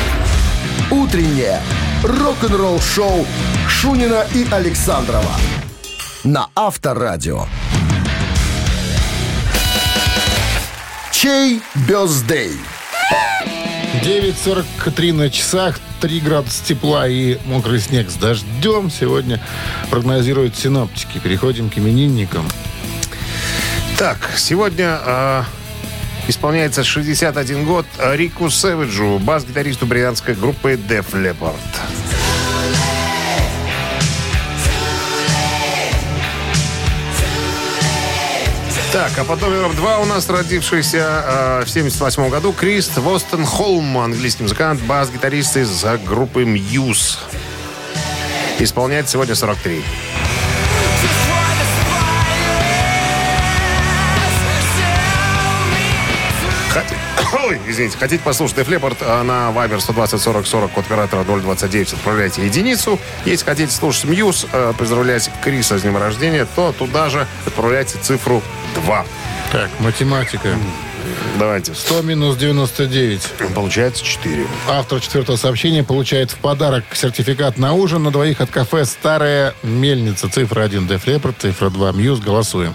Утреннее 0.90 1.60
рок-н-ролл-шоу 2.04 3.26
Шунина 3.68 4.26
и 4.34 4.46
Александрова 4.50 5.32
на 6.24 6.48
Авторадио. 6.54 7.46
Чей 11.10 11.62
бездей? 11.86 12.58
9.43 14.02 15.12
на 15.12 15.30
часах, 15.30 15.78
3 16.02 16.18
градуса 16.18 16.64
тепла 16.64 17.06
и 17.06 17.38
мокрый 17.44 17.78
снег 17.78 18.10
с 18.10 18.14
дождем 18.14 18.90
сегодня 18.90 19.40
прогнозируют 19.88 20.56
синоптики. 20.56 21.20
Переходим 21.20 21.70
к 21.70 21.78
именинникам. 21.78 22.44
Так, 23.96 24.32
сегодня 24.36 24.98
э, 25.00 25.42
исполняется 26.26 26.82
61 26.82 27.64
год 27.64 27.86
Рику 28.00 28.50
Сэвиджу, 28.50 29.20
бас-гитаристу 29.20 29.86
британской 29.86 30.34
группы 30.34 30.72
Def 30.72 31.12
Leppard. 31.12 32.21
Так, 38.92 39.12
а 39.16 39.24
под 39.24 39.40
номером 39.40 39.74
два 39.74 40.00
у 40.00 40.04
нас 40.04 40.28
родившийся 40.28 41.60
э, 41.62 41.64
в 41.64 41.70
78 41.70 42.28
году 42.28 42.52
Крис 42.52 42.94
Востон 42.98 43.46
Холм, 43.46 43.96
английский 43.96 44.42
музыкант, 44.42 44.82
бас-гитарист 44.82 45.56
из 45.56 45.82
группы 46.04 46.42
Muse. 46.42 47.16
Исполняет 48.58 49.08
сегодня 49.08 49.34
43. 49.34 49.82
Ой, 57.32 57.58
извините, 57.66 57.96
хотите 57.98 58.22
послушать 58.22 58.58
Def 58.58 58.68
Leppard 58.68 58.98
а, 59.00 59.22
на 59.22 59.50
Viber 59.50 59.80
120 59.80 60.20
40 60.20 60.46
40 60.46 60.70
код 60.70 60.84
оператора 60.84 61.24
029, 61.24 61.94
отправляйте 61.94 62.44
единицу. 62.44 62.98
Если 63.24 63.44
хотите 63.44 63.72
слушать 63.72 64.04
Мьюз, 64.04 64.46
э, 64.52 64.72
поздравлять 64.76 65.30
Криса 65.42 65.78
с 65.78 65.82
днем 65.82 65.96
рождения, 65.96 66.46
то 66.54 66.72
туда 66.72 67.08
же 67.08 67.26
отправляйте 67.46 67.96
цифру 68.02 68.42
2. 68.74 69.06
Так, 69.50 69.70
математика. 69.80 70.56
Давайте. 71.38 71.74
100 71.74 72.02
минус 72.02 72.36
99. 72.36 73.22
Получается 73.54 74.04
4. 74.04 74.46
Автор 74.68 75.00
четвертого 75.00 75.36
сообщения 75.36 75.82
получает 75.82 76.30
в 76.30 76.36
подарок 76.36 76.84
сертификат 76.92 77.58
на 77.58 77.72
ужин 77.72 78.02
на 78.02 78.10
двоих 78.10 78.40
от 78.40 78.50
кафе 78.50 78.84
«Старая 78.84 79.54
мельница». 79.62 80.28
Цифра 80.28 80.62
1 80.62 80.86
Def 80.86 81.04
Leppard, 81.06 81.34
цифра 81.38 81.70
2 81.70 81.92
Мьюз. 81.92 82.20
Голосуем. 82.20 82.74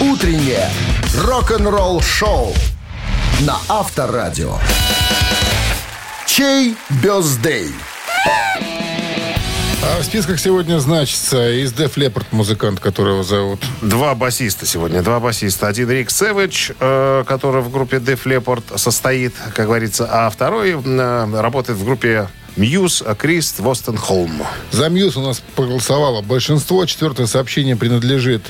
Утреннее 0.00 0.70
рок-н-ролл-шоу 1.16 2.54
на 3.40 3.58
Авторадио. 3.68 4.58
Чей 6.26 6.76
birthday? 7.02 7.70
А 9.82 10.00
в 10.00 10.04
списках 10.04 10.38
сегодня 10.38 10.78
значится 10.78 11.50
из 11.50 11.72
Def 11.72 11.94
Leppard 11.94 12.26
музыкант, 12.30 12.78
которого 12.78 13.24
зовут. 13.24 13.60
Два 13.82 14.14
басиста 14.14 14.66
сегодня, 14.66 15.02
два 15.02 15.18
басиста. 15.18 15.66
Один 15.66 15.90
Рик 15.90 16.10
Сэвидж, 16.10 16.72
э, 16.78 17.24
который 17.26 17.62
в 17.62 17.70
группе 17.72 17.96
Def 17.96 18.20
Leppard 18.24 18.78
состоит, 18.78 19.34
как 19.54 19.66
говорится, 19.66 20.08
а 20.10 20.30
второй 20.30 20.70
э, 20.70 21.40
работает 21.40 21.78
в 21.78 21.84
группе 21.84 22.28
Muse 22.56 23.02
Крис 23.18 23.56
Уолстенхолм. 23.58 24.42
За 24.70 24.88
Muse 24.88 25.16
у 25.16 25.22
нас 25.22 25.42
проголосовало 25.56 26.20
большинство. 26.22 26.84
Четвертое 26.86 27.26
сообщение 27.26 27.74
принадлежит. 27.74 28.42